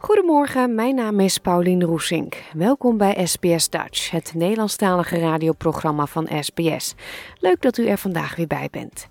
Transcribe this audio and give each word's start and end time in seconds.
Goedemorgen, 0.00 0.74
mijn 0.74 0.94
naam 0.94 1.20
is 1.20 1.38
Paulien 1.38 1.84
Roesink. 1.84 2.42
Welkom 2.52 2.96
bij 2.96 3.26
SBS 3.26 3.68
Dutch, 3.68 4.10
het 4.10 4.32
Nederlandstalige 4.34 5.18
radioprogramma 5.18 6.06
van 6.06 6.28
SBS. 6.40 6.94
Leuk 7.40 7.62
dat 7.62 7.78
u 7.78 7.86
er 7.86 7.98
vandaag 7.98 8.36
weer 8.36 8.46
bij 8.46 8.68
bent. 8.70 9.08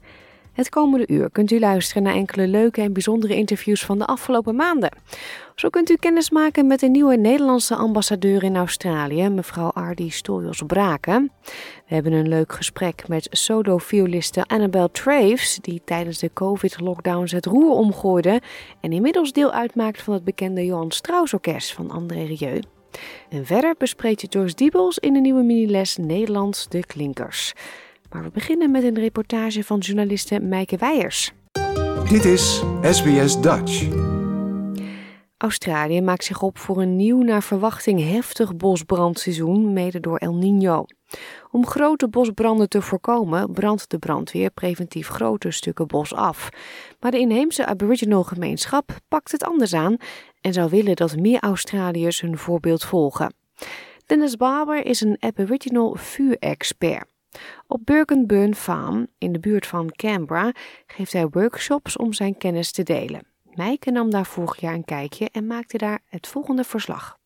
Het 0.58 0.70
komende 0.70 1.08
uur 1.08 1.32
kunt 1.32 1.52
u 1.52 1.60
luisteren 1.60 2.04
naar 2.04 2.14
enkele 2.14 2.48
leuke 2.48 2.82
en 2.82 2.94
bijzondere 2.94 3.36
interviews 3.36 3.86
van 3.86 3.98
de 3.98 4.06
afgelopen 4.06 4.55
maanden. 4.55 4.98
Zo 5.55 5.70
kunt 5.70 5.90
u 5.90 5.96
kennis 5.96 6.30
maken 6.30 6.68
met 6.68 6.80
de 6.80 6.88
nieuwe 6.88 7.16
Nederlandse 7.16 7.76
ambassadeur 7.76 8.44
in 8.44 8.55
Australië, 8.55 9.30
mevrouw 9.30 9.70
Ardi 9.70 10.10
Stoljos 10.10 10.62
Braken. 10.68 11.32
We 11.88 11.94
hebben 11.94 12.12
een 12.12 12.27
leuk 12.27 12.54
gesprek 12.54 13.08
met 13.08 13.27
solo-violiste 13.32 14.46
Annabel 14.46 14.91
Traves, 14.91 15.60
die 15.62 15.82
tijdens 15.86 16.20
de 16.20 16.34
COVID-lockdowns 16.34 17.32
het 17.32 17.46
roer 17.46 17.71
omgooide 17.71 18.42
en 18.82 18.92
inmiddels 18.92 19.32
deel 19.32 19.52
uitmaakt 19.52 20.02
van 20.02 20.14
het 20.14 20.24
bekende 20.24 20.66
Johan 20.66 20.92
Strauss 20.92 21.34
Orkest 21.34 21.74
van 21.74 21.92
André 21.92 22.24
Rieu. 22.24 22.60
En 23.30 23.46
verder 23.46 23.76
bespreekt 23.77 24.34
Joyce 24.34 24.55
Diebels 24.55 24.98
in 24.98 25.14
de 25.14 25.20
nieuwe 25.20 25.44
miniles 25.44 25.98
Nederlands 25.98 26.68
de 26.68 26.86
Klinkers. 26.86 27.54
Maar 28.10 28.24
we 28.24 28.30
beginnen 28.30 28.72
met 28.72 28.84
een 28.84 29.00
reportage 29.00 29.63
van 29.63 29.80
journaliste 29.80 30.40
Meike 30.40 30.77
Weijers. 30.77 31.34
Dit 32.10 32.26
is 32.26 32.64
SBS 32.82 33.41
Dutch. 33.41 33.88
Australië 35.38 36.02
maakt 36.02 36.24
zich 36.24 36.41
op 36.41 36.58
voor 36.58 36.82
een 36.82 36.96
nieuw 36.96 37.22
naar 37.22 37.44
verwachting 37.44 38.12
heftig 38.12 38.55
bosbrandseizoen, 38.55 39.74
mede 39.74 39.99
door 39.99 40.18
El 40.18 40.36
Niño. 40.36 40.84
Om 41.52 41.68
grote 41.68 42.08
bosbranden 42.08 42.70
te 42.70 42.82
voorkomen, 42.82 43.52
brandt 43.52 43.90
de 43.90 43.98
brandweer 43.98 44.49
preventief 44.49 45.08
grote 45.08 45.52
stukken 45.52 45.88
bos 45.88 46.14
af. 46.14 46.49
Maar 46.99 47.12
de 47.12 47.20
inheemse 47.20 47.66
Aboriginal 47.66 48.24
gemeenschap 48.24 48.98
pakt 49.08 49.32
het 49.32 49.44
anders 49.44 49.74
aan 49.74 49.98
en 50.42 50.54
zou 50.54 50.70
willen 50.70 50.96
dat 50.96 51.16
meer 51.16 51.40
Australiërs 51.40 52.21
hun 52.21 52.38
voorbeeld 52.38 52.84
volgen. 52.84 53.34
Dennis 54.05 54.36
Barber 54.36 54.86
is 54.86 55.02
een 55.02 55.18
Aboriginal 55.20 55.96
vuurexpert. 55.96 57.16
Op 57.68 57.82
Burkenburn 57.84 58.55
Farm, 58.55 59.07
in 59.18 59.32
de 59.32 59.40
buurt 59.40 59.68
van 59.68 59.91
Canberra, 59.91 60.52
geeft 60.88 61.13
hij 61.13 61.27
workshops 61.27 61.98
om 61.98 62.13
zijn 62.13 62.38
kennis 62.38 62.71
te 62.71 62.84
delen. 62.84 63.21
Meike 63.54 63.91
nam 63.91 64.09
daar 64.09 64.25
vorig 64.25 64.59
jaar 64.59 64.74
een 64.74 64.85
kijkje 64.85 65.30
en 65.31 65.47
maakte 65.47 65.78
daar 65.78 66.00
het 66.06 66.28
volgende 66.28 66.63
verslag. 66.63 67.18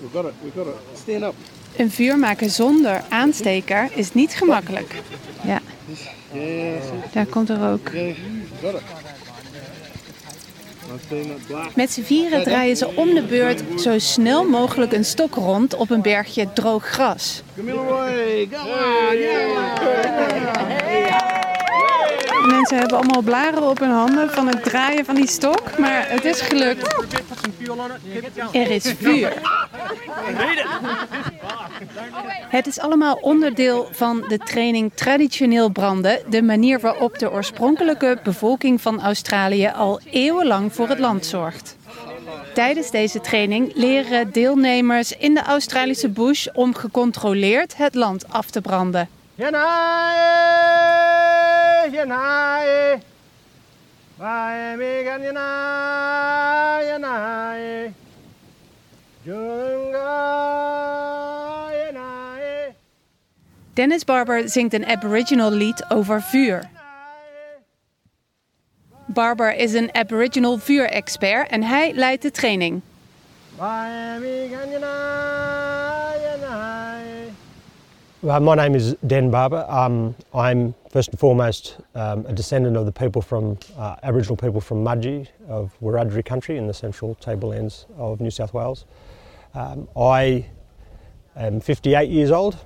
We 0.00 0.06
got 0.12 0.24
it. 0.24 0.32
We 0.42 0.50
got 0.54 0.66
it. 0.66 0.98
Stand 0.98 1.22
up. 1.22 1.34
Een 1.76 1.90
vuur 1.90 2.18
maken 2.18 2.50
zonder 2.50 3.02
aansteker 3.08 3.90
is 3.94 4.14
niet 4.14 4.34
gemakkelijk. 4.34 5.02
Ja, 5.44 5.60
daar 7.12 7.26
komt 7.26 7.48
er 7.48 7.70
ook. 7.72 7.88
yeah. 7.88 8.16
Got 8.62 8.74
it. 8.74 8.82
Nice 8.82 8.86
being 8.92 9.10
that 9.10 10.76
black. 10.76 10.79
Met 11.74 11.92
z'n 11.92 12.02
vieren 12.02 12.42
draaien 12.42 12.76
ze 12.76 12.96
om 12.96 13.14
de 13.14 13.22
beurt 13.22 13.80
zo 13.80 13.98
snel 13.98 14.44
mogelijk 14.44 14.92
een 14.92 15.04
stok 15.04 15.34
rond 15.34 15.74
op 15.74 15.90
een 15.90 16.02
bergje 16.02 16.52
droog 16.52 16.84
gras. 16.84 17.42
Mensen 22.46 22.78
hebben 22.78 22.96
allemaal 22.96 23.22
blaren 23.22 23.62
op 23.62 23.78
hun 23.78 23.90
handen 23.90 24.30
van 24.30 24.46
het 24.46 24.64
draaien 24.64 25.04
van 25.04 25.14
die 25.14 25.28
stok, 25.28 25.78
maar 25.78 26.08
het 26.08 26.24
is 26.24 26.40
gelukt. 26.40 26.94
Er 28.52 28.70
is 28.70 28.94
vuur. 28.98 29.32
Het 32.48 32.66
is 32.66 32.80
allemaal 32.80 33.14
onderdeel 33.14 33.88
van 33.92 34.24
de 34.28 34.38
training 34.38 34.92
traditioneel 34.94 35.68
branden, 35.68 36.18
de 36.28 36.42
manier 36.42 36.80
waarop 36.80 37.18
de 37.18 37.30
oorspronkelijke 37.30 38.18
bevolking 38.22 38.80
van 38.80 39.02
Australië 39.02 39.72
al 39.74 40.00
eeuwenlang 40.10 40.74
voor 40.74 40.88
het 40.88 40.98
land 40.98 41.26
zorgt. 41.26 41.76
Tijdens 42.54 42.90
deze 42.90 43.20
training 43.20 43.72
leren 43.74 44.32
deelnemers 44.32 45.16
in 45.16 45.34
de 45.34 45.42
Australische 45.42 46.08
bush 46.08 46.46
om 46.52 46.74
gecontroleerd 46.74 47.76
het 47.76 47.94
land 47.94 48.24
af 48.28 48.50
te 48.50 48.60
branden. 48.60 49.08
Yanai, 51.90 53.00
yanai, 55.18 55.54
yanai. 56.86 57.92
Junga, 59.26 60.10
yanai. 61.72 62.74
Dennis 63.74 64.04
Barber 64.04 64.48
zingt 64.48 64.74
een 64.74 64.86
Aboriginal 64.86 65.50
lied 65.50 65.84
over 65.88 66.22
vuur. 66.22 66.68
Barber 69.06 69.54
is 69.54 69.72
een 69.72 69.94
Aboriginal 69.94 70.58
vuurexpert 70.58 71.50
en 71.50 71.62
hij 71.62 71.92
leidt 71.94 72.22
de 72.22 72.30
training. 72.30 72.80
Uh, 78.22 78.38
my 78.38 78.54
name 78.54 78.74
is 78.74 78.94
Dan 79.00 79.30
Barber. 79.30 79.66
Um, 79.68 80.14
I'm 80.32 80.74
first 80.90 81.10
and 81.10 81.20
foremost 81.20 81.76
um, 81.94 82.26
a 82.26 82.32
descendant 82.32 82.76
of 82.76 82.84
the 82.84 82.92
people 82.92 83.22
from 83.22 83.56
uh, 83.76 83.94
Aboriginal 84.02 84.36
people 84.36 84.60
from 84.60 84.84
Mudgee 84.84 85.28
of 85.48 85.72
Wiradjuri 85.80 86.24
country 86.24 86.56
in 86.56 86.66
the 86.66 86.74
central 86.74 87.14
tablelands 87.14 87.86
of 87.96 88.20
New 88.20 88.30
South 88.30 88.52
Wales. 88.52 88.86
Um, 89.54 89.88
I 89.96 90.46
am 91.36 91.60
58 91.60 92.10
years 92.10 92.32
old 92.32 92.56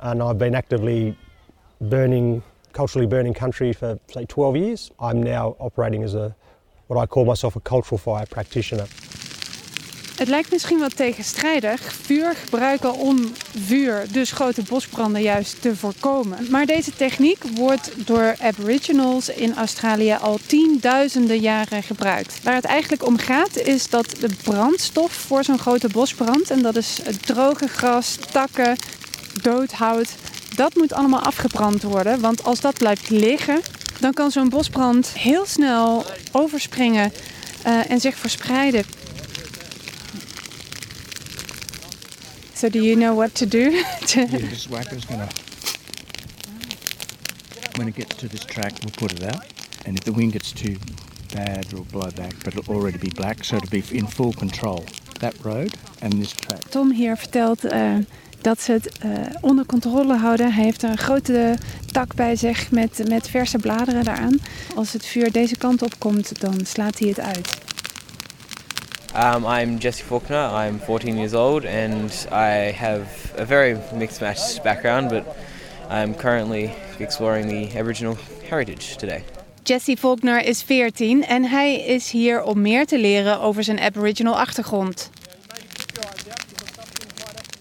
and 0.00 0.20
I've 0.22 0.38
been 0.38 0.56
actively 0.56 1.16
burning, 1.80 2.42
culturally 2.72 3.06
burning 3.06 3.32
country 3.32 3.72
for 3.72 3.98
say 4.12 4.24
12 4.24 4.56
years. 4.56 4.90
I'm 4.98 5.22
now 5.22 5.54
operating 5.60 6.02
as 6.02 6.16
a 6.16 6.34
what 6.88 6.98
I 6.98 7.06
call 7.06 7.24
myself 7.24 7.54
a 7.54 7.60
cultural 7.60 7.98
fire 7.98 8.26
practitioner. 8.26 8.86
Het 10.18 10.28
lijkt 10.28 10.50
misschien 10.50 10.78
wat 10.78 10.96
tegenstrijdig, 10.96 11.92
vuur 12.02 12.34
gebruiken 12.34 12.94
om 12.94 13.32
vuur, 13.66 14.06
dus 14.10 14.32
grote 14.32 14.62
bosbranden 14.62 15.22
juist 15.22 15.62
te 15.62 15.76
voorkomen. 15.76 16.46
Maar 16.50 16.66
deze 16.66 16.90
techniek 16.96 17.42
wordt 17.54 17.90
door 17.96 18.36
Aboriginals 18.40 19.28
in 19.28 19.56
Australië 19.56 20.16
al 20.20 20.38
tienduizenden 20.46 21.38
jaren 21.38 21.82
gebruikt. 21.82 22.42
Waar 22.42 22.54
het 22.54 22.64
eigenlijk 22.64 23.06
om 23.06 23.18
gaat 23.18 23.56
is 23.56 23.88
dat 23.88 24.14
de 24.20 24.28
brandstof 24.42 25.12
voor 25.12 25.44
zo'n 25.44 25.58
grote 25.58 25.88
bosbrand, 25.88 26.50
en 26.50 26.62
dat 26.62 26.76
is 26.76 26.98
het 27.02 27.26
droge 27.26 27.68
gras, 27.68 28.18
takken, 28.32 28.76
doodhout, 29.42 30.08
dat 30.56 30.74
moet 30.74 30.92
allemaal 30.92 31.22
afgebrand 31.22 31.82
worden. 31.82 32.20
Want 32.20 32.44
als 32.44 32.60
dat 32.60 32.78
blijft 32.78 33.10
liggen, 33.10 33.60
dan 34.00 34.12
kan 34.12 34.30
zo'n 34.30 34.48
bosbrand 34.48 35.08
heel 35.08 35.46
snel 35.46 36.04
overspringen 36.32 37.12
eh, 37.62 37.90
en 37.90 38.00
zich 38.00 38.16
verspreiden. 38.16 38.84
So 42.58 42.68
do 42.68 42.80
you 42.80 42.96
know 42.96 43.14
what 43.14 43.36
to 43.36 43.46
do? 43.46 43.70
to- 44.08 44.20
Yeah, 44.26 44.50
this 44.50 44.68
whacker's 44.68 45.04
gonna. 45.04 45.28
When 47.76 47.86
it 47.86 47.94
gets 47.94 48.16
to 48.16 48.26
this 48.26 48.44
track, 48.44 48.72
we'll 48.82 49.08
put 49.08 49.12
it 49.12 49.22
out, 49.22 49.44
and 49.86 49.96
if 49.96 50.02
the 50.02 50.12
wind 50.12 50.32
gets 50.32 50.50
too 50.50 50.76
bad, 51.32 51.66
it'll 51.66 51.84
blow 51.92 52.10
back. 52.10 52.34
But 52.42 52.56
it'll 52.56 52.74
already 52.74 52.98
be 52.98 53.10
black, 53.14 53.44
so 53.44 53.56
it'll 53.56 53.70
be 53.70 53.84
in 53.96 54.08
full 54.08 54.32
control. 54.32 54.84
That 55.20 55.34
road 55.44 55.72
and 56.02 56.12
this 56.12 56.32
track. 56.32 56.62
Tom 56.70 56.90
hier 56.92 57.16
vertelt 57.16 57.64
eh, 57.64 57.94
dat 58.40 58.60
ze 58.60 58.72
het 58.72 58.98
eh, 58.98 59.10
onder 59.40 59.66
controle 59.66 60.16
houden. 60.16 60.52
Hij 60.52 60.64
heeft 60.64 60.82
een 60.82 60.98
grote 60.98 61.58
tak 61.92 62.14
bij 62.14 62.36
zich 62.36 62.70
met, 62.70 63.02
met 63.08 63.28
verse 63.30 63.58
bladeren 63.58 64.04
daaraan. 64.04 64.38
Als 64.74 64.92
het 64.92 65.06
vuur 65.06 65.32
deze 65.32 65.56
kant 65.56 65.82
op 65.82 65.98
komt, 65.98 66.40
dan 66.40 66.54
slaat 66.66 66.98
hij 66.98 67.08
het 67.08 67.20
uit. 67.20 67.58
Um, 69.18 69.44
I'm 69.44 69.80
Jesse 69.80 70.04
Faulkner. 70.04 70.36
I'm 70.36 70.78
14 70.78 71.16
years 71.16 71.34
old 71.34 71.64
and 71.64 72.28
I 72.30 72.70
have 72.70 73.32
a 73.36 73.44
very 73.44 73.76
mixed 73.92 74.20
match 74.20 74.62
background, 74.62 75.10
but 75.10 75.36
I'm 75.88 76.14
currently 76.14 76.72
exploring 77.00 77.48
the 77.48 77.76
Aboriginal 77.76 78.16
heritage 78.48 78.96
today. 78.96 79.24
Jesse 79.64 79.96
Faulkner 79.96 80.38
is 80.38 80.62
14 80.62 81.24
en 81.24 81.44
hij 81.44 81.84
is 81.84 82.10
hier 82.10 82.42
om 82.42 82.60
meer 82.60 82.86
te 82.86 82.98
leren 82.98 83.40
over 83.40 83.64
zijn 83.64 83.80
Aboriginal 83.80 84.38
achtergrond. 84.38 85.10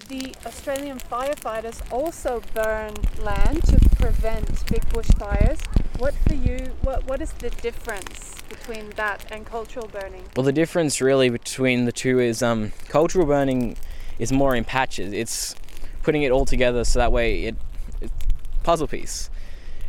The 0.08 0.30
Australian 0.44 1.00
firefighters 1.10 1.78
also 1.90 2.42
burn 2.54 2.92
land 3.24 3.66
to 3.66 3.78
prevent 3.98 4.64
big 4.70 4.88
bushfires. 4.94 5.58
What 5.98 6.14
for 6.28 6.36
you? 6.36 6.58
What 6.84 7.08
what 7.08 7.22
is 7.22 7.32
the 7.34 7.50
difference 7.50 8.36
between 8.50 8.92
that 8.92 9.26
and 9.32 9.48
cultural 9.48 9.88
burning? 9.88 10.26
Well, 10.36 10.44
the 10.44 10.52
difference 10.52 11.02
really 11.02 11.30
between 11.30 11.86
the 11.86 11.92
two 11.92 12.20
is 12.20 12.44
um, 12.44 12.72
cultural 12.88 13.26
burning 13.26 13.78
is 14.20 14.32
more 14.32 14.56
in 14.56 14.64
patches. 14.64 15.12
It's 15.12 15.56
putting 16.04 16.22
it 16.22 16.32
all 16.32 16.46
together 16.46 16.84
so 16.84 17.00
that 17.00 17.12
way 17.12 17.46
it, 17.46 17.56
it 18.00 18.12
puzzle 18.62 18.88
piece. 18.88 19.32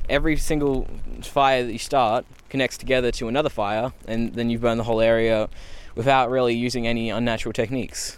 Every 0.09 0.39
single 0.39 0.89
fire 1.23 1.63
that 1.63 1.73
you 1.73 1.79
start 1.79 2.25
connects 2.49 2.79
together 2.79 3.11
to 3.13 3.29
another 3.29 3.51
fire, 3.51 3.93
and 4.07 4.33
then 4.33 4.49
you 4.49 4.59
burn 4.59 4.79
the 4.79 4.85
whole 4.85 5.03
area 5.03 5.51
without 5.95 6.31
really 6.31 6.55
using 6.55 6.87
any 6.87 7.11
unnatural 7.11 7.53
techniques. 7.53 8.17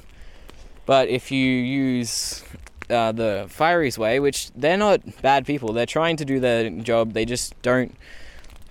But 0.86 1.08
if 1.08 1.32
you 1.32 1.44
use 1.44 2.44
uh, 2.90 3.12
the 3.12 3.46
Fireys 3.48 3.96
way, 3.96 4.20
which 4.20 4.50
they're 4.52 4.76
not 4.76 5.00
bad 5.22 5.46
people, 5.46 5.72
they're 5.72 5.86
trying 5.86 6.16
to 6.16 6.24
do 6.24 6.40
their 6.40 6.70
job, 6.70 7.12
they 7.12 7.24
just 7.24 7.60
don't. 7.62 7.94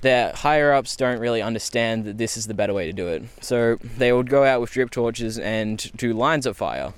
Their 0.01 0.31
higher 0.31 0.71
ups 0.71 0.95
don't 0.95 1.19
really 1.19 1.41
understand 1.41 2.05
that 2.05 2.17
this 2.17 2.37
is 2.37 2.47
the 2.47 2.53
better 2.53 2.73
way 2.73 2.85
to 2.85 2.93
do 2.93 3.09
it. 3.09 3.23
So 3.41 3.75
they 3.97 4.13
would 4.13 4.29
go 4.29 4.45
out 4.45 4.61
with 4.61 4.71
drip 4.71 4.91
torches 4.91 5.37
and 5.37 5.91
do 5.97 6.13
lines 6.13 6.45
of 6.45 6.55
fire. 6.55 6.93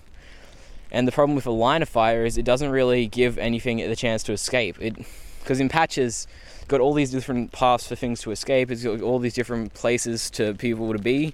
And 0.91 1.07
the 1.07 1.11
problem 1.11 1.35
with 1.35 1.47
a 1.47 1.51
line 1.51 1.81
of 1.81 1.89
fire 1.89 2.25
is 2.25 2.37
it 2.37 2.45
doesn't 2.45 2.69
really 2.69 3.07
give 3.07 3.39
anything 3.39 3.77
the 3.77 3.95
chance 3.95 4.21
to 4.23 4.33
escape. 4.33 4.79
It 4.79 5.03
because 5.41 5.59
in 5.59 5.69
patches, 5.69 6.27
got 6.67 6.79
all 6.79 6.93
these 6.93 7.11
different 7.11 7.51
paths 7.51 7.87
for 7.87 7.95
things 7.95 8.21
to 8.21 8.31
escape. 8.31 8.71
It's 8.71 8.83
got 8.83 9.01
all 9.01 9.19
these 9.19 9.33
different 9.33 9.73
places 9.73 10.29
to 10.31 10.53
people 10.53 10.93
to 10.93 10.99
be. 10.99 11.33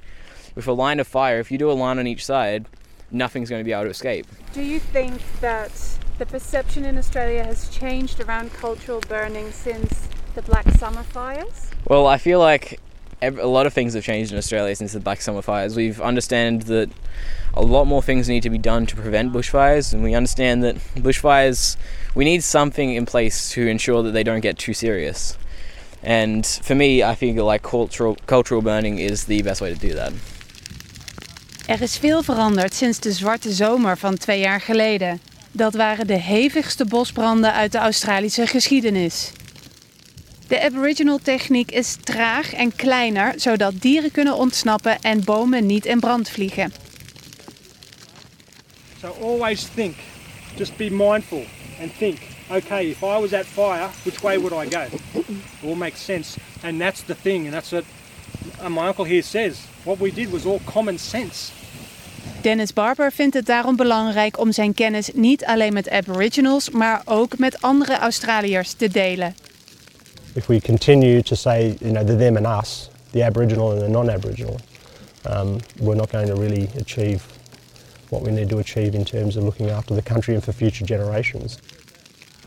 With 0.56 0.68
a 0.68 0.74
line 0.74 1.00
of 1.00 1.08
fire, 1.08 1.40
if 1.40 1.52
you 1.52 1.58
do 1.58 1.70
a 1.70 1.74
line 1.74 2.00
on 2.00 2.08
each 2.08 2.26
side, 2.26 2.66
nothing's 3.12 3.50
going 3.50 3.60
to 3.60 3.66
be 3.66 3.72
able 3.72 3.84
to 3.84 3.90
escape. 3.90 4.28
Do 4.54 4.62
you 4.62 4.80
think 4.80 5.22
that 5.42 5.72
the 6.18 6.26
perception 6.26 6.86
in 6.86 6.98
Australia 6.98 7.44
has 7.44 7.70
changed 7.70 8.20
around 8.20 8.54
cultural 8.54 9.00
burning 9.02 9.52
since 9.52 10.08
the 10.36 10.42
Black 10.42 10.70
Summer 10.72 11.04
fires? 11.04 11.70
Well, 11.88 12.08
I 12.08 12.18
feel 12.18 12.40
like 12.40 12.80
a 13.22 13.32
lot 13.32 13.66
of 13.66 13.74
things 13.74 13.94
have 13.94 14.04
changed 14.04 14.32
in 14.32 14.38
Australia 14.38 14.76
since 14.76 14.94
the 14.94 15.00
Black 15.00 15.22
Summer 15.22 15.42
fires. 15.42 15.76
We've 15.76 16.00
understand 16.00 16.64
that 16.64 16.90
a 17.54 17.62
lot 17.62 17.86
more 17.86 18.02
things 18.02 18.30
need 18.30 18.44
to 18.44 18.50
be 18.50 18.60
done 18.60 18.86
to 18.86 18.96
prevent 18.96 19.34
bushfires, 19.34 19.94
and 19.94 20.04
we 20.04 20.14
understand 20.14 20.64
that 20.64 20.76
bushfires, 20.96 21.78
we 22.14 22.26
need 22.26 22.44
something 22.44 22.94
in 22.94 23.06
place 23.06 23.50
to 23.52 23.68
ensure 23.68 24.04
that 24.04 24.12
they 24.12 24.24
don't 24.24 24.42
get 24.42 24.58
too 24.58 24.74
serious. 24.74 25.38
And 26.04 26.46
for 26.46 26.76
me, 26.76 27.02
I 27.04 27.16
feel 27.16 27.44
like 27.44 27.64
cultural 27.64 28.16
cultural 28.28 28.62
burning 28.62 29.00
is 29.00 29.26
the 29.26 29.42
best 29.42 29.62
way 29.62 29.74
to 29.74 29.80
do 29.80 29.94
that. 29.96 30.14
Er 31.68 31.82
is 31.82 31.98
veel 31.98 32.24
veranderd 32.24 32.74
sinds 32.74 33.00
de 33.00 33.12
zwarte 33.12 33.52
zomer 33.52 33.98
van 33.98 34.18
twee 34.18 34.40
jaar 34.40 34.62
geleden. 34.62 35.22
Dat 35.52 35.74
waren 35.74 36.08
de 36.08 36.20
hevigste 36.20 36.86
bosbranden 36.86 37.54
uit 37.54 37.72
de 37.72 37.78
Australische 37.78 38.48
geschiedenis. 38.48 39.32
De 40.48 40.62
Aboriginal 40.62 41.20
techniek 41.24 41.72
is 41.72 41.96
traag 42.04 42.54
en 42.54 42.76
kleiner, 42.76 43.34
zodat 43.38 43.74
dieren 43.82 44.12
kunnen 44.12 44.36
ontsnappen 44.36 45.02
en 45.02 45.24
bomen 45.24 45.66
niet 45.66 45.86
in 45.86 46.00
brand 46.00 46.30
vliegen. 46.30 46.74
So 49.02 49.16
always 49.22 49.68
think, 49.76 49.96
just 50.56 50.78
be 50.78 50.90
mindful 50.92 51.46
and 51.82 51.92
think, 51.98 52.18
okay, 52.50 52.90
if 52.90 53.02
I 53.02 53.20
was 53.20 53.34
at 53.34 53.46
fire, 53.46 53.90
which 54.04 54.22
way 54.22 54.40
would 54.40 54.66
I 54.66 54.76
go? 54.76 54.84
It 55.14 55.40
all 55.64 55.76
makes 55.76 56.06
sense. 56.06 56.40
And 56.64 56.80
that's 56.80 57.02
the 57.06 57.16
thing, 57.22 57.44
and 57.44 57.54
that's 57.54 57.72
what 57.72 57.84
my 58.70 58.88
uncle 58.88 59.06
here 59.06 59.24
says. 59.24 59.58
What 59.84 60.00
we 60.00 60.12
did 60.12 60.32
was 60.32 60.46
all 60.46 60.62
common 60.66 60.98
sense. 60.98 61.57
Dennis 62.42 62.74
Barber 62.74 63.12
vindt 63.12 63.36
het 63.36 63.46
daarom 63.46 63.76
belangrijk 63.76 64.40
om 64.40 64.52
zijn 64.52 64.74
kennis 64.74 65.10
niet 65.14 65.46
alleen 65.46 65.74
met 65.74 65.90
Aboriginals, 65.90 66.70
maar 66.70 67.02
ook 67.06 67.38
met 67.38 67.62
andere 67.62 67.98
Australiërs 67.98 68.74
te 68.74 68.90
delen. 68.90 69.36
If 70.34 70.46
we 70.46 70.62
continue 70.62 71.22
to 71.22 71.36
say, 71.36 71.76
you 71.80 71.92
know, 71.92 72.08
the 72.08 72.16
them 72.16 72.38
and 72.38 72.64
us, 72.64 72.90
the 73.12 73.24
Aboriginal 73.24 73.72
and 73.72 73.80
the 73.80 73.90
non-Aboriginal, 73.90 74.56
um, 75.30 75.56
we're 75.80 75.96
not 75.96 76.10
going 76.10 76.28
to 76.28 76.36
really 76.36 76.70
achieve 76.80 77.24
what 78.10 78.22
we 78.22 78.32
need 78.32 78.50
to 78.50 78.58
achieve 78.58 78.98
in 78.98 79.04
terms 79.04 79.36
of 79.36 79.44
looking 79.44 79.70
after 79.70 79.96
the 79.96 80.02
country 80.02 80.34
and 80.34 80.44
for 80.44 80.54
future 80.54 80.86
generations. 80.86 81.58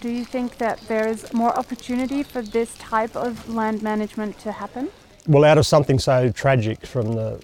Do 0.00 0.08
you 0.08 0.24
think 0.24 0.56
that 0.56 0.78
there 0.86 1.08
is 1.08 1.32
more 1.32 1.58
opportunity 1.58 2.22
for 2.22 2.42
this 2.42 2.68
type 2.90 3.16
of 3.16 3.48
land 3.48 3.82
management 3.82 4.38
to 4.38 4.52
happen? 4.52 4.88
Well, 5.26 5.44
out 5.44 5.58
of 5.58 5.66
something 5.66 5.98
so 5.98 6.30
tragic 6.30 6.86
from 6.86 7.14
the 7.14 7.38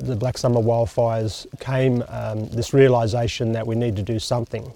the 0.00 0.16
Black 0.16 0.38
Summer 0.38 0.60
wildfires 0.60 1.46
came 1.60 2.02
um, 2.08 2.48
this 2.48 2.72
realisation 2.72 3.52
that 3.52 3.66
we 3.66 3.74
need 3.74 3.96
to 3.96 4.02
do 4.02 4.18
something. 4.18 4.72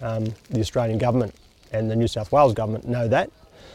Um, 0.00 0.32
the 0.50 0.60
Australian 0.60 0.98
government 0.98 1.34
and 1.72 1.90
the 1.90 1.96
New 1.96 2.08
South 2.08 2.32
Wales 2.32 2.54
government 2.54 2.86
know 2.86 3.08
that, 3.08 3.30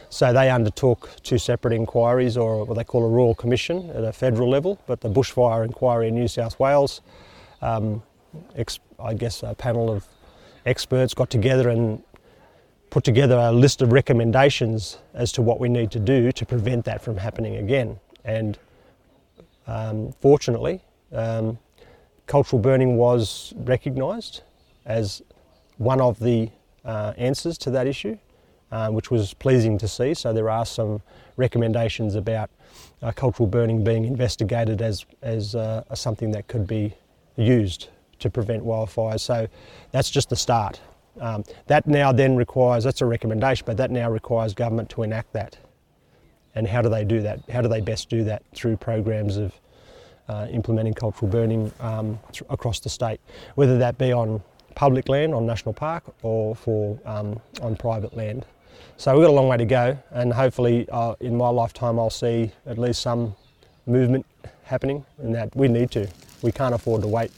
so 0.09 0.31
they 0.31 0.49
undertook 0.49 1.09
two 1.23 1.37
separate 1.37 1.73
inquiries, 1.73 2.37
or 2.37 2.65
what 2.65 2.77
they 2.77 2.83
call 2.83 3.03
a 3.03 3.09
royal 3.09 3.35
commission 3.35 3.89
at 3.91 4.03
a 4.03 4.13
federal 4.13 4.49
level. 4.49 4.79
But 4.85 5.01
the 5.01 5.09
bushfire 5.09 5.65
inquiry 5.65 6.07
in 6.07 6.15
New 6.15 6.27
South 6.27 6.59
Wales, 6.59 7.01
um, 7.61 8.03
I 8.99 9.13
guess 9.13 9.43
a 9.43 9.53
panel 9.55 9.91
of 9.91 10.07
experts 10.65 11.13
got 11.13 11.29
together 11.29 11.69
and 11.69 12.01
put 12.89 13.03
together 13.03 13.35
a 13.35 13.51
list 13.51 13.81
of 13.81 13.91
recommendations 13.91 14.99
as 15.13 15.31
to 15.31 15.41
what 15.41 15.59
we 15.59 15.67
need 15.67 15.89
to 15.91 15.99
do 15.99 16.31
to 16.31 16.45
prevent 16.45 16.85
that 16.85 17.01
from 17.01 17.17
happening 17.17 17.55
again. 17.55 17.99
And 18.23 18.57
um, 19.67 20.11
fortunately, 20.19 20.81
um, 21.11 21.57
cultural 22.27 22.61
burning 22.61 22.97
was 22.97 23.53
recognised 23.57 24.41
as 24.85 25.21
one 25.77 26.01
of 26.01 26.19
the 26.19 26.49
uh, 26.85 27.13
answers 27.17 27.57
to 27.59 27.71
that 27.71 27.87
issue, 27.87 28.17
uh, 28.71 28.89
which 28.89 29.11
was 29.11 29.33
pleasing 29.33 29.77
to 29.77 29.87
see. 29.87 30.13
So 30.13 30.33
there 30.33 30.49
are 30.49 30.65
some 30.65 31.01
recommendations 31.37 32.15
about 32.15 32.49
uh, 33.01 33.11
cultural 33.11 33.47
burning 33.47 33.83
being 33.83 34.05
investigated 34.05 34.81
as, 34.81 35.05
as 35.21 35.55
uh, 35.55 35.83
something 35.93 36.31
that 36.31 36.47
could 36.47 36.67
be 36.67 36.93
used 37.35 37.89
to 38.19 38.29
prevent 38.29 38.63
wildfires. 38.63 39.21
So 39.21 39.47
that's 39.91 40.09
just 40.09 40.29
the 40.29 40.35
start. 40.35 40.79
Um, 41.19 41.43
that 41.67 41.85
now 41.85 42.11
then 42.11 42.35
requires, 42.35 42.83
that's 42.83 43.01
a 43.01 43.05
recommendation, 43.05 43.65
but 43.65 43.77
that 43.77 43.91
now 43.91 44.09
requires 44.09 44.53
government 44.53 44.89
to 44.91 45.03
enact 45.03 45.33
that. 45.33 45.57
And 46.55 46.67
how 46.67 46.81
do 46.81 46.89
they 46.89 47.03
do 47.03 47.21
that? 47.21 47.39
How 47.49 47.61
do 47.61 47.67
they 47.67 47.81
best 47.81 48.09
do 48.09 48.23
that? 48.25 48.43
Through 48.53 48.77
programs 48.77 49.37
of 49.37 49.53
uh, 50.29 50.47
implementing 50.51 50.93
cultural 50.93 51.29
burning 51.29 51.71
um, 51.79 52.19
th- 52.31 52.43
across 52.49 52.79
the 52.79 52.89
state, 52.89 53.19
whether 53.55 53.77
that 53.77 53.97
be 53.97 54.11
on 54.13 54.41
public 54.75 55.09
land, 55.09 55.33
on 55.33 55.45
national 55.45 55.73
park, 55.73 56.03
or 56.21 56.55
for 56.55 56.97
um, 57.05 57.39
on 57.61 57.75
private 57.75 58.15
land. 58.15 58.45
So 58.97 59.13
we've 59.13 59.23
got 59.23 59.31
a 59.31 59.33
long 59.33 59.47
way 59.47 59.57
to 59.57 59.65
go, 59.65 59.97
and 60.11 60.31
hopefully, 60.31 60.87
uh, 60.91 61.15
in 61.19 61.35
my 61.35 61.49
lifetime, 61.49 61.99
I'll 61.99 62.09
see 62.09 62.51
at 62.65 62.77
least 62.77 63.01
some 63.01 63.35
movement 63.85 64.25
happening, 64.63 65.05
and 65.17 65.33
that 65.35 65.55
we 65.55 65.67
need 65.67 65.91
to. 65.91 66.07
We 66.41 66.51
can't 66.51 66.73
afford 66.73 67.01
to 67.01 67.07
wait. 67.07 67.31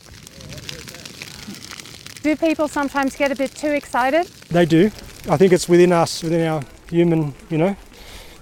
Do 2.22 2.36
people 2.36 2.68
sometimes 2.68 3.16
get 3.16 3.32
a 3.32 3.36
bit 3.36 3.54
too 3.54 3.72
excited? 3.72 4.28
They 4.50 4.66
do. 4.66 4.88
I 5.30 5.38
think 5.38 5.54
it's 5.54 5.70
within 5.70 5.92
us, 5.92 6.24
within 6.24 6.48
our 6.48 6.62
human, 6.90 7.34
you 7.50 7.58
know, 7.58 7.76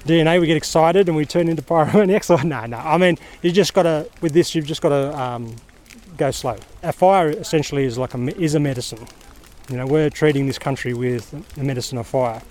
DNA. 0.06 0.40
We 0.40 0.48
get 0.48 0.58
excited 0.58 1.08
and 1.08 1.16
we 1.16 1.26
turn 1.26 1.48
into 1.48 1.62
pyromaniacs. 1.62 2.44
No, 2.44 2.66
no. 2.66 2.78
I 2.78 2.98
mean, 2.98 3.18
you 3.42 3.52
just 3.52 3.74
got 3.74 3.84
to 3.84 4.10
with 4.22 4.34
this. 4.34 4.54
You've 4.54 4.66
just 4.66 4.82
got 4.82 4.90
to 4.90 5.18
um, 5.20 5.56
go 6.18 6.32
slow. 6.32 6.58
A 6.82 6.92
fire 6.92 7.30
essentially 7.30 7.86
is 7.86 7.98
like 7.98 8.14
a 8.14 8.42
is 8.42 8.56
a 8.56 8.60
medicine. 8.60 9.08
You 9.70 9.78
know, 9.78 9.88
we're 9.88 10.10
treating 10.10 10.48
this 10.48 10.60
country 10.60 10.94
with 10.94 11.32
the 11.56 11.64
medicine 11.64 11.98
of 11.98 12.08
fire. 12.08 12.42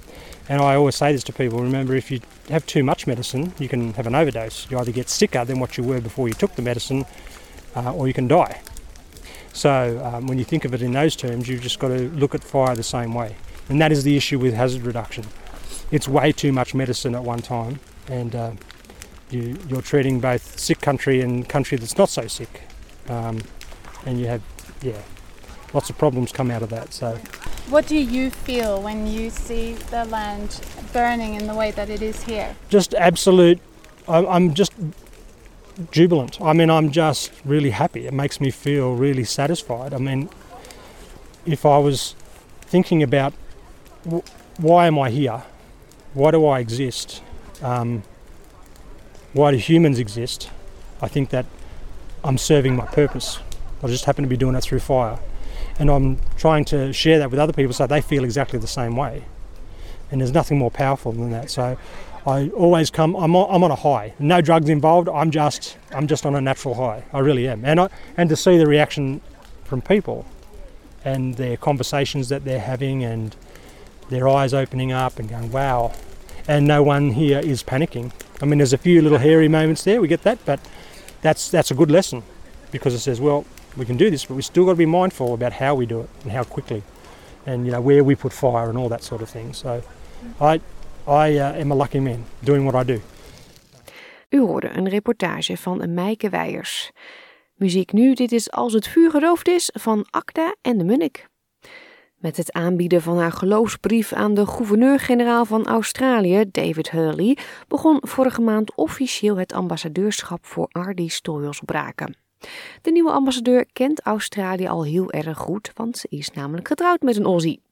And 0.48 0.60
I 0.60 0.74
always 0.74 0.96
say 0.96 1.12
this 1.12 1.22
to 1.24 1.32
people 1.32 1.60
remember, 1.60 1.94
if 1.94 2.10
you 2.10 2.20
have 2.48 2.66
too 2.66 2.82
much 2.82 3.06
medicine, 3.06 3.52
you 3.58 3.68
can 3.68 3.92
have 3.94 4.06
an 4.06 4.14
overdose. 4.14 4.70
You 4.70 4.78
either 4.78 4.92
get 4.92 5.08
sicker 5.08 5.44
than 5.44 5.60
what 5.60 5.76
you 5.76 5.84
were 5.84 6.00
before 6.00 6.28
you 6.28 6.34
took 6.34 6.54
the 6.56 6.62
medicine, 6.62 7.04
uh, 7.76 7.94
or 7.94 8.08
you 8.08 8.14
can 8.14 8.28
die. 8.28 8.60
So, 9.52 10.00
um, 10.04 10.26
when 10.26 10.38
you 10.38 10.44
think 10.44 10.64
of 10.64 10.72
it 10.74 10.82
in 10.82 10.92
those 10.92 11.14
terms, 11.14 11.48
you've 11.48 11.60
just 11.60 11.78
got 11.78 11.88
to 11.88 12.08
look 12.10 12.34
at 12.34 12.42
fire 12.42 12.74
the 12.74 12.82
same 12.82 13.14
way. 13.14 13.36
And 13.68 13.80
that 13.80 13.92
is 13.92 14.02
the 14.02 14.16
issue 14.16 14.38
with 14.38 14.54
hazard 14.54 14.82
reduction. 14.82 15.24
It's 15.92 16.08
way 16.08 16.32
too 16.32 16.52
much 16.52 16.74
medicine 16.74 17.14
at 17.14 17.22
one 17.22 17.40
time, 17.42 17.78
and 18.08 18.34
uh, 18.34 18.50
you, 19.30 19.56
you're 19.68 19.82
treating 19.82 20.18
both 20.20 20.58
sick 20.58 20.80
country 20.80 21.20
and 21.20 21.48
country 21.48 21.78
that's 21.78 21.96
not 21.96 22.08
so 22.08 22.26
sick. 22.26 22.62
Um, 23.08 23.40
and 24.06 24.18
you 24.18 24.26
have, 24.26 24.42
yeah, 24.82 25.00
lots 25.72 25.90
of 25.90 25.98
problems 25.98 26.32
come 26.32 26.50
out 26.50 26.62
of 26.62 26.70
that. 26.70 26.92
So, 26.92 27.16
What 27.68 27.86
do 27.86 27.96
you 27.96 28.30
feel 28.30 28.80
when 28.82 29.06
you 29.06 29.30
see 29.30 29.74
the 29.74 30.04
land 30.06 30.60
burning 30.92 31.34
in 31.34 31.46
the 31.46 31.54
way 31.54 31.70
that 31.72 31.88
it 31.90 32.02
is 32.02 32.22
here? 32.24 32.56
just 32.68 32.94
absolute. 32.94 33.60
I'm, 34.08 34.52
just 34.54 34.72
jubilant. 35.92 36.40
I 36.40 36.52
mean, 36.52 36.70
I'm 36.70 36.90
just 36.90 37.30
really 37.44 37.70
happy. 37.70 38.06
It 38.06 38.12
makes 38.12 38.40
me 38.40 38.50
feel 38.50 38.94
really 38.94 39.24
satisfied. 39.24 39.94
I 39.94 39.98
mean, 39.98 40.28
if 41.46 41.64
I 41.64 41.78
was 41.78 42.14
thinking 42.62 43.02
about 43.02 43.32
w- 44.04 44.24
why 44.58 44.86
am 44.86 44.98
I 44.98 45.10
here, 45.10 45.42
why 46.14 46.30
do 46.30 46.46
I 46.46 46.60
exist, 46.60 47.22
um, 47.62 48.02
why 49.32 49.50
do 49.50 49.56
humans 49.56 49.98
exist? 49.98 50.50
I 51.00 51.08
think 51.08 51.30
that 51.30 51.46
I'm 52.22 52.38
serving 52.38 52.76
my 52.76 52.86
purpose. 52.86 53.38
I 53.82 53.88
just 53.88 54.04
happen 54.04 54.22
to 54.22 54.28
be 54.28 54.36
doing 54.36 54.54
it 54.54 54.62
through 54.62 54.80
fire. 54.80 55.18
And 55.78 55.90
I'm 55.90 56.18
trying 56.36 56.64
to 56.66 56.92
share 56.92 57.18
that 57.18 57.30
with 57.30 57.40
other 57.40 57.52
people 57.52 57.72
so 57.72 57.86
they 57.86 58.00
feel 58.00 58.24
exactly 58.24 58.58
the 58.58 58.66
same 58.66 58.94
way. 58.96 59.24
And 60.10 60.20
there's 60.20 60.32
nothing 60.32 60.58
more 60.58 60.70
powerful 60.70 61.12
than 61.12 61.30
that. 61.30 61.50
So 61.50 61.78
I 62.26 62.50
always 62.50 62.90
come. 62.90 63.16
I'm 63.16 63.34
on, 63.34 63.52
I'm 63.52 63.64
on 63.64 63.70
a 63.70 63.76
high. 63.76 64.14
No 64.18 64.40
drugs 64.40 64.68
involved. 64.68 65.08
I'm 65.08 65.30
just 65.30 65.76
I'm 65.90 66.06
just 66.06 66.24
on 66.24 66.34
a 66.34 66.40
natural 66.40 66.74
high. 66.74 67.04
I 67.12 67.18
really 67.18 67.48
am. 67.48 67.64
And 67.64 67.80
I, 67.80 67.88
and 68.16 68.28
to 68.28 68.36
see 68.36 68.58
the 68.58 68.66
reaction 68.66 69.20
from 69.64 69.82
people, 69.82 70.26
and 71.04 71.34
their 71.36 71.56
conversations 71.56 72.28
that 72.28 72.44
they're 72.44 72.60
having, 72.60 73.02
and 73.02 73.34
their 74.12 74.28
eyes 74.28 74.54
opening 74.54 74.92
up 74.92 75.18
and 75.18 75.28
going, 75.28 75.50
wow. 75.50 75.92
And 76.48 76.66
no 76.66 76.82
one 76.82 77.10
here 77.10 77.38
is 77.38 77.62
panicking. 77.62 78.12
I 78.40 78.46
mean, 78.46 78.58
there's 78.58 78.72
a 78.72 78.78
few 78.78 79.00
little 79.02 79.18
hairy 79.18 79.48
moments 79.48 79.84
there. 79.84 80.00
We 80.00 80.08
get 80.08 80.22
that, 80.22 80.38
but 80.44 80.60
that's 81.20 81.50
that's 81.50 81.70
a 81.70 81.74
good 81.74 81.90
lesson 81.90 82.22
because 82.72 82.94
it 82.94 82.98
says, 82.98 83.20
well, 83.20 83.44
we 83.76 83.84
can 83.84 83.96
do 83.96 84.10
this, 84.10 84.24
but 84.24 84.34
we 84.34 84.42
still 84.42 84.64
got 84.64 84.72
to 84.72 84.76
be 84.76 84.86
mindful 84.86 85.34
about 85.34 85.52
how 85.52 85.74
we 85.74 85.86
do 85.86 86.00
it 86.00 86.10
and 86.24 86.32
how 86.32 86.42
quickly, 86.44 86.82
and 87.46 87.64
you 87.64 87.72
know 87.72 87.80
where 87.80 88.02
we 88.02 88.16
put 88.16 88.32
fire 88.32 88.68
and 88.68 88.76
all 88.76 88.88
that 88.88 89.04
sort 89.04 89.22
of 89.22 89.30
thing. 89.30 89.54
So, 89.54 89.82
I 90.40 90.60
I 91.06 91.38
uh, 91.38 91.60
am 91.60 91.70
a 91.70 91.74
lucky 91.74 92.00
man 92.00 92.24
doing 92.40 92.64
what 92.64 92.74
I 92.74 92.84
do. 92.84 93.00
U 94.28 94.40
hoorde 94.40 94.70
een 94.76 94.88
reportage 94.88 95.56
van 95.56 95.94
Meike 95.94 96.28
Weijers. 96.28 96.90
Muziek 97.54 97.92
nu, 97.92 98.14
dit 98.14 98.32
is 98.32 98.50
Als 98.50 98.72
het 98.72 98.88
vuur 98.88 99.10
gedoofd 99.10 99.48
is 99.48 99.70
van 99.72 100.06
Acda 100.10 100.54
en 100.62 100.78
de 100.78 100.84
Munnik. 100.84 101.30
Met 102.22 102.36
het 102.36 102.52
aanbieden 102.52 103.02
van 103.02 103.18
haar 103.18 103.32
geloofsbrief 103.32 104.12
aan 104.12 104.34
de 104.34 104.46
gouverneur-generaal 104.46 105.44
van 105.44 105.66
Australië, 105.66 106.44
David 106.50 106.90
Hurley, 106.90 107.36
begon 107.68 107.98
vorige 108.00 108.40
maand 108.40 108.74
officieel 108.74 109.36
het 109.36 109.52
ambassadeurschap 109.52 110.46
voor 110.46 110.68
Ardi 110.72 111.08
Stoyos 111.08 111.60
Braken. 111.64 112.16
De 112.82 112.90
nieuwe 112.90 113.10
ambassadeur 113.10 113.66
kent 113.72 114.00
Australië 114.00 114.66
al 114.66 114.84
heel 114.84 115.10
erg 115.10 115.38
goed, 115.38 115.70
want 115.74 115.98
ze 115.98 116.06
is 116.10 116.30
namelijk 116.30 116.68
getrouwd 116.68 117.02
met 117.02 117.16
een 117.16 117.24
Aussie. 117.24 117.62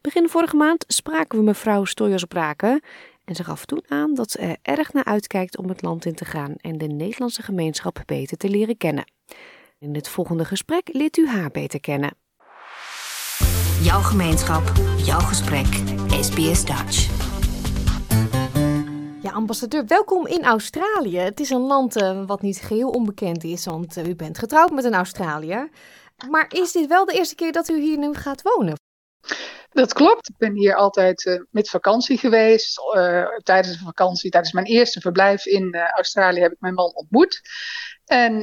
Begin 0.00 0.28
vorige 0.28 0.56
maand 0.56 0.84
spraken 0.88 1.38
we 1.38 1.44
mevrouw 1.44 1.84
Stoyos 1.84 2.24
Braken 2.24 2.82
en 3.24 3.34
ze 3.34 3.44
gaf 3.44 3.64
toen 3.64 3.82
aan 3.88 4.14
dat 4.14 4.30
ze 4.30 4.38
er 4.38 4.56
erg 4.62 4.92
naar 4.92 5.04
uitkijkt 5.04 5.58
om 5.58 5.68
het 5.68 5.82
land 5.82 6.04
in 6.04 6.14
te 6.14 6.24
gaan 6.24 6.54
en 6.56 6.78
de 6.78 6.86
Nederlandse 6.86 7.42
gemeenschap 7.42 8.02
beter 8.06 8.36
te 8.36 8.48
leren 8.48 8.76
kennen. 8.76 9.12
In 9.78 9.94
het 9.94 10.08
volgende 10.08 10.44
gesprek 10.44 10.88
leert 10.92 11.16
u 11.16 11.28
haar 11.28 11.50
beter 11.50 11.80
kennen. 11.80 12.25
Jouw 13.86 14.00
gemeenschap, 14.00 14.72
jouw 14.96 15.20
gesprek, 15.20 15.66
SBS 16.20 16.64
Dutch. 16.64 17.08
Ja, 19.22 19.30
ambassadeur, 19.30 19.86
welkom 19.86 20.26
in 20.26 20.44
Australië. 20.44 21.18
Het 21.18 21.40
is 21.40 21.50
een 21.50 21.60
land 21.60 21.96
uh, 21.96 22.26
wat 22.26 22.42
niet 22.42 22.58
geheel 22.58 22.90
onbekend 22.90 23.44
is, 23.44 23.64
want 23.64 23.96
uh, 23.96 24.06
u 24.06 24.14
bent 24.14 24.38
getrouwd 24.38 24.70
met 24.70 24.84
een 24.84 24.94
Australiër. 24.94 25.68
Maar 26.30 26.46
is 26.48 26.72
dit 26.72 26.86
wel 26.86 27.04
de 27.04 27.12
eerste 27.12 27.34
keer 27.34 27.52
dat 27.52 27.68
u 27.68 27.80
hier 27.80 27.98
nu 27.98 28.14
gaat 28.14 28.42
wonen? 28.42 28.74
Dat 29.76 29.92
klopt. 29.92 30.28
Ik 30.28 30.36
ben 30.38 30.54
hier 30.54 30.74
altijd 30.74 31.24
uh, 31.24 31.42
met 31.50 31.70
vakantie 31.70 32.18
geweest. 32.18 32.80
tijdens 33.42 33.78
de 33.78 33.84
vakantie, 33.84 34.30
tijdens 34.30 34.52
mijn 34.52 34.66
eerste 34.66 35.00
verblijf 35.00 35.46
in 35.46 35.74
Australië, 35.74 36.40
heb 36.40 36.52
ik 36.52 36.60
mijn 36.60 36.74
man 36.74 36.94
ontmoet. 36.94 37.40
En 38.04 38.34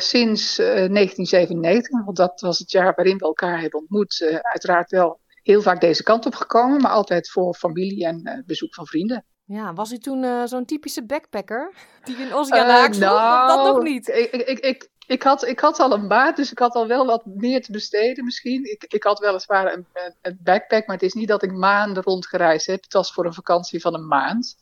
sinds 0.00 0.58
uh, 0.58 0.66
1997, 0.66 2.04
want 2.04 2.16
dat 2.16 2.40
was 2.40 2.58
het 2.58 2.70
jaar 2.70 2.92
waarin 2.94 3.18
we 3.18 3.24
elkaar 3.24 3.60
hebben 3.60 3.80
ontmoet, 3.80 4.40
uiteraard 4.42 4.90
wel 4.90 5.20
heel 5.42 5.62
vaak 5.62 5.80
deze 5.80 6.02
kant 6.02 6.26
op 6.26 6.34
gekomen, 6.34 6.80
maar 6.80 6.90
altijd 6.90 7.30
voor 7.30 7.54
familie 7.54 8.06
en 8.06 8.42
bezoek 8.46 8.74
van 8.74 8.86
vrienden. 8.86 9.24
Ja, 9.44 9.72
was 9.72 9.92
u 9.92 9.98
toen 9.98 10.48
zo'n 10.48 10.64
typische 10.64 11.04
backpacker 11.04 11.74
die 12.04 12.16
in 12.16 12.32
Oceaan 12.34 12.92
uh, 12.92 12.98
nou, 12.98 13.48
dat 13.48 13.74
nog 13.74 13.82
niet? 13.82 14.08
Ik, 14.08 14.30
ik, 14.30 14.58
ik, 14.58 14.88
ik, 15.08 15.22
had, 15.22 15.46
ik 15.46 15.60
had 15.60 15.78
al 15.78 15.92
een 15.92 16.08
baat, 16.08 16.36
dus 16.36 16.50
ik 16.50 16.58
had 16.58 16.74
al 16.74 16.86
wel 16.86 17.06
wat 17.06 17.26
meer 17.26 17.62
te 17.62 17.72
besteden 17.72 18.24
misschien. 18.24 18.70
Ik, 18.70 18.84
ik 18.88 19.02
had 19.02 19.18
weliswaar 19.18 19.72
een, 19.72 19.86
een 20.22 20.38
backpack, 20.42 20.86
maar 20.86 20.96
het 20.96 21.04
is 21.04 21.12
niet 21.12 21.28
dat 21.28 21.42
ik 21.42 21.52
maanden 21.52 22.02
rondgereisd 22.02 22.66
heb. 22.66 22.82
Het 22.82 22.92
was 22.92 23.12
voor 23.12 23.26
een 23.26 23.34
vakantie 23.34 23.80
van 23.80 23.94
een 23.94 24.06
maand. 24.06 24.56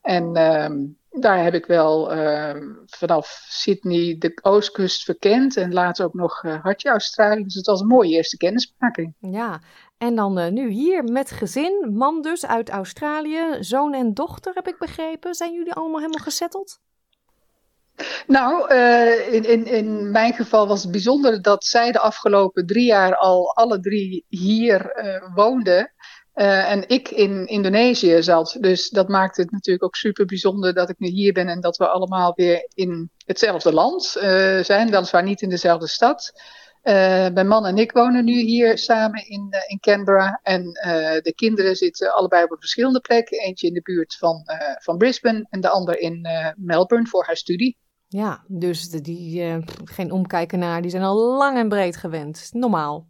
En 0.00 0.36
ehm, 0.36 0.86
daar 1.10 1.42
heb 1.42 1.54
ik 1.54 1.66
wel 1.66 2.16
uh, 2.16 2.56
vanaf 2.86 3.44
Sydney 3.48 4.16
de 4.18 4.38
oostkust 4.42 5.04
verkend 5.04 5.56
en 5.56 5.72
later 5.72 6.04
ook 6.04 6.14
nog 6.14 6.42
uh, 6.42 6.62
Hartje 6.62 6.90
Australië. 6.90 7.42
Dus 7.42 7.54
het 7.54 7.66
was 7.66 7.80
een 7.80 7.86
mooie 7.86 8.10
eerste 8.10 8.36
kennismaking. 8.36 9.14
Ja, 9.18 9.60
en 9.98 10.14
dan 10.14 10.38
uh, 10.38 10.48
nu 10.48 10.70
hier 10.70 11.04
met 11.04 11.30
gezin, 11.30 11.92
man 11.94 12.22
dus 12.22 12.46
uit 12.46 12.68
Australië, 12.68 13.56
zoon 13.60 13.94
en 13.94 14.14
dochter 14.14 14.54
heb 14.54 14.68
ik 14.68 14.78
begrepen. 14.78 15.34
Zijn 15.34 15.52
jullie 15.52 15.72
allemaal 15.72 16.00
helemaal 16.00 16.24
gezetteld? 16.24 16.80
Nou, 18.26 18.72
uh, 18.72 19.32
in, 19.32 19.44
in, 19.44 19.66
in 19.66 20.10
mijn 20.10 20.32
geval 20.32 20.66
was 20.66 20.82
het 20.82 20.90
bijzonder 20.90 21.42
dat 21.42 21.64
zij 21.64 21.92
de 21.92 21.98
afgelopen 21.98 22.66
drie 22.66 22.84
jaar 22.84 23.16
al 23.16 23.54
alle 23.54 23.80
drie 23.80 24.24
hier 24.28 25.02
uh, 25.04 25.34
woonden. 25.34 25.92
Uh, 26.34 26.70
en 26.70 26.88
ik 26.88 27.08
in 27.08 27.46
Indonesië 27.46 28.22
zat. 28.22 28.56
Dus 28.60 28.88
dat 28.88 29.08
maakt 29.08 29.36
het 29.36 29.50
natuurlijk 29.50 29.84
ook 29.84 29.96
super 29.96 30.24
bijzonder 30.24 30.74
dat 30.74 30.88
ik 30.88 30.98
nu 30.98 31.08
hier 31.08 31.32
ben 31.32 31.48
en 31.48 31.60
dat 31.60 31.76
we 31.76 31.88
allemaal 31.88 32.32
weer 32.34 32.68
in 32.74 33.10
hetzelfde 33.26 33.72
land 33.72 34.04
zijn. 34.66 34.90
Weliswaar 34.90 35.22
niet 35.22 35.42
in 35.42 35.48
dezelfde 35.48 35.88
stad. 35.88 36.32
Mijn 36.82 37.48
man 37.48 37.66
en 37.66 37.78
ik 37.78 37.92
wonen 37.92 38.24
nu 38.24 38.32
hier 38.32 38.78
samen 38.78 39.28
in, 39.28 39.48
in 39.66 39.80
Canberra. 39.80 40.40
En 40.42 40.62
de 41.22 41.32
kinderen 41.34 41.76
zitten 41.76 42.14
allebei 42.14 42.44
op 42.44 42.56
verschillende 42.58 43.00
plekken. 43.00 43.38
Eentje 43.38 43.66
in 43.66 43.74
de 43.74 43.82
buurt 43.82 44.16
van, 44.16 44.42
van 44.78 44.98
Brisbane 44.98 45.46
en 45.50 45.60
de 45.60 45.68
ander 45.68 45.98
in 45.98 46.28
Melbourne 46.56 47.08
voor 47.08 47.24
haar 47.24 47.36
studie. 47.36 47.76
Ja, 48.12 48.44
dus 48.48 48.90
die, 48.90 49.64
geen 49.84 50.12
omkijken 50.12 50.58
naar, 50.58 50.82
die 50.82 50.90
zijn 50.90 51.02
al 51.02 51.16
lang 51.16 51.58
en 51.58 51.68
breed 51.68 51.96
gewend. 51.96 52.48
Normaal. 52.52 53.06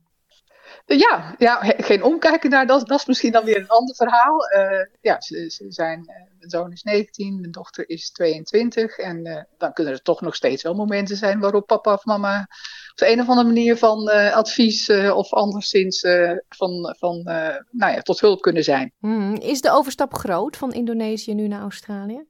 Ja, 0.86 1.34
ja, 1.38 1.56
geen 1.62 2.02
omkijken 2.02 2.50
naar, 2.50 2.66
dat, 2.66 2.86
dat 2.86 2.98
is 2.98 3.06
misschien 3.06 3.32
dan 3.32 3.44
weer 3.44 3.56
een 3.56 3.68
ander 3.68 3.94
verhaal. 3.94 4.52
Uh, 4.56 4.86
ja, 5.00 5.20
ze, 5.20 5.50
ze 5.50 5.64
zijn, 5.68 5.98
uh, 6.00 6.06
mijn 6.38 6.50
zoon 6.50 6.72
is 6.72 6.82
19, 6.82 7.40
mijn 7.40 7.52
dochter 7.52 7.88
is 7.88 8.10
22. 8.10 8.96
En 8.96 9.46
dan 9.58 9.72
kunnen 9.72 9.92
er 9.92 10.02
toch 10.02 10.20
nog 10.20 10.34
steeds 10.34 10.62
wel 10.62 10.74
momenten 10.74 11.16
zijn 11.16 11.40
waarop 11.40 11.66
papa 11.66 11.92
of 11.92 12.04
mama 12.04 12.40
op 12.90 12.96
de 12.96 13.12
een 13.12 13.20
of 13.20 13.28
andere 13.28 13.46
manier 13.46 13.76
van 13.76 14.08
advies 14.32 14.90
of 14.90 15.32
anderszins 15.32 16.00
van, 16.48 16.94
van 16.98 17.22
nou 17.70 17.92
ja, 17.92 18.00
tot 18.00 18.20
hulp 18.20 18.40
kunnen 18.40 18.64
zijn. 18.64 18.92
Hmm, 18.98 19.34
is 19.34 19.60
de 19.60 19.70
overstap 19.70 20.14
groot 20.14 20.56
van 20.56 20.72
Indonesië 20.72 21.34
nu 21.34 21.48
naar 21.48 21.60
Australië? 21.60 22.29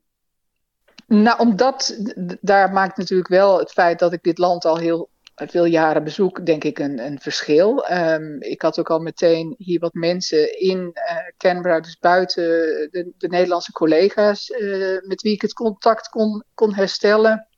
Nou, 1.12 1.38
omdat 1.38 1.96
daar 2.40 2.72
maakt 2.72 2.96
natuurlijk 2.96 3.28
wel 3.28 3.58
het 3.58 3.70
feit 3.70 3.98
dat 3.98 4.12
ik 4.12 4.22
dit 4.22 4.38
land 4.38 4.64
al 4.64 4.76
heel 4.76 5.10
veel 5.34 5.64
jaren 5.64 6.04
bezoek, 6.04 6.46
denk 6.46 6.64
ik, 6.64 6.78
een, 6.78 6.98
een 6.98 7.20
verschil. 7.20 7.90
Um, 7.90 8.42
ik 8.42 8.62
had 8.62 8.78
ook 8.78 8.90
al 8.90 8.98
meteen 8.98 9.54
hier 9.58 9.80
wat 9.80 9.94
mensen 9.94 10.60
in 10.60 10.78
uh, 10.78 11.16
Canberra, 11.36 11.80
dus 11.80 11.98
buiten 11.98 12.42
de, 12.90 13.12
de 13.18 13.28
Nederlandse 13.28 13.72
collega's, 13.72 14.48
uh, 14.50 14.98
met 15.00 15.22
wie 15.22 15.32
ik 15.32 15.42
het 15.42 15.52
contact 15.52 16.08
kon, 16.08 16.44
kon 16.54 16.74
herstellen. 16.74 17.48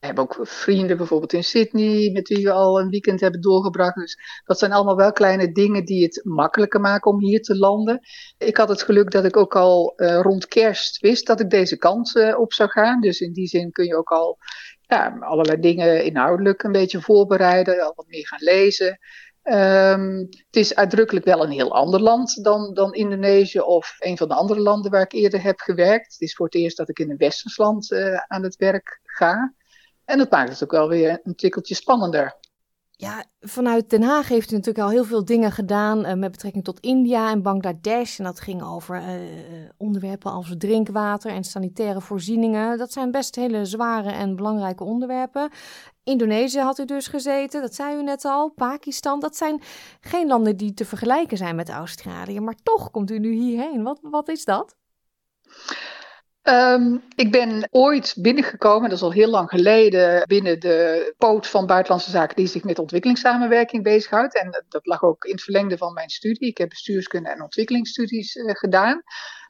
Hebben 0.00 0.24
ook 0.24 0.38
vrienden 0.42 0.96
bijvoorbeeld 0.96 1.32
in 1.32 1.44
Sydney, 1.44 2.10
met 2.12 2.28
wie 2.28 2.44
we 2.44 2.52
al 2.52 2.80
een 2.80 2.88
weekend 2.88 3.20
hebben 3.20 3.40
doorgebracht. 3.40 3.94
Dus 3.94 4.18
dat 4.44 4.58
zijn 4.58 4.72
allemaal 4.72 4.96
wel 4.96 5.12
kleine 5.12 5.52
dingen 5.52 5.84
die 5.84 6.02
het 6.02 6.20
makkelijker 6.24 6.80
maken 6.80 7.10
om 7.10 7.20
hier 7.20 7.42
te 7.42 7.56
landen. 7.56 8.00
Ik 8.38 8.56
had 8.56 8.68
het 8.68 8.82
geluk 8.82 9.10
dat 9.10 9.24
ik 9.24 9.36
ook 9.36 9.56
al 9.56 9.92
uh, 9.96 10.20
rond 10.20 10.46
kerst 10.46 11.00
wist 11.00 11.26
dat 11.26 11.40
ik 11.40 11.50
deze 11.50 11.76
kant 11.76 12.16
uh, 12.16 12.38
op 12.38 12.52
zou 12.52 12.68
gaan. 12.68 13.00
Dus 13.00 13.20
in 13.20 13.32
die 13.32 13.46
zin 13.46 13.70
kun 13.70 13.84
je 13.84 13.96
ook 13.96 14.08
al 14.08 14.38
ja, 14.80 15.16
allerlei 15.20 15.60
dingen 15.60 16.04
inhoudelijk 16.04 16.62
een 16.62 16.72
beetje 16.72 17.00
voorbereiden, 17.00 17.84
al 17.84 17.92
wat 17.96 18.08
meer 18.08 18.26
gaan 18.26 18.42
lezen. 18.42 18.98
Um, 19.42 20.18
het 20.18 20.56
is 20.56 20.74
uitdrukkelijk 20.74 21.24
wel 21.24 21.44
een 21.44 21.50
heel 21.50 21.74
ander 21.74 22.00
land 22.00 22.44
dan, 22.44 22.74
dan 22.74 22.92
Indonesië 22.92 23.60
of 23.60 23.96
een 23.98 24.16
van 24.16 24.28
de 24.28 24.34
andere 24.34 24.60
landen 24.60 24.90
waar 24.90 25.02
ik 25.02 25.12
eerder 25.12 25.42
heb 25.42 25.58
gewerkt. 25.58 26.12
Het 26.12 26.20
is 26.20 26.34
voor 26.34 26.46
het 26.46 26.54
eerst 26.54 26.76
dat 26.76 26.88
ik 26.88 26.98
in 26.98 27.10
een 27.10 27.16
westers 27.16 27.56
land 27.56 27.90
uh, 27.90 28.16
aan 28.16 28.42
het 28.42 28.56
werk 28.56 29.00
ga. 29.04 29.54
En 30.10 30.18
dat 30.18 30.30
maakt 30.30 30.50
het 30.50 30.62
ook 30.62 30.70
wel 30.70 30.88
weer 30.88 31.20
een 31.24 31.34
tikkeltje 31.34 31.74
spannender. 31.74 32.38
Ja, 32.90 33.24
vanuit 33.40 33.90
Den 33.90 34.02
Haag 34.02 34.28
heeft 34.28 34.50
u 34.50 34.54
natuurlijk 34.54 34.84
al 34.84 34.90
heel 34.90 35.04
veel 35.04 35.24
dingen 35.24 35.52
gedaan 35.52 36.06
uh, 36.06 36.12
met 36.12 36.30
betrekking 36.30 36.64
tot 36.64 36.80
India 36.80 37.30
en 37.30 37.42
Bangladesh. 37.42 38.18
En 38.18 38.24
dat 38.24 38.40
ging 38.40 38.62
over 38.62 38.96
uh, 38.96 39.08
onderwerpen 39.76 40.30
als 40.30 40.54
drinkwater 40.58 41.30
en 41.30 41.44
sanitaire 41.44 42.00
voorzieningen. 42.00 42.78
Dat 42.78 42.92
zijn 42.92 43.10
best 43.10 43.34
hele 43.34 43.64
zware 43.64 44.10
en 44.10 44.36
belangrijke 44.36 44.84
onderwerpen. 44.84 45.50
Indonesië 46.04 46.60
had 46.60 46.78
u 46.78 46.84
dus 46.84 47.06
gezeten, 47.06 47.60
dat 47.60 47.74
zei 47.74 47.96
u 47.96 48.02
net 48.02 48.24
al. 48.24 48.48
Pakistan, 48.48 49.20
dat 49.20 49.36
zijn 49.36 49.62
geen 50.00 50.26
landen 50.26 50.56
die 50.56 50.74
te 50.74 50.84
vergelijken 50.84 51.36
zijn 51.36 51.56
met 51.56 51.68
Australië. 51.68 52.40
Maar 52.40 52.56
toch 52.62 52.90
komt 52.90 53.10
u 53.10 53.18
nu 53.18 53.32
hierheen. 53.32 53.82
Wat, 53.82 53.98
wat 54.02 54.28
is 54.28 54.44
dat? 54.44 54.76
Um, 56.42 57.02
ik 57.16 57.30
ben 57.30 57.68
ooit 57.70 58.14
binnengekomen, 58.18 58.88
dat 58.88 58.98
is 58.98 59.04
al 59.04 59.12
heel 59.12 59.30
lang 59.30 59.48
geleden, 59.48 60.26
binnen 60.26 60.60
de 60.60 61.14
poot 61.18 61.46
van 61.46 61.66
Buitenlandse 61.66 62.10
Zaken 62.10 62.36
die 62.36 62.46
zich 62.46 62.64
met 62.64 62.78
ontwikkelingssamenwerking 62.78 63.82
bezighoudt. 63.82 64.36
En 64.36 64.64
dat 64.68 64.86
lag 64.86 65.02
ook 65.02 65.24
in 65.24 65.32
het 65.32 65.42
verlengde 65.42 65.76
van 65.76 65.92
mijn 65.92 66.08
studie. 66.08 66.48
Ik 66.48 66.58
heb 66.58 66.68
bestuurskunde 66.68 67.30
en 67.30 67.42
ontwikkelingsstudies 67.42 68.34
uh, 68.34 68.50
gedaan. 68.54 69.02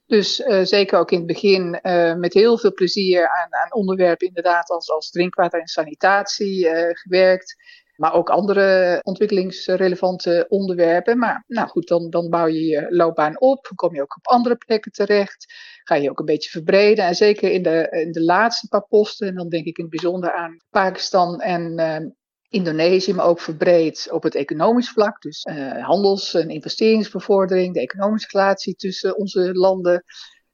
Dus 0.06 0.40
uh, 0.40 0.60
zeker 0.62 0.98
ook 0.98 1.10
in 1.10 1.18
het 1.18 1.26
begin 1.26 1.78
uh, 1.82 2.14
met 2.14 2.34
heel 2.34 2.58
veel 2.58 2.72
plezier 2.72 3.28
aan, 3.28 3.54
aan 3.54 3.74
onderwerpen 3.74 4.26
inderdaad 4.26 4.70
als, 4.70 4.90
als 4.90 5.10
drinkwater 5.10 5.60
en 5.60 5.66
sanitatie 5.66 6.68
gewerkt. 6.92 7.56
Maar 7.96 8.14
ook 8.14 8.30
andere 8.30 9.00
ontwikkelingsrelevante 9.02 10.46
onderwerpen. 10.48 11.18
Maar 11.18 11.44
nou 11.46 11.68
goed, 11.68 11.88
dan, 11.88 12.10
dan 12.10 12.30
bouw 12.30 12.46
je 12.46 12.64
je 12.64 12.86
loopbaan 12.88 13.40
op. 13.40 13.70
Kom 13.74 13.94
je 13.94 14.02
ook 14.02 14.16
op 14.16 14.26
andere 14.26 14.56
plekken 14.56 14.92
terecht. 14.92 15.54
Ga 15.90 15.96
je 15.96 16.10
ook 16.10 16.18
een 16.18 16.24
beetje 16.24 16.50
verbreden. 16.50 17.04
En 17.04 17.14
zeker 17.14 17.50
in 17.50 17.62
de, 17.62 17.88
in 17.90 18.12
de 18.12 18.22
laatste 18.22 18.68
paar 18.68 18.86
posten. 18.88 19.28
En 19.28 19.34
dan 19.34 19.48
denk 19.48 19.64
ik 19.64 19.78
in 19.78 19.84
het 19.84 19.92
bijzonder 19.92 20.32
aan 20.32 20.56
Pakistan 20.70 21.40
en 21.40 22.14
Indonesië, 22.48 23.14
maar 23.14 23.26
ook 23.26 23.40
verbreed 23.40 24.08
op 24.10 24.22
het 24.22 24.34
economisch 24.34 24.90
vlak. 24.90 25.20
Dus 25.22 25.46
uh, 25.50 25.86
handels- 25.86 26.34
en 26.34 26.48
investeringsbevordering, 26.48 27.74
de 27.74 27.80
economische 27.80 28.28
relatie 28.38 28.74
tussen 28.74 29.16
onze 29.16 29.52
landen. 29.52 30.04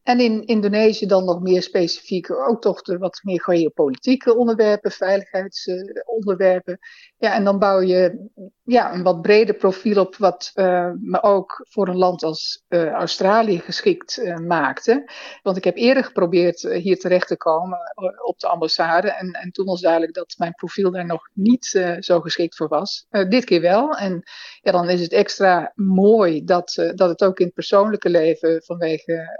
En 0.06 0.20
in 0.20 0.46
Indonesië 0.46 1.06
dan 1.06 1.24
nog 1.24 1.40
meer 1.40 1.62
specifiek 1.62 2.30
ook 2.30 2.60
toch 2.60 2.82
de 2.82 2.98
wat 2.98 3.20
meer 3.22 3.42
geopolitieke 3.42 4.36
onderwerpen, 4.36 4.90
veiligheidsonderwerpen. 4.90 6.78
ja, 7.16 7.34
en 7.34 7.44
dan 7.44 7.58
bouw 7.58 7.80
je 7.80 8.28
ja, 8.64 8.94
een 8.94 9.02
wat 9.02 9.22
breder 9.22 9.54
profiel 9.54 10.00
op, 10.00 10.16
wat 10.16 10.50
uh, 10.54 10.90
me 11.00 11.22
ook 11.22 11.66
voor 11.68 11.88
een 11.88 11.96
land 11.96 12.22
als 12.22 12.64
uh, 12.68 12.90
Australië 12.90 13.58
geschikt 13.58 14.18
uh, 14.18 14.36
maakte. 14.36 15.10
Want 15.42 15.56
ik 15.56 15.64
heb 15.64 15.76
eerder 15.76 16.04
geprobeerd 16.04 16.60
hier 16.62 16.98
terecht 16.98 17.28
te 17.28 17.36
komen 17.36 17.78
op 18.24 18.38
de 18.38 18.48
ambassade. 18.48 19.10
En, 19.10 19.30
en 19.30 19.50
toen 19.50 19.66
was 19.66 19.80
duidelijk 19.80 20.14
dat 20.14 20.34
mijn 20.38 20.54
profiel 20.54 20.90
daar 20.90 21.06
nog 21.06 21.28
niet 21.32 21.66
zo 22.00 22.20
geschikt 22.20 22.56
voor 22.56 22.68
was. 22.68 23.06
dit 23.28 23.44
keer 23.44 23.60
wel. 23.60 23.96
En 23.96 24.22
ja, 24.60 24.72
dan 24.72 24.88
is 24.88 25.00
het 25.00 25.12
extra 25.12 25.72
mooi 25.74 26.44
dat, 26.44 26.92
dat 26.94 27.08
het 27.08 27.24
ook 27.24 27.38
in 27.38 27.46
het 27.46 27.54
persoonlijke 27.54 28.10
leven 28.10 28.62
vanwege 28.64 29.34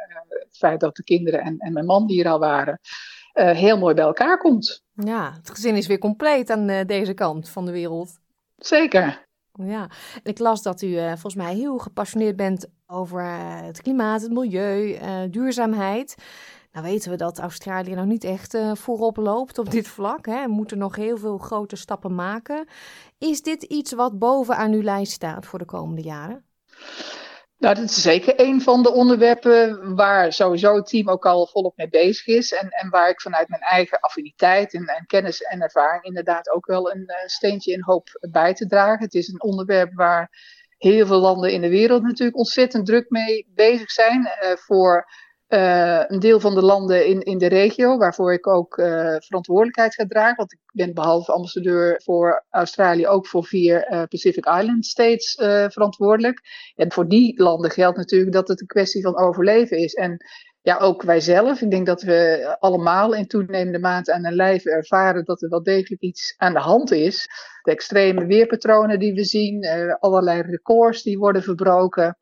het 0.59 0.69
feit 0.69 0.81
dat 0.81 0.97
de 0.97 1.03
kinderen 1.03 1.41
en, 1.41 1.59
en 1.59 1.73
mijn 1.73 1.87
man 1.87 2.09
hier 2.09 2.29
al 2.29 2.39
waren, 2.39 2.81
uh, 3.35 3.51
heel 3.51 3.79
mooi 3.79 3.95
bij 3.95 4.05
elkaar 4.05 4.39
komt. 4.39 4.85
Ja, 4.93 5.33
het 5.33 5.51
gezin 5.51 5.77
is 5.77 5.87
weer 5.87 5.99
compleet 5.99 6.51
aan 6.51 6.69
uh, 6.69 6.81
deze 6.87 7.15
kant 7.15 7.49
van 7.49 7.65
de 7.65 7.73
wereld. 7.73 8.19
Zeker. 8.57 9.25
Ja, 9.53 9.91
ik 10.23 10.39
las 10.39 10.63
dat 10.63 10.83
u 10.83 10.87
uh, 10.87 11.07
volgens 11.07 11.35
mij 11.35 11.55
heel 11.55 11.79
gepassioneerd 11.79 12.37
bent 12.37 12.67
over 12.87 13.23
het 13.65 13.83
klimaat, 13.83 14.23
het 14.23 14.33
milieu, 14.33 14.99
duurzaamheid. 15.31 16.15
Nou 16.73 16.87
weten 16.89 17.11
we 17.11 17.17
dat 17.17 17.39
Australië 17.39 17.95
nog 17.95 18.05
niet 18.05 18.25
echt 18.25 18.59
voorop 18.73 19.17
loopt 19.17 19.59
op 19.59 19.71
dit 19.71 19.89
vlak. 19.89 20.27
Hè. 20.27 20.43
We 20.43 20.53
moeten 20.53 20.79
nog 20.79 20.97
heel 20.97 21.17
veel 21.17 21.39
grote 21.39 21.77
stappen 21.77 22.15
maken. 22.15 22.67
Is 23.19 23.43
dit 23.43 23.63
iets 23.63 23.93
wat 23.93 24.19
bovenaan 24.19 24.73
uw 24.73 24.83
lijst 24.83 25.13
staat 25.13 25.47
voor 25.47 25.59
de 25.59 25.65
komende 25.65 26.03
jaren? 26.03 26.45
Nou, 27.59 27.75
dat 27.75 27.85
is 27.85 28.03
zeker 28.03 28.41
een 28.41 28.61
van 28.61 28.83
de 28.83 28.93
onderwerpen 28.93 29.95
waar 29.95 30.33
sowieso 30.33 30.75
het 30.75 30.87
team 30.87 31.09
ook 31.09 31.27
al 31.27 31.47
volop 31.47 31.77
mee 31.77 31.89
bezig 31.89 32.27
is. 32.27 32.53
En, 32.53 32.69
en 32.69 32.91
waar 32.91 33.09
ik 33.09 33.21
vanuit 33.21 33.49
mijn 33.49 33.63
eigen 33.63 34.01
affiniteit 34.01 34.75
en, 34.75 34.87
en 34.87 35.07
kennis 35.07 35.41
en 35.41 35.61
ervaring 35.61 36.05
inderdaad 36.05 36.51
ook 36.51 36.67
wel 36.67 36.93
een 36.93 37.03
uh, 37.07 37.17
steentje 37.27 37.73
in 37.73 37.83
hoop 37.83 38.09
bij 38.31 38.55
te 38.55 38.67
dragen. 38.67 39.05
Het 39.05 39.15
is 39.15 39.29
een 39.29 39.43
onderwerp 39.43 39.95
waar 39.95 40.31
heel 40.79 41.07
veel 41.07 41.21
landen 41.21 41.53
in 41.53 41.61
de 41.61 41.69
wereld 41.69 42.03
natuurlijk 42.03 42.37
ontzettend 42.37 42.87
druk 42.87 43.11
mee 43.11 43.47
bezig 43.55 43.91
zijn. 43.91 44.21
Uh, 44.21 44.57
voor 44.57 45.07
uh, 45.49 46.03
een 46.07 46.19
deel 46.19 46.41
van 46.41 46.55
de 46.55 46.63
landen 46.63 47.07
in, 47.07 47.21
in 47.21 47.39
de 47.39 47.47
regio, 47.47 47.97
waarvoor 47.97 48.33
ik 48.33 48.47
ook 48.47 48.79
uh, 48.79 49.17
verantwoordelijkheid 49.19 49.95
ga 49.95 50.07
dragen. 50.07 50.37
Want 50.37 50.53
ik 50.53 50.61
ben 50.73 50.95
behalve 50.95 51.33
ambassadeur 51.33 52.01
voor 52.05 52.45
Australië 52.51 53.07
ook 53.07 53.27
voor 53.27 53.45
vier 53.45 53.93
uh, 53.93 54.03
Pacific 54.09 54.47
Island 54.47 54.87
States 54.87 55.35
verantwoordelijk. 55.73 56.41
En 56.75 56.93
voor 56.93 57.09
die 57.09 57.43
landen 57.43 57.71
geldt 57.71 57.97
natuurlijk 57.97 58.33
dat 58.33 58.49
het 58.49 58.61
een 58.61 58.67
kwestie 58.67 59.03
van 59.03 59.19
overleven 59.19 59.79
is. 59.79 59.95
En 59.95 60.17
ja, 60.63 60.79
ook 60.79 61.03
wij 61.03 61.21
zelf. 61.21 61.61
Ik 61.61 61.71
denk 61.71 61.87
dat 61.87 62.03
we 62.03 62.57
allemaal 62.59 63.15
in 63.15 63.27
toenemende 63.27 63.79
mate 63.79 64.13
aan 64.13 64.25
een 64.25 64.35
lijf 64.35 64.65
ervaren 64.65 65.25
dat 65.25 65.43
er 65.43 65.49
wel 65.49 65.63
degelijk 65.63 66.03
iets 66.03 66.35
aan 66.37 66.53
de 66.53 66.59
hand 66.59 66.91
is. 66.91 67.29
De 67.63 67.71
extreme 67.71 68.27
weerpatronen 68.27 68.99
die 68.99 69.15
we 69.15 69.25
zien, 69.25 69.67
allerlei 70.01 70.43
records 70.43 71.03
die 71.03 71.19
worden 71.19 71.43
verbroken. 71.43 72.19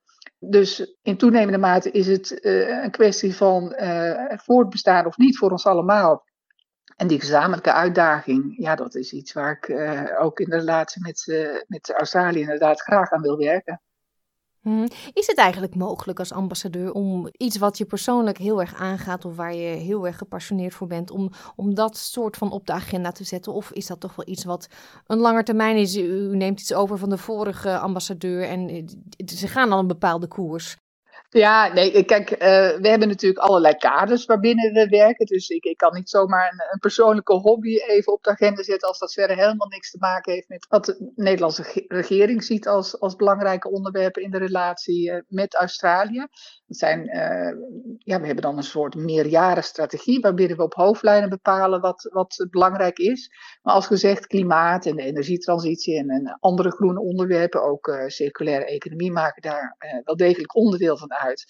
Dus 0.51 0.97
in 1.03 1.17
toenemende 1.17 1.59
mate 1.59 1.91
is 1.91 2.07
het 2.07 2.39
uh, 2.43 2.83
een 2.83 2.91
kwestie 2.91 3.37
van 3.37 3.75
uh, 3.81 4.25
voortbestaan 4.29 5.07
of 5.07 5.17
niet 5.17 5.39
voor 5.39 5.51
ons 5.51 5.67
allemaal. 5.67 6.25
En 6.97 7.07
die 7.07 7.21
gezamenlijke 7.21 7.73
uitdaging, 7.73 8.55
ja, 8.57 8.75
dat 8.75 8.95
is 8.95 9.13
iets 9.13 9.33
waar 9.33 9.53
ik 9.53 9.69
uh, 9.69 10.21
ook 10.21 10.41
in 10.41 10.51
de 10.51 10.57
relatie 10.57 11.03
met, 11.03 11.25
met 11.67 11.93
Australië 11.93 12.41
inderdaad 12.41 12.81
graag 12.81 13.11
aan 13.11 13.23
wil 13.23 13.37
werken. 13.37 13.81
Hmm. 14.65 14.87
Is 15.13 15.27
het 15.27 15.39
eigenlijk 15.39 15.75
mogelijk 15.75 16.19
als 16.19 16.33
ambassadeur 16.33 16.93
om 16.93 17.29
iets 17.37 17.59
wat 17.59 17.79
je 17.79 17.85
persoonlijk 17.85 18.39
heel 18.39 18.61
erg 18.61 18.75
aangaat 18.75 19.25
of 19.25 19.37
waar 19.37 19.55
je 19.55 19.77
heel 19.77 20.07
erg 20.07 20.19
gepassioneerd 20.19 20.75
voor 20.75 20.87
bent, 20.87 21.11
om, 21.11 21.31
om 21.57 21.75
dat 21.75 21.97
soort 21.97 22.37
van 22.37 22.51
op 22.51 22.67
de 22.67 22.73
agenda 22.73 23.13
te 23.13 23.25
zetten? 23.25 23.53
Of 23.53 23.71
is 23.71 23.87
dat 23.87 24.01
toch 24.01 24.17
wel 24.17 24.29
iets 24.29 24.45
wat 24.45 24.69
een 25.07 25.19
langer 25.19 25.45
termijn 25.45 25.77
is? 25.77 25.97
U 25.97 26.37
neemt 26.37 26.61
iets 26.61 26.75
over 26.75 26.99
van 26.99 27.11
de 27.11 27.19
vorige 27.19 27.79
ambassadeur 27.79 28.49
en 28.49 28.69
eh, 28.69 28.85
ze 29.27 29.49
gaan 29.49 29.73
al 29.73 29.79
een 29.79 29.87
bepaalde 29.87 30.27
koers. 30.29 30.77
Ja, 31.37 31.73
nee, 31.73 32.05
kijk, 32.05 32.31
uh, 32.31 32.39
we 32.81 32.89
hebben 32.89 33.09
natuurlijk 33.09 33.41
allerlei 33.41 33.75
kaders 33.77 34.25
waarbinnen 34.25 34.73
we 34.73 34.89
werken. 34.89 35.27
Dus 35.27 35.49
ik, 35.49 35.65
ik 35.65 35.77
kan 35.77 35.95
niet 35.95 36.09
zomaar 36.09 36.53
een, 36.53 36.67
een, 36.73 36.79
persoonlijke 36.79 37.35
hobby 37.35 37.77
even 37.77 38.13
op 38.13 38.23
de 38.23 38.31
agenda 38.31 38.63
zetten 38.63 38.89
als 38.89 38.99
dat 38.99 39.13
verder 39.13 39.37
helemaal 39.37 39.69
niks 39.69 39.91
te 39.91 39.97
maken 40.01 40.33
heeft 40.33 40.49
met 40.49 40.67
wat 40.69 40.85
de 40.85 41.13
Nederlandse 41.15 41.85
regering 41.89 42.45
ziet 42.45 42.69
als, 42.69 43.01
als 43.01 43.17
belangrijke 43.17 43.71
onderwerpen 43.71 44.23
in 44.23 44.31
de 44.31 44.39
relatie 44.39 45.11
uh, 45.11 45.21
met 45.29 45.55
Australië. 45.55 46.27
Zijn, 46.67 47.01
uh, 47.01 47.57
ja, 47.99 48.21
we 48.21 48.27
hebben 48.27 48.43
dan 48.45 48.57
een 48.57 48.63
soort 48.63 48.95
meerjarenstrategie 48.95 50.21
waarbinnen 50.21 50.57
we 50.57 50.63
op 50.63 50.75
hoofdlijnen 50.75 51.29
bepalen 51.29 51.81
wat, 51.81 52.09
wat 52.13 52.47
belangrijk 52.51 52.99
is. 52.99 53.31
Maar 53.63 53.75
als 53.75 53.87
gezegd, 53.87 54.27
klimaat 54.27 54.87
en 54.87 54.97
de 54.97 55.03
energietransitie 55.03 55.99
en, 55.99 56.09
en 56.11 56.37
andere 56.41 56.71
groene 56.71 57.01
onderwerpen, 57.01 57.63
ook 57.63 58.03
circulaire 58.07 58.65
economie, 58.65 59.13
maken 59.13 59.43
daar 59.43 59.77
wel 60.05 60.17
degelijk 60.17 60.57
onderdeel 60.57 60.97
van 60.97 61.13
uit 61.13 61.23
uit. 61.25 61.45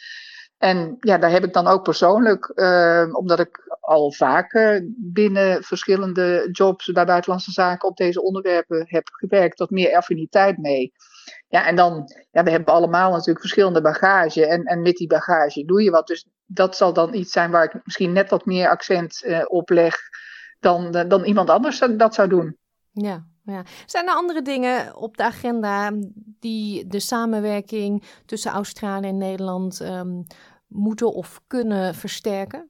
En 0.58 0.96
ja, 1.00 1.18
daar 1.18 1.30
heb 1.30 1.44
ik 1.44 1.52
dan 1.52 1.66
ook 1.66 1.82
persoonlijk, 1.82 2.52
uh, 2.54 3.08
omdat 3.12 3.40
ik 3.40 3.76
al 3.80 4.12
vaker 4.12 4.88
binnen 4.96 5.62
verschillende 5.62 6.48
jobs 6.52 6.92
bij 6.92 7.04
buitenlandse 7.04 7.50
zaken 7.50 7.88
op 7.88 7.96
deze 7.96 8.22
onderwerpen 8.22 8.84
heb 8.88 9.08
gewerkt, 9.12 9.58
wat 9.58 9.70
meer 9.70 9.96
affiniteit 9.96 10.58
mee. 10.58 10.92
Ja, 11.48 11.66
en 11.66 11.76
dan, 11.76 12.12
ja, 12.30 12.42
we 12.42 12.50
hebben 12.50 12.74
allemaal 12.74 13.10
natuurlijk 13.10 13.40
verschillende 13.40 13.80
bagage. 13.80 14.46
En, 14.46 14.64
en 14.64 14.82
met 14.82 14.96
die 14.96 15.06
bagage 15.06 15.64
doe 15.64 15.82
je 15.82 15.90
wat. 15.90 16.06
Dus 16.06 16.28
dat 16.46 16.76
zal 16.76 16.92
dan 16.92 17.14
iets 17.14 17.32
zijn 17.32 17.50
waar 17.50 17.64
ik 17.64 17.80
misschien 17.84 18.12
net 18.12 18.30
wat 18.30 18.44
meer 18.46 18.68
accent 18.68 19.22
uh, 19.24 19.44
op 19.46 19.70
leg 19.70 19.96
dan, 20.60 20.90
dan 20.90 21.24
iemand 21.24 21.50
anders 21.50 21.78
dat 21.96 22.14
zou 22.14 22.28
doen. 22.28 22.56
Ja, 22.90 23.24
ja. 23.44 23.62
Zijn 23.86 24.08
er 24.08 24.14
andere 24.14 24.42
dingen 24.42 24.96
op 24.96 25.16
de 25.16 25.22
agenda 25.22 25.92
die 26.40 26.86
de 26.86 27.00
samenwerking 27.00 28.04
tussen 28.26 28.50
Australië 28.50 29.08
en 29.08 29.18
Nederland 29.18 29.80
um, 29.80 30.26
moeten 30.66 31.12
of 31.12 31.40
kunnen 31.46 31.94
versterken? 31.94 32.68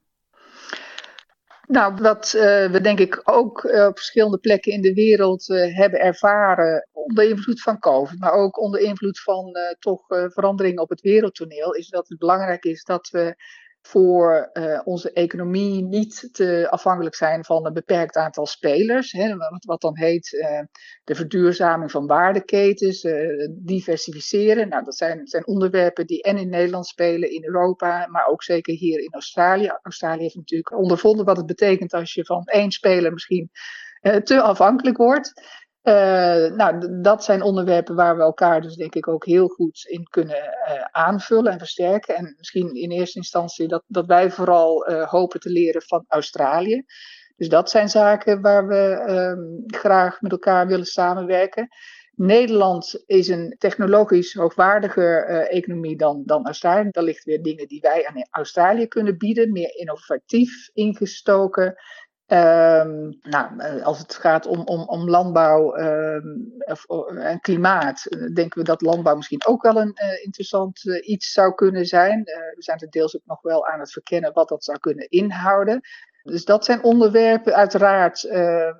Nou, 1.67 1.95
wat 2.01 2.33
uh, 2.35 2.41
we 2.71 2.81
denk 2.81 2.99
ik 2.99 3.21
ook 3.23 3.63
uh, 3.63 3.85
op 3.85 3.95
verschillende 3.95 4.37
plekken 4.37 4.71
in 4.71 4.81
de 4.81 4.93
wereld 4.93 5.49
uh, 5.49 5.77
hebben 5.77 5.99
ervaren, 5.99 6.89
onder 6.91 7.29
invloed 7.29 7.61
van 7.61 7.79
COVID, 7.79 8.19
maar 8.19 8.33
ook 8.33 8.59
onder 8.59 8.79
invloed 8.79 9.21
van 9.21 9.57
toch 9.79 10.05
veranderingen 10.07 10.81
op 10.81 10.89
het 10.89 11.01
wereldtoneel, 11.01 11.73
is 11.73 11.89
dat 11.89 12.07
het 12.07 12.17
belangrijk 12.17 12.63
is 12.63 12.83
dat 12.83 13.09
we 13.09 13.35
voor 13.87 14.49
uh, 14.53 14.81
onze 14.83 15.11
economie 15.11 15.83
niet 15.83 16.29
te 16.31 16.67
afhankelijk 16.69 17.15
zijn 17.15 17.45
van 17.45 17.65
een 17.65 17.73
beperkt 17.73 18.15
aantal 18.15 18.45
spelers. 18.45 19.11
Hè, 19.11 19.35
wat, 19.65 19.81
dan 19.81 19.97
heet 19.97 20.31
uh, 20.31 20.61
de 21.03 21.15
verduurzaming 21.15 21.91
van 21.91 22.07
waardeketens, 22.07 23.03
uh, 23.03 23.47
diversificeren. 23.51 24.69
Nou, 24.69 24.83
dat 24.83 24.95
zijn, 24.95 25.27
zijn, 25.27 25.47
onderwerpen 25.47 26.05
die 26.05 26.23
en 26.23 26.37
in 26.37 26.49
Nederland 26.49 26.87
spelen, 26.87 27.31
in 27.31 27.45
Europa, 27.45 28.07
maar 28.07 28.27
ook 28.27 28.43
zeker 28.43 28.73
hier 28.73 28.99
in 28.99 29.13
Australië. 29.13 29.71
Australië 29.81 30.21
heeft 30.21 30.35
natuurlijk 30.35 30.77
ondervonden 30.77 31.25
wat 31.25 31.37
het 31.37 31.45
betekent 31.45 31.93
als 31.93 32.13
je 32.13 32.25
van 32.25 32.43
één 32.43 32.71
speler 32.71 33.11
misschien 33.11 33.49
te 34.23 34.41
afhankelijk 34.41 34.97
wordt. 34.97 35.33
Uh, 35.87 36.55
nou, 36.55 37.01
dat 37.01 37.23
zijn 37.23 37.41
onderwerpen 37.41 37.95
waar 37.95 38.17
we 38.17 38.23
elkaar 38.23 38.61
dus 38.61 38.75
denk 38.75 38.95
ik 38.95 39.07
ook 39.07 39.25
heel 39.25 39.47
goed 39.47 39.85
in 39.87 40.03
kunnen 40.09 40.35
uh, 40.35 40.81
aanvullen 40.91 41.51
en 41.51 41.57
versterken. 41.57 42.15
En 42.15 42.33
misschien 42.37 42.73
in 42.73 42.91
eerste 42.91 43.17
instantie 43.17 43.67
dat, 43.67 43.83
dat 43.87 44.05
wij 44.05 44.31
vooral 44.31 44.89
uh, 44.89 45.07
hopen 45.07 45.39
te 45.39 45.49
leren 45.49 45.81
van 45.81 46.05
Australië. 46.07 46.83
Dus 47.35 47.49
dat 47.49 47.69
zijn 47.69 47.89
zaken 47.89 48.41
waar 48.41 48.67
we 48.67 49.03
ehm, 49.07 49.79
graag 49.79 50.21
met 50.21 50.31
elkaar 50.31 50.67
willen 50.67 50.85
samenwerken. 50.85 51.67
Nederland 52.15 53.03
is 53.05 53.27
een 53.27 53.55
technologisch 53.57 54.33
hoogwaardiger 54.33 55.25
economie 55.27 55.97
dan, 55.97 56.23
dan 56.25 56.45
Australië. 56.45 56.89
Daar 56.89 57.03
ligt 57.03 57.23
weer 57.23 57.41
dingen 57.41 57.67
die 57.67 57.81
wij 57.81 58.07
aan 58.07 58.27
Australië 58.29 58.87
kunnen 58.87 59.17
bieden, 59.17 59.51
meer 59.51 59.75
innovatief 59.75 60.69
ingestoken 60.73 61.75
Ehm, 62.25 63.11
nou, 63.21 63.57
eh, 63.57 63.83
als 63.83 63.99
het 63.99 64.15
gaat 64.15 64.45
om, 64.45 64.59
om, 64.59 64.81
om 64.81 65.09
landbouw 65.09 65.73
ehm, 65.73 66.27
en 67.17 67.39
klimaat, 67.41 68.05
eh, 68.05 68.33
denken 68.33 68.59
we 68.59 68.63
dat 68.63 68.81
landbouw 68.81 69.15
misschien 69.15 69.45
ook 69.45 69.61
wel 69.61 69.75
een 69.75 69.97
uh, 70.03 70.23
interessant 70.23 70.83
iets 71.01 71.31
zou 71.31 71.53
kunnen 71.53 71.85
zijn. 71.85 72.23
we 72.23 72.63
zijn 72.63 72.79
er 72.79 72.89
deels 72.89 73.15
ook 73.15 73.25
nog 73.25 73.41
wel 73.41 73.67
aan 73.67 73.79
het 73.79 73.91
verkennen 73.91 74.33
wat 74.33 74.47
dat 74.47 74.63
zou 74.63 74.79
kunnen 74.79 75.09
inhouden. 75.09 75.81
Dus 76.23 76.45
dat 76.45 76.65
zijn 76.65 76.83
onderwerpen. 76.83 77.55
Uiteraard, 77.55 78.23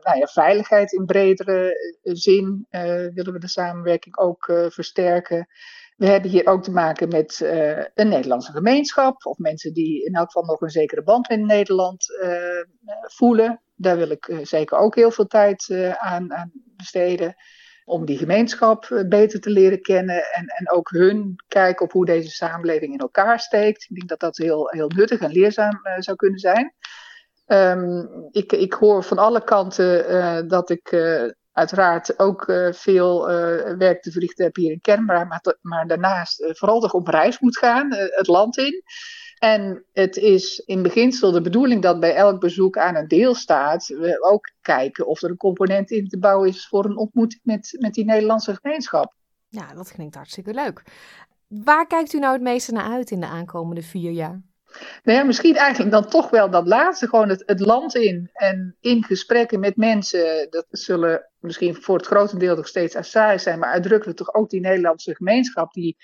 nou 0.02 0.18
ja, 0.18 0.28
veiligheid 0.28 0.92
in 0.92 1.06
bredere 1.06 2.00
zin 2.04 2.68
willen 3.14 3.34
we 3.34 3.40
de 3.40 3.48
samenwerking 3.48 4.18
ook 4.18 4.46
versterken. 4.70 5.48
We 5.96 6.06
hebben 6.06 6.30
hier 6.30 6.48
ook 6.48 6.64
te 6.64 6.72
maken 6.72 7.08
met 7.08 7.40
uh, 7.44 7.84
een 7.94 8.10
Nederlandse 8.10 8.52
gemeenschap 8.52 9.26
of 9.26 9.38
mensen 9.38 9.74
die 9.74 10.06
in 10.06 10.14
elk 10.14 10.26
geval 10.26 10.44
nog 10.44 10.62
een 10.62 10.70
zekere 10.70 11.04
band 11.04 11.30
met 11.30 11.40
Nederland 11.40 12.06
uh, 12.24 12.64
voelen. 13.02 13.62
Daar 13.76 13.98
wil 13.98 14.10
ik 14.10 14.40
zeker 14.42 14.78
ook 14.78 14.96
heel 14.96 15.12
veel 15.12 15.28
tijd 15.28 15.70
aan, 15.98 16.34
aan, 16.34 16.52
besteden. 16.54 17.36
Om 17.86 18.06
die 18.06 18.18
gemeenschap 18.18 19.04
beter 19.10 19.42
te 19.42 19.50
leren 19.50 19.82
kennen 19.82 20.32
en, 20.32 20.46
en 20.46 20.72
ook 20.72 20.90
hun 20.90 21.36
kijken 21.48 21.86
op 21.86 21.92
hoe 21.92 22.06
deze 22.06 22.30
samenleving 22.30 22.94
in 22.94 23.00
elkaar 23.00 23.40
steekt. 23.40 23.86
Ik 23.90 23.96
denk 23.96 24.10
dat 24.10 24.20
dat 24.20 24.38
heel, 24.38 24.70
heel 24.70 24.92
nuttig 24.96 25.20
en 25.20 25.32
leerzaam 25.32 25.80
zou 26.00 26.18
kunnen 26.18 26.40
zijn. 26.40 26.74
Um, 27.48 28.10
ik, 28.32 28.52
ik 28.52 28.74
hoor 28.74 29.04
van 29.04 29.18
alle 29.18 29.44
kanten 29.44 30.48
dat 30.48 30.70
ik 30.70 30.92
uiteraard 31.56 32.20
ook 32.20 32.48
uh, 32.48 32.72
veel 32.72 33.30
uh, 33.30 33.78
werk 33.78 34.02
te 34.02 34.12
verrichten 34.12 34.46
heb 34.46 34.56
hier 34.56 34.72
in 34.72 34.82
Canberra, 34.82 35.24
maar, 35.24 35.56
maar 35.62 35.88
daarnaast 35.88 36.42
uh, 36.42 36.50
vooral 36.54 36.80
toch 36.80 36.94
op 36.94 37.08
reis 37.08 37.40
moet 37.40 37.58
gaan, 37.58 37.94
het 37.94 38.28
land 38.28 38.58
in. 38.58 38.84
En 39.40 39.86
het 39.94 40.16
is 40.16 40.60
in 40.60 40.82
beginsel 40.82 41.32
de 41.32 41.42
bedoeling 41.42 41.82
dat 41.82 42.00
bij 42.00 42.16
elk 42.16 42.40
bezoek 42.40 42.78
aan 42.78 42.96
een 42.96 43.08
deelstaat 43.08 43.88
we 43.88 44.18
ook 44.32 44.52
kijken 44.62 45.08
of 45.08 45.22
er 45.22 45.30
een 45.30 45.38
component 45.38 45.92
in 45.92 46.08
te 46.08 46.20
bouwen 46.20 46.50
is 46.50 46.68
voor 46.68 46.86
een 46.86 46.98
ontmoeting 46.98 47.42
met, 47.44 47.76
met 47.80 47.94
die 47.94 48.06
Nederlandse 48.06 48.56
gemeenschap. 48.62 49.14
Ja, 49.48 49.74
dat 49.74 49.92
klinkt 49.92 50.16
hartstikke 50.16 50.54
leuk. 50.54 50.84
Waar 51.48 51.88
kijkt 51.88 52.14
u 52.14 52.20
nou 52.20 52.34
het 52.34 52.42
meeste 52.42 52.72
naar 52.72 52.92
uit 52.92 53.12
in 53.12 53.20
de 53.20 53.28
aankomende 53.28 53.82
vier 53.82 54.12
jaar? 54.12 54.42
Nou 55.04 55.18
ja, 55.18 55.24
misschien 55.24 55.56
eigenlijk 55.56 55.92
dan 55.92 56.10
toch 56.10 56.30
wel 56.30 56.50
dat 56.50 56.68
laatste, 56.68 57.08
gewoon 57.08 57.30
het, 57.30 57.60
land 57.60 57.96
in 57.96 58.30
en 58.34 58.78
in 58.80 59.04
gesprekken 59.04 59.60
met 59.60 59.76
mensen. 59.76 60.48
Dat 60.50 60.66
zullen 60.70 61.30
misschien 61.40 61.76
voor 61.76 61.98
het 61.98 62.06
grotendeel 62.06 62.56
nog 62.56 62.68
steeds 62.68 62.96
Assai 62.96 63.40
zijn, 63.40 63.60
maar 63.60 63.72
uitdrukkelijk 63.72 64.18
toch 64.18 64.34
ook 64.34 64.50
die 64.50 64.60
Nederlandse 64.60 65.16
gemeenschap 65.16 65.74
die 65.74 65.98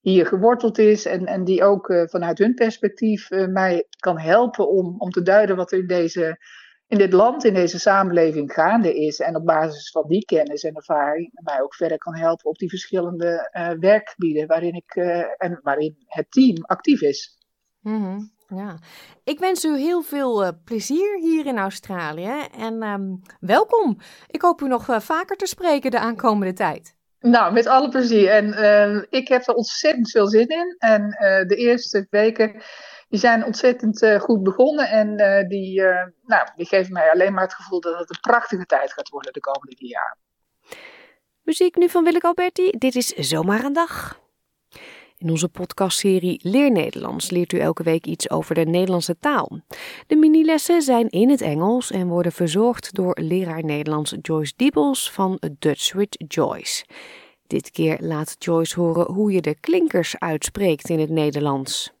hier 0.00 0.26
geworteld 0.26 0.78
is 0.78 1.04
en, 1.04 1.26
en 1.26 1.44
die 1.44 1.64
ook 1.64 1.88
uh, 1.88 2.02
vanuit 2.06 2.38
hun 2.38 2.54
perspectief 2.54 3.30
uh, 3.30 3.46
mij 3.46 3.86
kan 3.98 4.18
helpen 4.18 4.68
om, 4.68 4.94
om 4.98 5.10
te 5.10 5.22
duiden 5.22 5.56
wat 5.56 5.72
er 5.72 5.78
in, 5.78 5.86
deze, 5.86 6.38
in 6.86 6.98
dit 6.98 7.12
land, 7.12 7.44
in 7.44 7.54
deze 7.54 7.78
samenleving 7.78 8.52
gaande 8.52 8.94
is. 8.94 9.20
En 9.20 9.36
op 9.36 9.44
basis 9.44 9.90
van 9.90 10.04
die 10.08 10.24
kennis 10.24 10.62
en 10.62 10.74
ervaring 10.74 11.30
mij 11.44 11.62
ook 11.62 11.74
verder 11.74 11.98
kan 11.98 12.16
helpen 12.16 12.50
op 12.50 12.58
die 12.58 12.68
verschillende 12.68 13.50
uh, 13.52 13.70
werkgebieden 13.80 14.46
waarin, 14.46 14.74
ik, 14.74 14.94
en 15.36 15.60
waarin 15.62 15.96
het 16.06 16.30
team 16.30 16.64
actief 16.64 17.00
is. 17.00 17.35
Mhm, 17.86 18.18
ja, 18.46 18.78
ik 19.24 19.38
wens 19.38 19.64
u 19.64 19.78
heel 19.78 20.02
veel 20.02 20.44
uh, 20.44 20.48
plezier 20.64 21.18
hier 21.18 21.46
in 21.46 21.58
Australië 21.58 22.46
en 22.58 22.82
um, 22.82 23.22
welkom. 23.40 23.98
Ik 24.26 24.42
hoop 24.42 24.60
u 24.60 24.68
nog 24.68 24.88
uh, 24.88 25.00
vaker 25.00 25.36
te 25.36 25.46
spreken 25.46 25.90
de 25.90 25.98
aankomende 25.98 26.52
tijd. 26.52 26.96
Nou, 27.20 27.52
met 27.52 27.66
alle 27.66 27.88
plezier. 27.88 28.30
En 28.30 28.46
uh, 28.46 29.02
ik 29.08 29.28
heb 29.28 29.46
er 29.46 29.54
ontzettend 29.54 30.10
veel 30.10 30.26
zin 30.26 30.48
in. 30.48 30.76
En 30.78 31.10
de 31.46 31.56
eerste 31.56 32.06
weken 32.10 32.62
die 33.08 33.18
zijn 33.18 33.44
ontzettend 33.44 34.06
goed 34.18 34.42
begonnen. 34.42 34.88
En 34.88 35.16
die, 35.48 35.82
nou, 36.22 36.48
die 36.56 36.66
geven 36.66 36.92
mij 36.92 37.10
alleen 37.10 37.32
maar 37.32 37.42
het 37.42 37.54
gevoel 37.54 37.80
dat 37.80 37.98
het 37.98 38.10
een 38.10 38.20
prachtige 38.20 38.66
tijd 38.66 38.92
gaat 38.92 39.08
worden 39.08 39.32
de 39.32 39.40
komende 39.40 39.86
jaar. 39.86 40.16
Muziek 41.42 41.76
nu 41.76 41.88
van 41.88 42.04
Willeke 42.04 42.26
Alberti. 42.26 42.70
Dit 42.70 42.94
is 42.94 43.08
Zomaar 43.08 43.64
een 43.64 43.72
Dag. 43.72 44.24
In 45.18 45.30
onze 45.30 45.48
podcastserie 45.48 46.40
Leer 46.42 46.70
Nederlands 46.70 47.30
leert 47.30 47.52
u 47.52 47.58
elke 47.58 47.82
week 47.82 48.06
iets 48.06 48.30
over 48.30 48.54
de 48.54 48.64
Nederlandse 48.64 49.16
taal. 49.20 49.60
De 50.06 50.16
minilessen 50.16 50.82
zijn 50.82 51.08
in 51.08 51.30
het 51.30 51.40
Engels 51.40 51.90
en 51.90 52.08
worden 52.08 52.32
verzorgd 52.32 52.94
door 52.94 53.18
leraar 53.20 53.64
Nederlands 53.64 54.14
Joyce 54.22 54.52
Diebels 54.56 55.10
van 55.10 55.40
Dutch 55.58 55.92
with 55.92 56.24
Joyce. 56.28 56.84
Dit 57.46 57.70
keer 57.70 57.96
laat 58.00 58.36
Joyce 58.38 58.80
horen 58.80 59.12
hoe 59.12 59.32
je 59.32 59.40
de 59.40 59.60
klinkers 59.60 60.18
uitspreekt 60.18 60.88
in 60.88 60.98
het 60.98 61.10
Nederlands. 61.10 61.92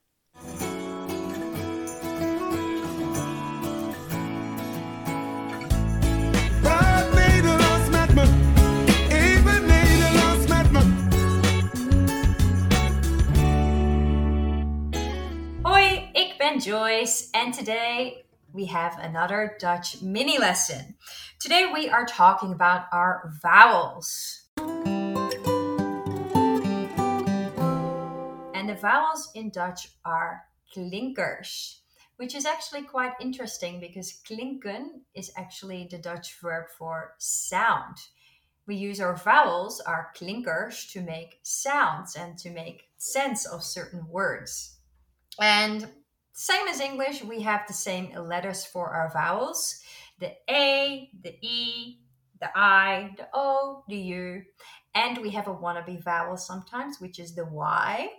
Joyce, 16.60 17.30
and 17.34 17.52
today 17.52 18.24
we 18.52 18.64
have 18.66 18.98
another 18.98 19.56
Dutch 19.60 20.00
mini 20.00 20.38
lesson. 20.38 20.94
Today 21.38 21.70
we 21.72 21.88
are 21.90 22.06
talking 22.06 22.52
about 22.52 22.86
our 22.92 23.30
vowels. 23.42 24.44
And 28.54 28.68
the 28.68 28.78
vowels 28.80 29.30
in 29.34 29.50
Dutch 29.50 29.88
are 30.04 30.44
klinkers, 30.74 31.80
which 32.16 32.34
is 32.34 32.46
actually 32.46 32.82
quite 32.82 33.12
interesting 33.20 33.78
because 33.78 34.20
klinken 34.26 35.00
is 35.14 35.30
actually 35.36 35.88
the 35.90 35.98
Dutch 35.98 36.40
verb 36.40 36.66
for 36.78 37.12
sound. 37.18 37.96
We 38.66 38.76
use 38.76 39.00
our 39.00 39.16
vowels, 39.16 39.80
our 39.80 40.10
klinkers, 40.16 40.90
to 40.92 41.02
make 41.02 41.38
sounds 41.42 42.16
and 42.16 42.38
to 42.38 42.50
make 42.50 42.84
sense 42.96 43.44
of 43.44 43.62
certain 43.62 44.08
words. 44.08 44.78
And 45.38 45.86
same 46.38 46.68
as 46.68 46.80
English, 46.80 47.24
we 47.24 47.40
have 47.40 47.62
the 47.66 47.72
same 47.72 48.12
letters 48.14 48.62
for 48.62 48.90
our 48.90 49.10
vowels 49.10 49.80
the 50.18 50.32
A, 50.50 51.08
the 51.22 51.34
E, 51.40 51.98
the 52.40 52.50
I, 52.54 53.14
the 53.16 53.26
O, 53.32 53.84
the 53.88 53.96
U, 53.96 54.42
and 54.94 55.16
we 55.18 55.30
have 55.30 55.48
a 55.48 55.54
wannabe 55.54 56.02
vowel 56.02 56.36
sometimes, 56.36 57.00
which 57.00 57.18
is 57.18 57.34
the 57.34 57.46
Y. 57.46 58.10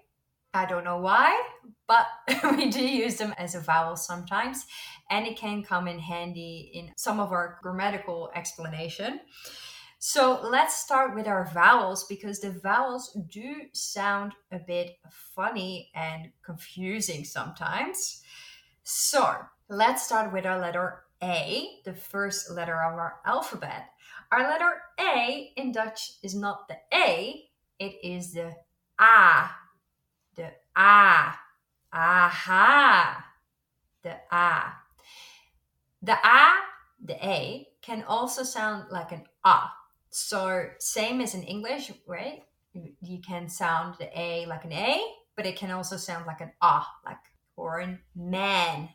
I 0.52 0.66
don't 0.66 0.84
know 0.84 0.98
why, 0.98 1.40
but 1.88 2.08
we 2.58 2.72
do 2.72 2.84
use 2.84 3.18
them 3.18 3.36
as 3.38 3.54
a 3.54 3.60
vowel 3.60 3.96
sometimes, 3.96 4.66
and 5.12 5.28
it 5.28 5.38
can 5.38 5.62
come 5.62 5.88
in 5.88 6.00
handy 6.00 6.72
in 6.74 6.94
some 6.98 7.20
of 7.20 7.32
our 7.32 7.60
grammatical 7.62 8.32
explanation. 8.34 9.20
So 10.00 10.40
let's 10.44 10.76
start 10.76 11.16
with 11.16 11.26
our 11.28 11.50
vowels 11.54 12.04
because 12.04 12.40
the 12.40 12.52
vowels 12.52 13.18
do 13.30 13.62
sound 13.74 14.34
a 14.52 14.60
bit 14.60 15.00
funny 15.10 15.90
and 15.96 16.30
confusing 16.46 17.26
sometimes. 17.26 18.22
So 18.84 19.36
let's 19.70 20.06
start 20.06 20.32
with 20.32 20.46
our 20.46 20.60
letter 20.60 21.04
A, 21.24 21.80
the 21.84 21.94
first 21.94 22.52
letter 22.52 22.76
of 22.76 22.94
our 22.94 23.16
alphabet. 23.26 23.90
Our 24.32 24.44
letter 24.44 24.82
A 25.00 25.52
in 25.56 25.72
Dutch 25.72 26.14
is 26.22 26.36
not 26.36 26.68
the 26.68 26.78
A, 26.94 27.50
it 27.80 27.96
is 28.04 28.34
the 28.34 28.56
A. 29.00 29.50
The 30.36 30.52
A. 30.76 31.34
Aha. 31.92 33.26
The 34.04 34.16
A. 34.32 34.62
The 36.04 36.18
A, 36.24 36.54
the 37.04 37.28
A, 37.28 37.68
can 37.82 38.04
also 38.04 38.44
sound 38.44 38.86
like 38.92 39.12
an 39.12 39.26
A 39.44 39.77
so 40.18 40.68
same 40.80 41.22
as 41.22 41.36
in 41.36 41.44
English, 41.44 41.92
right? 42.08 42.44
You 42.74 43.22
can 43.22 43.50
sound 43.50 43.96
the 44.00 44.10
A 44.20 44.46
like 44.48 44.66
an 44.66 44.74
A, 44.74 45.00
but 45.36 45.46
it 45.46 45.56
can 45.56 45.72
also 45.72 45.98
sound 45.98 46.26
like 46.26 46.42
an 46.42 46.52
ah, 46.62 46.88
like 47.06 47.18
or 47.56 47.80
a 47.82 48.00
man. 48.16 48.90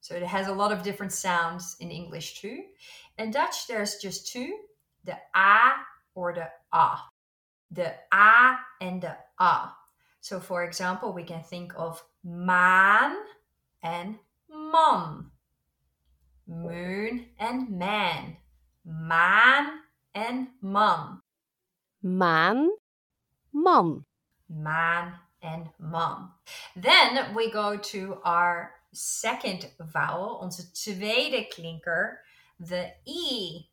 So 0.00 0.14
it 0.14 0.22
has 0.22 0.48
a 0.48 0.52
lot 0.52 0.72
of 0.72 0.82
different 0.82 1.12
sounds 1.12 1.76
in 1.80 1.90
English 1.90 2.40
too. 2.40 2.64
In 3.18 3.30
Dutch, 3.30 3.66
there's 3.66 3.96
just 3.96 4.28
two: 4.28 4.58
the 5.04 5.16
a 5.34 5.72
or 6.14 6.34
the 6.34 6.48
ah. 6.72 7.08
The 7.70 7.94
a 8.12 8.58
and 8.80 9.02
the 9.02 9.16
ah. 9.38 9.76
So 10.20 10.38
for 10.38 10.64
example, 10.64 11.12
we 11.12 11.24
can 11.24 11.42
think 11.42 11.72
of 11.76 12.04
man 12.22 13.16
and 13.82 14.18
mom, 14.48 15.32
moon 16.46 17.26
and 17.38 17.70
man, 17.70 18.36
man 18.84 19.81
en 20.14 20.48
man. 20.60 21.22
Maan, 22.02 22.70
man. 23.52 24.04
Man 24.48 25.14
and 25.42 25.68
man. 25.78 26.28
Then 26.76 27.34
we 27.34 27.50
go 27.50 27.76
to 27.76 28.18
our 28.24 28.72
second 28.92 29.70
vowel, 29.80 30.38
onze 30.42 30.66
tweede 30.72 31.46
klinker, 31.50 32.18
the 32.60 32.92
E. 33.04 33.68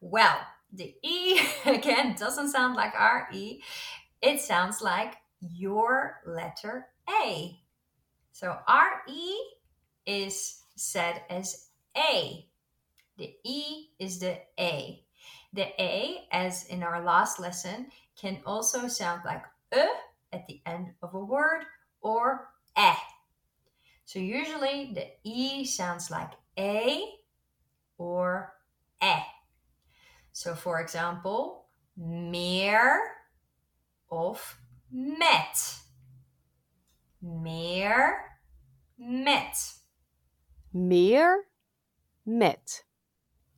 Well, 0.00 0.38
the 0.72 0.94
E 1.02 1.40
again 1.64 2.14
doesn't 2.18 2.50
sound 2.50 2.76
like 2.76 2.94
our 2.94 3.28
E. 3.32 3.62
It 4.20 4.40
sounds 4.40 4.82
like 4.82 5.14
your 5.40 6.20
letter 6.26 6.88
A. 7.08 7.60
So 8.32 8.56
our 8.66 9.02
E 9.08 9.34
is 10.04 10.62
said 10.74 11.22
as 11.30 11.68
A. 11.96 12.46
The 13.16 13.34
E 13.44 13.88
is 13.98 14.18
the 14.18 14.38
A. 14.58 15.05
The 15.52 15.68
A, 15.80 16.26
as 16.32 16.66
in 16.66 16.82
our 16.82 17.02
last 17.02 17.38
lesson, 17.40 17.88
can 18.20 18.40
also 18.46 18.88
sound 18.88 19.22
like 19.24 19.42
e 19.74 19.84
at 20.32 20.46
the 20.46 20.60
end 20.66 20.92
of 21.02 21.14
a 21.14 21.24
word 21.24 21.64
or 22.00 22.48
e. 22.78 22.92
So 24.04 24.18
usually 24.20 24.92
the 24.94 25.06
E 25.24 25.64
sounds 25.64 26.10
like 26.10 26.30
A 26.58 27.02
or 27.98 28.52
E. 29.02 29.18
So 30.32 30.54
for 30.54 30.80
example, 30.80 31.66
meer 31.96 33.00
of 34.10 34.58
met. 34.90 35.80
Meer 37.20 38.14
met. 38.98 39.74
Meer 40.72 41.48
met. 42.24 42.85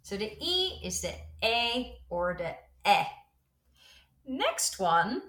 So 0.08 0.16
the 0.16 0.32
E 0.40 0.80
is 0.82 1.02
the 1.02 1.12
A 1.44 2.00
or 2.08 2.32
the 2.32 2.54
E. 2.90 3.04
Next 4.26 4.78
one, 4.80 5.20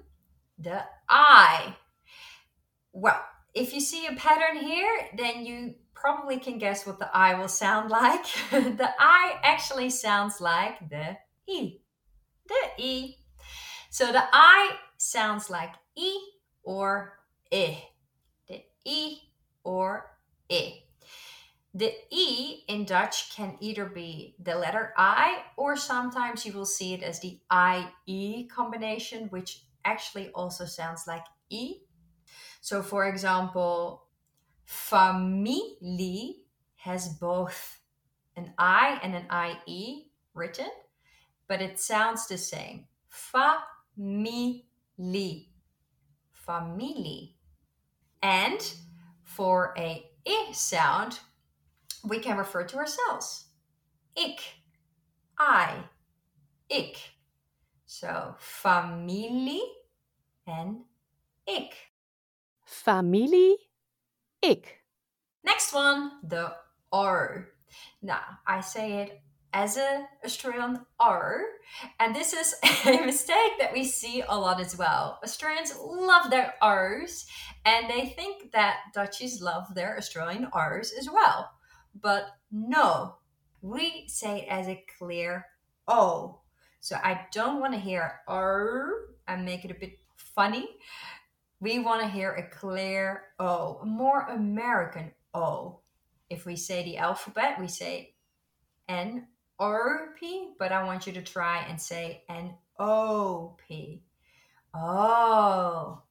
the 0.58 0.86
I. 1.10 1.76
Well, 2.94 3.22
if 3.54 3.74
you 3.74 3.82
see 3.82 4.08
a 4.08 4.16
pattern 4.16 4.56
here, 4.56 5.10
then 5.18 5.46
you 5.46 5.76
probably 5.94 6.40
can 6.40 6.60
guess 6.60 6.88
what 6.88 6.98
the 6.98 7.14
I 7.14 7.36
will 7.36 7.50
sound 7.50 7.90
like. 8.00 8.24
the 8.52 8.90
I 8.98 9.42
actually 9.44 9.90
sounds 9.90 10.40
like 10.40 10.90
the 10.90 11.18
E. 11.46 11.82
The 12.48 12.82
E. 12.82 13.18
So 13.90 14.14
the 14.14 14.24
I 14.32 14.78
sounds 14.96 15.50
like 15.50 15.74
E 15.98 16.22
or 16.64 17.20
I. 17.52 17.84
The 18.48 18.64
E 18.86 19.18
or 19.66 20.16
I. 20.50 20.84
The 21.74 21.94
E 22.10 22.64
in 22.68 22.86
Dutch 22.86 23.36
can 23.36 23.56
either 23.60 23.86
be 23.86 24.36
the 24.40 24.56
letter 24.56 24.94
I 24.98 25.44
or 25.56 25.76
sometimes 25.78 26.46
you 26.46 26.54
will 26.54 26.66
see 26.66 26.94
it 26.94 27.04
as 27.04 27.20
the 27.20 27.40
IE 28.08 28.48
combination, 28.48 29.28
which 29.30 29.66
actually 29.86 30.30
also 30.30 30.66
sounds 30.66 31.06
like 31.06 31.26
E. 31.50 31.82
So, 32.62 32.82
for 32.82 33.08
example, 33.08 34.08
familie 34.66 36.46
has 36.76 37.10
both 37.10 37.80
an 38.36 38.54
I 38.58 39.00
and 39.04 39.16
an 39.16 39.28
IE 39.68 40.12
written, 40.34 40.70
but 41.48 41.62
it 41.62 41.80
sounds 41.80 42.28
the 42.28 42.38
same. 42.38 42.88
Familie. 43.10 44.66
Familie. 46.34 47.36
And 48.22 48.74
for 49.24 49.74
a 49.78 50.10
I 50.28 50.52
sound, 50.52 51.20
we 52.08 52.20
can 52.20 52.38
refer 52.38 52.64
to 52.64 52.78
ourselves. 52.78 53.48
Ik, 54.16 54.42
I, 55.40 55.84
ik. 56.68 57.18
So, 57.86 58.36
familie 58.38 59.64
en 60.44 60.86
ik. 61.44 61.92
Familie, 62.64 63.70
ik. 64.40 64.84
Next 65.44 65.74
one, 65.74 66.12
the 66.28 66.56
R. 66.92 67.48
Now, 68.02 68.40
I 68.46 68.62
say 68.62 69.02
it 69.02 69.22
as 69.54 69.78
a 69.78 70.08
Australian 70.24 70.86
R, 71.00 71.42
and 72.00 72.16
this 72.16 72.34
is 72.34 72.56
a 72.86 73.06
mistake 73.06 73.54
that 73.60 73.74
we 73.74 73.84
see 73.84 74.22
a 74.28 74.38
lot 74.38 74.60
as 74.60 74.78
well. 74.78 75.20
Australians 75.24 75.74
love 75.80 76.30
their 76.30 76.54
R's, 76.62 77.26
and 77.66 77.90
they 77.90 78.10
think 78.10 78.52
that 78.52 78.78
Dutchies 78.94 79.42
love 79.42 79.74
their 79.74 79.98
Australian 79.98 80.48
R's 80.54 80.94
as 80.98 81.10
well. 81.10 81.50
But 82.02 82.28
no, 82.52 83.16
we 83.62 84.06
say 84.08 84.42
it 84.42 84.48
as 84.50 84.68
a 84.68 84.84
clear 84.98 85.46
O. 85.88 86.40
So 86.80 86.96
I 86.96 87.28
don't 87.34 87.60
want 87.60 87.74
to 87.74 87.80
hear 87.80 88.22
R 88.28 88.92
and 89.28 89.46
make 89.46 89.66
it 89.66 89.72
a 89.72 89.80
bit 89.80 90.00
funny. 90.16 90.70
We 91.60 91.80
want 91.80 92.02
to 92.02 92.08
hear 92.08 92.32
a 92.32 92.50
clear 92.50 93.24
O, 93.40 93.80
a 93.82 93.86
more 93.86 94.28
American 94.30 95.12
O. 95.34 95.80
If 96.30 96.46
we 96.46 96.56
say 96.56 96.84
the 96.84 96.98
alphabet, 96.98 97.60
we 97.60 97.68
say 97.68 98.16
N 98.88 99.28
O 99.60 100.08
P, 100.18 100.54
but 100.58 100.72
I 100.72 100.84
want 100.86 101.06
you 101.06 101.14
to 101.14 101.22
try 101.22 101.66
and 101.68 101.82
say 101.82 102.24
N 102.30 102.54
O 102.80 103.58
P. 103.68 104.04
Oh, 104.74 106.02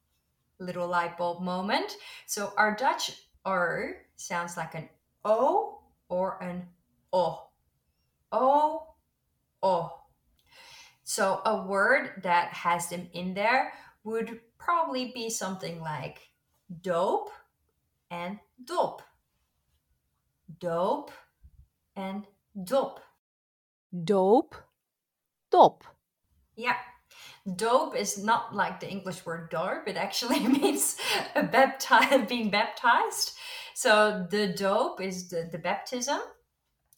little 0.59 0.89
light 0.89 1.17
bulb 1.17 1.43
moment. 1.43 1.97
So 2.27 2.53
our 2.59 2.75
Dutch 2.75 3.13
R 3.45 3.97
sounds 4.17 4.57
like 4.57 4.75
an 4.75 4.89
O 5.29 5.81
or 6.09 6.43
an 6.43 6.67
O. 7.13 7.49
O, 8.33 8.95
O. 9.63 9.93
So 11.05 11.43
a 11.45 11.67
word 11.67 12.23
that 12.23 12.49
has 12.53 12.89
them 12.89 13.09
in 13.13 13.35
there 13.35 13.73
would 14.05 14.41
probably 14.59 15.13
be 15.15 15.29
something 15.29 15.81
like 15.81 16.31
dope 16.81 17.31
and 18.11 18.39
dop. 18.65 19.03
Dope 20.59 21.13
and 21.95 22.27
dop. 22.65 23.01
Dope, 24.05 24.55
dop. 25.51 25.85
Yeah. 26.57 26.77
Dope 27.57 27.97
is 27.97 28.23
not 28.23 28.55
like 28.55 28.81
the 28.81 28.91
English 28.91 29.25
word 29.25 29.51
dope. 29.51 29.87
It 29.87 29.97
actually 29.97 30.47
means 30.59 30.97
a 31.35 31.43
bapti- 31.43 32.29
being 32.29 32.51
baptized. 32.51 33.33
So 33.75 34.27
the 34.31 34.49
dope 34.49 35.01
is 35.01 35.29
the, 35.29 35.49
the 35.51 35.59
baptism, 35.59 36.19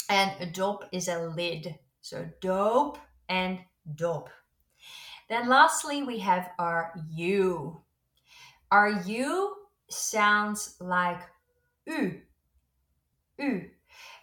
and 0.09 0.33
a 0.41 0.47
dop 0.47 0.89
is 0.93 1.09
a 1.09 1.29
lid. 1.29 1.79
So 2.01 2.27
dope 2.41 2.99
and 3.29 3.59
dope. 3.95 4.31
Then 5.29 5.49
lastly, 5.49 6.03
we 6.03 6.19
have 6.21 6.51
our 6.59 6.93
you. 7.11 7.83
Our 8.71 9.03
you 9.03 9.55
sounds 9.91 10.77
like 10.81 11.21
U. 11.87 12.21
U. 13.39 13.71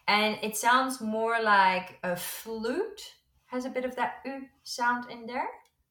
And 0.07 0.37
it 0.41 0.57
sounds 0.57 1.01
more 1.01 1.41
like 1.41 1.99
a 2.03 2.15
flute, 2.15 3.13
has 3.47 3.65
a 3.65 3.69
bit 3.69 3.85
of 3.85 3.95
that 3.95 4.15
U 4.25 4.45
sound 4.63 5.11
in 5.11 5.25
there. 5.25 5.47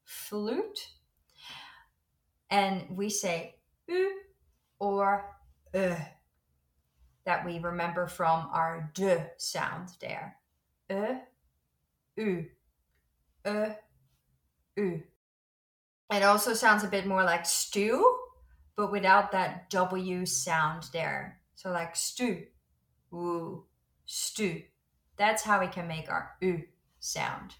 Flute. 0.06 0.88
And 2.48 2.96
we 2.96 3.10
say 3.10 3.56
U 3.86 4.20
or 4.78 5.36
uh 5.74 5.96
that 7.26 7.44
we 7.44 7.58
remember 7.58 8.06
from 8.06 8.48
our 8.52 8.90
de 8.94 9.26
sound 9.36 9.90
there. 10.00 10.36
Uh, 10.88 11.16
u, 12.16 12.46
uh, 13.44 13.70
u. 14.76 15.02
It 16.12 16.22
also 16.22 16.54
sounds 16.54 16.84
a 16.84 16.88
bit 16.88 17.04
more 17.04 17.24
like 17.24 17.44
stew, 17.44 18.16
but 18.76 18.92
without 18.92 19.32
that 19.32 19.68
W 19.70 20.24
sound 20.24 20.84
there. 20.92 21.40
So 21.56 21.72
like 21.72 21.96
stew, 21.96 22.44
ooh, 23.12 23.64
stew. 24.06 24.62
That's 25.16 25.42
how 25.42 25.60
we 25.60 25.66
can 25.66 25.88
make 25.88 26.08
our 26.08 26.36
u 26.40 26.62
sound. 27.00 27.56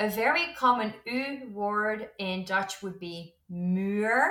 A 0.00 0.08
very 0.08 0.54
common 0.56 0.94
u 1.06 1.50
word 1.52 2.10
in 2.18 2.44
Dutch 2.44 2.82
would 2.82 3.00
be 3.00 3.34
muur, 3.50 4.30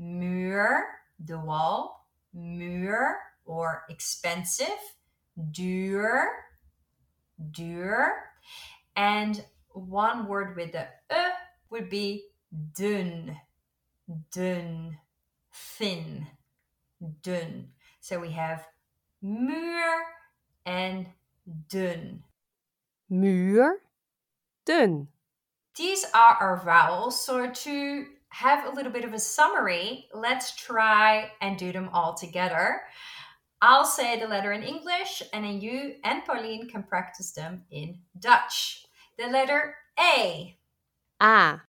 muur, 0.00 0.82
the 1.24 1.38
wall, 1.38 2.08
muur 2.34 3.18
or 3.44 3.84
expensive, 3.88 4.66
duur, 5.52 6.26
duur. 7.52 8.08
And 8.96 9.44
one 9.70 10.26
word 10.26 10.56
with 10.56 10.72
the 10.72 10.88
e 11.10 11.30
would 11.70 11.88
be 11.88 12.24
dun, 12.74 13.36
dun, 14.34 14.98
thin, 15.52 16.26
dun. 17.22 17.68
So 18.00 18.18
we 18.18 18.32
have 18.32 18.66
muur 19.22 20.00
and 20.66 21.06
dun. 21.68 22.24
Muur, 23.08 23.74
dun. 24.64 25.08
These 25.76 26.04
are 26.14 26.36
our 26.40 26.62
vowels. 26.64 27.24
So 27.24 27.50
to 27.50 28.06
have 28.28 28.66
a 28.66 28.74
little 28.74 28.92
bit 28.92 29.04
of 29.04 29.12
a 29.12 29.18
summary, 29.18 30.06
let's 30.14 30.54
try 30.56 31.30
and 31.40 31.58
do 31.58 31.72
them 31.72 31.88
all 31.92 32.14
together. 32.14 32.82
I'll 33.60 33.84
say 33.84 34.18
the 34.18 34.26
letter 34.26 34.52
in 34.52 34.62
English, 34.62 35.22
and 35.32 35.44
then 35.44 35.60
you 35.60 35.94
and 36.02 36.24
Pauline 36.24 36.68
can 36.68 36.82
practice 36.82 37.32
them 37.32 37.62
in 37.70 37.98
Dutch. 38.18 38.86
The 39.18 39.28
letter 39.28 39.76
A. 40.00 40.56
A. 41.20 41.60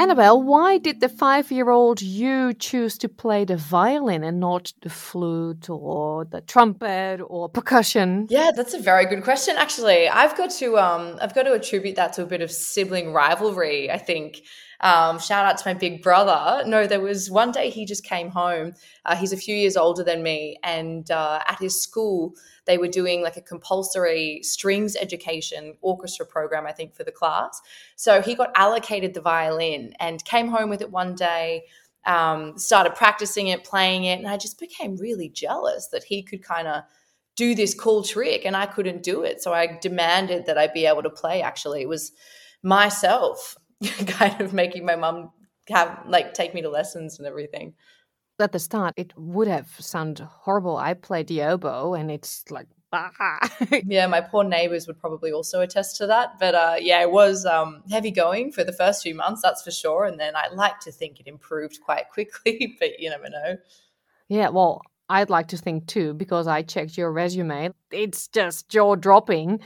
Annabelle, 0.00 0.40
why 0.40 0.78
did 0.78 1.00
the 1.00 1.08
five 1.08 1.50
year 1.50 1.70
old 1.70 2.00
you 2.00 2.54
choose 2.54 2.96
to 2.98 3.08
play 3.08 3.44
the 3.44 3.56
violin 3.56 4.22
and 4.22 4.38
not 4.38 4.72
the 4.82 4.90
flute 4.90 5.68
or 5.68 6.24
the 6.24 6.40
trumpet 6.40 7.20
or 7.26 7.48
percussion? 7.48 8.28
Yeah, 8.30 8.52
that's 8.54 8.74
a 8.74 8.78
very 8.78 9.06
good 9.06 9.24
question 9.24 9.56
actually. 9.58 10.08
I've 10.08 10.36
got 10.36 10.50
to 10.50 10.78
um 10.78 11.18
I've 11.20 11.34
got 11.34 11.42
to 11.44 11.52
attribute 11.52 11.96
that 11.96 12.12
to 12.12 12.22
a 12.22 12.26
bit 12.26 12.42
of 12.42 12.52
sibling 12.52 13.12
rivalry, 13.12 13.90
I 13.90 13.98
think. 13.98 14.42
Um, 14.80 15.18
shout 15.18 15.44
out 15.44 15.58
to 15.58 15.68
my 15.68 15.74
big 15.74 16.02
brother. 16.02 16.62
No, 16.66 16.86
there 16.86 17.00
was 17.00 17.30
one 17.30 17.50
day 17.50 17.70
he 17.70 17.84
just 17.84 18.04
came 18.04 18.28
home. 18.28 18.74
Uh, 19.04 19.16
he's 19.16 19.32
a 19.32 19.36
few 19.36 19.54
years 19.54 19.76
older 19.76 20.04
than 20.04 20.22
me, 20.22 20.58
and 20.62 21.10
uh, 21.10 21.40
at 21.46 21.58
his 21.58 21.82
school, 21.82 22.34
they 22.66 22.78
were 22.78 22.88
doing 22.88 23.22
like 23.22 23.36
a 23.36 23.42
compulsory 23.42 24.40
strings 24.42 24.94
education 24.94 25.74
orchestra 25.80 26.26
program, 26.26 26.66
I 26.66 26.72
think, 26.72 26.94
for 26.94 27.02
the 27.02 27.12
class. 27.12 27.60
So 27.96 28.22
he 28.22 28.34
got 28.34 28.52
allocated 28.54 29.14
the 29.14 29.20
violin 29.20 29.94
and 29.98 30.24
came 30.24 30.48
home 30.48 30.70
with 30.70 30.80
it 30.80 30.90
one 30.90 31.14
day. 31.14 31.64
Um, 32.06 32.56
started 32.56 32.94
practicing 32.94 33.48
it, 33.48 33.64
playing 33.64 34.04
it, 34.04 34.18
and 34.18 34.28
I 34.28 34.36
just 34.36 34.58
became 34.58 34.96
really 34.96 35.28
jealous 35.28 35.88
that 35.88 36.04
he 36.04 36.22
could 36.22 36.42
kind 36.42 36.68
of 36.68 36.84
do 37.36 37.54
this 37.54 37.74
cool 37.74 38.02
trick 38.02 38.44
and 38.44 38.56
I 38.56 38.66
couldn't 38.66 39.02
do 39.02 39.22
it. 39.22 39.42
So 39.42 39.52
I 39.52 39.78
demanded 39.80 40.46
that 40.46 40.58
I 40.58 40.68
be 40.68 40.86
able 40.86 41.02
to 41.02 41.10
play. 41.10 41.42
Actually, 41.42 41.82
it 41.82 41.88
was 41.88 42.12
myself 42.62 43.56
kind 44.06 44.40
of 44.40 44.52
making 44.52 44.84
my 44.84 44.96
mom 44.96 45.30
have 45.68 46.04
like 46.06 46.34
take 46.34 46.54
me 46.54 46.62
to 46.62 46.70
lessons 46.70 47.18
and 47.18 47.26
everything. 47.26 47.74
At 48.40 48.52
the 48.52 48.58
start, 48.58 48.94
it 48.96 49.12
would 49.16 49.48
have 49.48 49.68
sounded 49.78 50.24
horrible. 50.24 50.76
I 50.76 50.94
played 50.94 51.26
the 51.26 51.42
oboe, 51.42 51.94
and 51.94 52.08
it's 52.08 52.44
like, 52.50 52.68
ah. 52.92 53.38
yeah, 53.84 54.06
my 54.06 54.20
poor 54.20 54.44
neighbors 54.44 54.86
would 54.86 54.98
probably 54.98 55.32
also 55.32 55.60
attest 55.60 55.96
to 55.96 56.06
that. 56.06 56.38
But 56.38 56.54
uh, 56.54 56.76
yeah, 56.80 57.02
it 57.02 57.10
was 57.10 57.44
um, 57.44 57.82
heavy 57.90 58.12
going 58.12 58.52
for 58.52 58.62
the 58.62 58.72
first 58.72 59.02
few 59.02 59.14
months, 59.14 59.42
that's 59.42 59.62
for 59.62 59.72
sure. 59.72 60.04
And 60.04 60.20
then 60.20 60.36
I 60.36 60.48
like 60.54 60.78
to 60.80 60.92
think 60.92 61.18
it 61.18 61.26
improved 61.26 61.80
quite 61.84 62.10
quickly, 62.10 62.76
but 62.78 63.00
you 63.00 63.10
never 63.10 63.28
know. 63.28 63.56
Yeah, 64.28 64.50
well, 64.50 64.82
I'd 65.08 65.30
like 65.30 65.48
to 65.48 65.56
think 65.56 65.86
too, 65.86 66.14
because 66.14 66.46
I 66.46 66.62
checked 66.62 66.98
your 66.98 67.10
resume. 67.10 67.70
It's 67.90 68.28
just 68.28 68.68
jaw 68.68 68.94
dropping. 68.94 69.60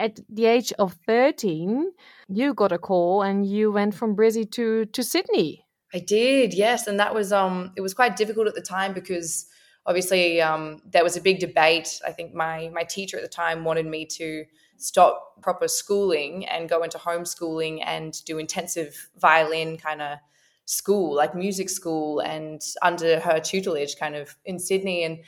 At 0.00 0.18
the 0.30 0.46
age 0.46 0.72
of 0.78 0.94
13, 1.06 1.92
you 2.28 2.54
got 2.54 2.72
a 2.72 2.78
call 2.78 3.20
and 3.20 3.44
you 3.44 3.70
went 3.70 3.94
from 3.94 4.16
Brizzy 4.16 4.50
to, 4.52 4.86
to 4.86 5.02
Sydney. 5.02 5.66
I 5.92 5.98
did, 5.98 6.54
yes, 6.54 6.86
and 6.86 6.98
that 6.98 7.14
was 7.14 7.32
um 7.32 7.72
it 7.76 7.82
was 7.82 7.92
quite 7.94 8.16
difficult 8.16 8.46
at 8.46 8.54
the 8.54 8.62
time 8.62 8.94
because 8.94 9.46
obviously 9.84 10.40
um 10.40 10.80
there 10.90 11.04
was 11.04 11.16
a 11.16 11.20
big 11.20 11.38
debate. 11.40 12.00
I 12.06 12.12
think 12.12 12.32
my 12.32 12.70
my 12.72 12.84
teacher 12.84 13.16
at 13.18 13.22
the 13.22 13.28
time 13.28 13.64
wanted 13.64 13.86
me 13.86 14.06
to 14.06 14.44
stop 14.76 15.42
proper 15.42 15.68
schooling 15.68 16.46
and 16.46 16.68
go 16.68 16.82
into 16.82 16.96
homeschooling 16.96 17.82
and 17.84 18.24
do 18.24 18.38
intensive 18.38 19.10
violin 19.20 19.76
kind 19.76 20.00
of 20.00 20.18
school, 20.64 21.14
like 21.14 21.34
music 21.34 21.68
school, 21.68 22.20
and 22.20 22.62
under 22.80 23.18
her 23.20 23.40
tutelage, 23.40 23.96
kind 23.96 24.14
of 24.14 24.36
in 24.44 24.58
Sydney. 24.58 25.04
And 25.04 25.18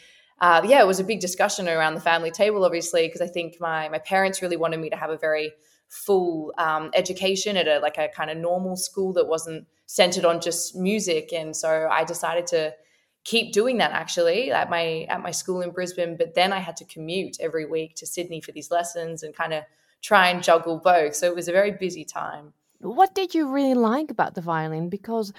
uh, 0.42 0.60
yeah, 0.64 0.80
it 0.80 0.86
was 0.88 0.98
a 0.98 1.04
big 1.04 1.20
discussion 1.20 1.68
around 1.68 1.94
the 1.94 2.00
family 2.00 2.32
table, 2.32 2.64
obviously, 2.64 3.06
because 3.06 3.20
I 3.20 3.28
think 3.28 3.60
my 3.60 3.88
my 3.88 4.00
parents 4.00 4.42
really 4.42 4.56
wanted 4.56 4.80
me 4.80 4.90
to 4.90 4.96
have 4.96 5.08
a 5.08 5.16
very 5.16 5.52
full 5.88 6.52
um, 6.58 6.90
education 6.94 7.56
at 7.56 7.68
a 7.68 7.78
like 7.78 7.96
a 7.96 8.08
kind 8.08 8.28
of 8.28 8.36
normal 8.36 8.74
school 8.74 9.12
that 9.12 9.28
wasn't 9.28 9.66
centered 9.86 10.24
on 10.24 10.40
just 10.40 10.74
music. 10.74 11.32
And 11.32 11.54
so 11.54 11.88
i 11.90 12.02
decided 12.02 12.46
to 12.48 12.74
keep 13.24 13.52
doing 13.52 13.78
that 13.78 13.92
actually 13.92 14.50
at 14.50 14.68
my 14.68 15.06
at 15.08 15.22
my 15.22 15.30
school 15.30 15.60
in 15.60 15.70
brisbane. 15.70 16.16
But 16.16 16.34
then 16.34 16.52
i 16.52 16.58
had 16.58 16.76
to 16.78 16.84
commute 16.86 17.36
every 17.38 17.66
week 17.66 17.94
to 17.96 18.06
sydney 18.06 18.40
for 18.40 18.50
these 18.52 18.70
lessons 18.70 19.22
and 19.22 19.36
kind 19.36 19.52
of 19.52 19.62
try 20.00 20.28
and 20.30 20.42
juggle 20.42 20.78
both. 20.78 21.14
So 21.14 21.26
it 21.26 21.36
was 21.36 21.46
a 21.46 21.52
very 21.52 21.70
busy 21.70 22.04
time. 22.04 22.52
What 22.80 23.14
did 23.14 23.32
you 23.32 23.52
really 23.52 23.74
like 23.74 24.10
about 24.10 24.34
the 24.34 24.40
violin? 24.40 24.88
Because 24.88 25.32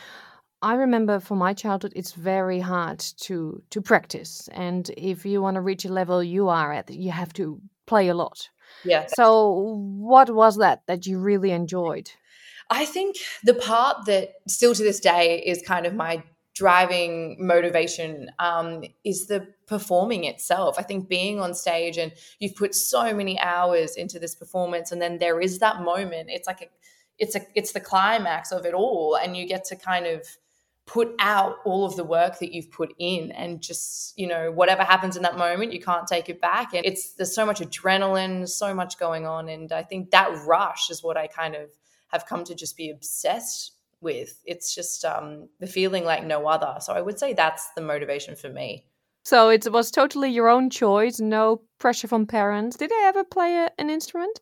I 0.63 0.75
remember 0.75 1.19
from 1.19 1.39
my 1.39 1.53
childhood, 1.53 1.91
it's 1.93 2.13
very 2.13 2.61
hard 2.61 2.99
to 2.99 3.61
to 3.69 3.81
practice, 3.81 4.49
and 4.53 4.89
if 4.95 5.25
you 5.25 5.41
want 5.41 5.55
to 5.55 5.61
reach 5.61 5.83
a 5.83 5.91
level 5.91 6.23
you 6.23 6.47
are 6.47 6.71
at, 6.71 6.89
you 6.89 7.11
have 7.11 7.33
to 7.33 7.59
play 7.85 8.07
a 8.07 8.13
lot. 8.13 8.49
Yeah. 8.85 9.07
So, 9.15 9.51
what 9.99 10.29
was 10.29 10.57
that 10.57 10.83
that 10.87 11.05
you 11.05 11.19
really 11.19 11.51
enjoyed? 11.51 12.09
I 12.69 12.85
think 12.85 13.17
the 13.43 13.53
part 13.53 14.05
that 14.05 14.35
still 14.47 14.73
to 14.73 14.83
this 14.83 15.01
day 15.01 15.43
is 15.45 15.61
kind 15.61 15.85
of 15.85 15.93
my 15.93 16.23
driving 16.55 17.35
motivation 17.39 18.31
um, 18.39 18.83
is 19.03 19.27
the 19.27 19.47
performing 19.67 20.23
itself. 20.23 20.79
I 20.79 20.83
think 20.83 21.09
being 21.09 21.41
on 21.41 21.53
stage 21.55 21.97
and 21.97 22.13
you've 22.39 22.55
put 22.55 22.73
so 22.73 23.13
many 23.13 23.37
hours 23.39 23.95
into 23.97 24.17
this 24.17 24.33
performance, 24.33 24.93
and 24.93 25.01
then 25.01 25.17
there 25.17 25.41
is 25.41 25.59
that 25.59 25.81
moment. 25.81 26.29
It's 26.31 26.47
like 26.47 26.61
a, 26.61 26.67
it's 27.19 27.35
a, 27.35 27.41
it's 27.53 27.73
the 27.73 27.81
climax 27.81 28.53
of 28.53 28.65
it 28.65 28.73
all, 28.73 29.15
and 29.15 29.35
you 29.35 29.45
get 29.45 29.65
to 29.65 29.75
kind 29.75 30.05
of 30.05 30.25
put 30.85 31.15
out 31.19 31.57
all 31.63 31.85
of 31.85 31.95
the 31.95 32.03
work 32.03 32.39
that 32.39 32.53
you've 32.53 32.69
put 32.69 32.93
in 32.99 33.31
and 33.31 33.61
just 33.61 34.17
you 34.17 34.27
know 34.27 34.51
whatever 34.51 34.83
happens 34.83 35.15
in 35.15 35.23
that 35.23 35.37
moment 35.37 35.71
you 35.71 35.79
can't 35.79 36.07
take 36.07 36.29
it 36.29 36.41
back. 36.41 36.73
And 36.73 36.85
it's 36.85 37.13
there's 37.13 37.33
so 37.33 37.45
much 37.45 37.59
adrenaline 37.61 38.47
so 38.47 38.73
much 38.73 38.97
going 38.97 39.25
on. 39.25 39.49
And 39.49 39.71
i 39.71 39.83
think 39.83 40.11
that 40.11 40.45
rush 40.45 40.89
is 40.89 41.01
what 41.01 41.17
i 41.17 41.27
kind 41.27 41.55
of 41.55 41.69
have 42.09 42.25
come 42.25 42.43
to 42.43 42.53
just 42.53 42.77
be 42.77 42.89
obsessed 42.89 43.71
with. 44.01 44.39
It's 44.45 44.75
just 44.75 45.03
um, 45.05 45.47
the 45.59 45.65
feeling 45.65 46.03
like 46.03 46.25
no 46.25 46.47
other. 46.47 46.75
So 46.81 46.93
i 46.93 47.01
would 47.01 47.17
say 47.17 47.33
that's 47.33 47.69
the 47.75 47.81
motivation 47.81 48.35
for 48.35 48.49
me. 48.49 48.85
So 49.23 49.49
it 49.49 49.71
was 49.71 49.89
totally 49.89 50.31
your 50.31 50.49
own 50.49 50.69
choice 50.69 51.21
no 51.21 51.61
pressure 51.79 52.09
from 52.09 52.27
parents. 52.27 52.75
Did 52.75 52.91
i 52.91 53.05
ever 53.07 53.23
play 53.23 53.55
a, 53.55 53.71
an 53.79 53.89
instrument? 53.89 54.41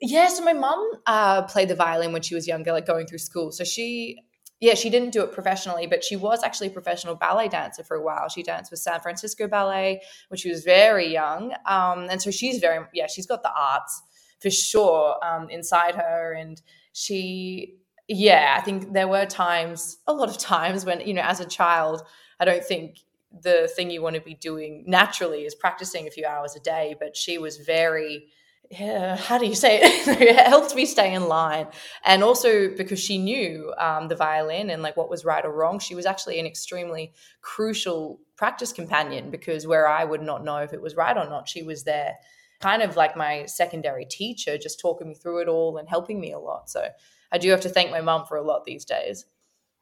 Yeah, 0.00 0.28
so 0.28 0.44
my 0.44 0.52
mom 0.52 0.90
uh, 1.06 1.42
played 1.42 1.68
the 1.68 1.74
violin 1.74 2.12
when 2.12 2.22
she 2.22 2.34
was 2.34 2.46
younger, 2.46 2.72
like 2.72 2.86
going 2.86 3.06
through 3.06 3.18
school. 3.18 3.50
So 3.50 3.64
she 3.64 4.18
yeah, 4.60 4.74
she 4.74 4.88
didn't 4.88 5.10
do 5.10 5.22
it 5.22 5.32
professionally, 5.32 5.86
but 5.86 6.02
she 6.02 6.16
was 6.16 6.42
actually 6.42 6.68
a 6.68 6.70
professional 6.70 7.14
ballet 7.14 7.48
dancer 7.48 7.84
for 7.84 7.96
a 7.96 8.02
while. 8.02 8.28
She 8.28 8.42
danced 8.42 8.70
with 8.70 8.80
San 8.80 9.00
Francisco 9.00 9.46
Ballet 9.46 10.00
when 10.28 10.38
she 10.38 10.48
was 10.48 10.64
very 10.64 11.12
young. 11.12 11.52
Um, 11.66 12.06
and 12.10 12.20
so 12.22 12.30
she's 12.30 12.58
very, 12.58 12.84
yeah, 12.94 13.06
she's 13.06 13.26
got 13.26 13.42
the 13.42 13.52
arts 13.54 14.02
for 14.40 14.50
sure 14.50 15.22
um, 15.22 15.50
inside 15.50 15.94
her. 15.94 16.32
And 16.32 16.60
she, 16.92 17.76
yeah, 18.08 18.56
I 18.58 18.62
think 18.62 18.94
there 18.94 19.08
were 19.08 19.26
times, 19.26 19.98
a 20.06 20.14
lot 20.14 20.30
of 20.30 20.38
times 20.38 20.86
when, 20.86 21.00
you 21.06 21.12
know, 21.12 21.22
as 21.22 21.40
a 21.40 21.46
child, 21.46 22.02
I 22.40 22.46
don't 22.46 22.64
think 22.64 23.00
the 23.42 23.70
thing 23.76 23.90
you 23.90 24.00
want 24.00 24.16
to 24.16 24.22
be 24.22 24.34
doing 24.34 24.84
naturally 24.86 25.44
is 25.44 25.54
practicing 25.54 26.06
a 26.06 26.10
few 26.10 26.24
hours 26.24 26.56
a 26.56 26.60
day. 26.60 26.96
But 26.98 27.14
she 27.14 27.36
was 27.36 27.58
very, 27.58 28.28
yeah, 28.70 29.16
how 29.16 29.38
do 29.38 29.46
you 29.46 29.54
say 29.54 29.80
it? 29.82 30.08
it 30.20 30.46
helped 30.46 30.74
me 30.74 30.86
stay 30.86 31.14
in 31.14 31.28
line. 31.28 31.66
And 32.04 32.22
also 32.22 32.68
because 32.74 33.00
she 33.00 33.18
knew 33.18 33.72
um, 33.78 34.08
the 34.08 34.16
violin 34.16 34.70
and 34.70 34.82
like 34.82 34.96
what 34.96 35.10
was 35.10 35.24
right 35.24 35.44
or 35.44 35.52
wrong, 35.52 35.78
she 35.78 35.94
was 35.94 36.06
actually 36.06 36.38
an 36.40 36.46
extremely 36.46 37.12
crucial 37.42 38.20
practice 38.36 38.72
companion 38.72 39.30
because 39.30 39.66
where 39.66 39.88
I 39.88 40.04
would 40.04 40.22
not 40.22 40.44
know 40.44 40.58
if 40.58 40.72
it 40.72 40.82
was 40.82 40.96
right 40.96 41.16
or 41.16 41.28
not, 41.28 41.48
she 41.48 41.62
was 41.62 41.84
there 41.84 42.14
kind 42.60 42.82
of 42.82 42.96
like 42.96 43.16
my 43.16 43.46
secondary 43.46 44.04
teacher, 44.04 44.58
just 44.58 44.80
talking 44.80 45.08
me 45.08 45.14
through 45.14 45.42
it 45.42 45.48
all 45.48 45.76
and 45.76 45.88
helping 45.88 46.20
me 46.20 46.32
a 46.32 46.38
lot. 46.38 46.70
So 46.70 46.88
I 47.30 47.38
do 47.38 47.50
have 47.50 47.60
to 47.62 47.68
thank 47.68 47.90
my 47.90 48.00
mum 48.00 48.24
for 48.26 48.36
a 48.36 48.42
lot 48.42 48.64
these 48.64 48.84
days. 48.84 49.26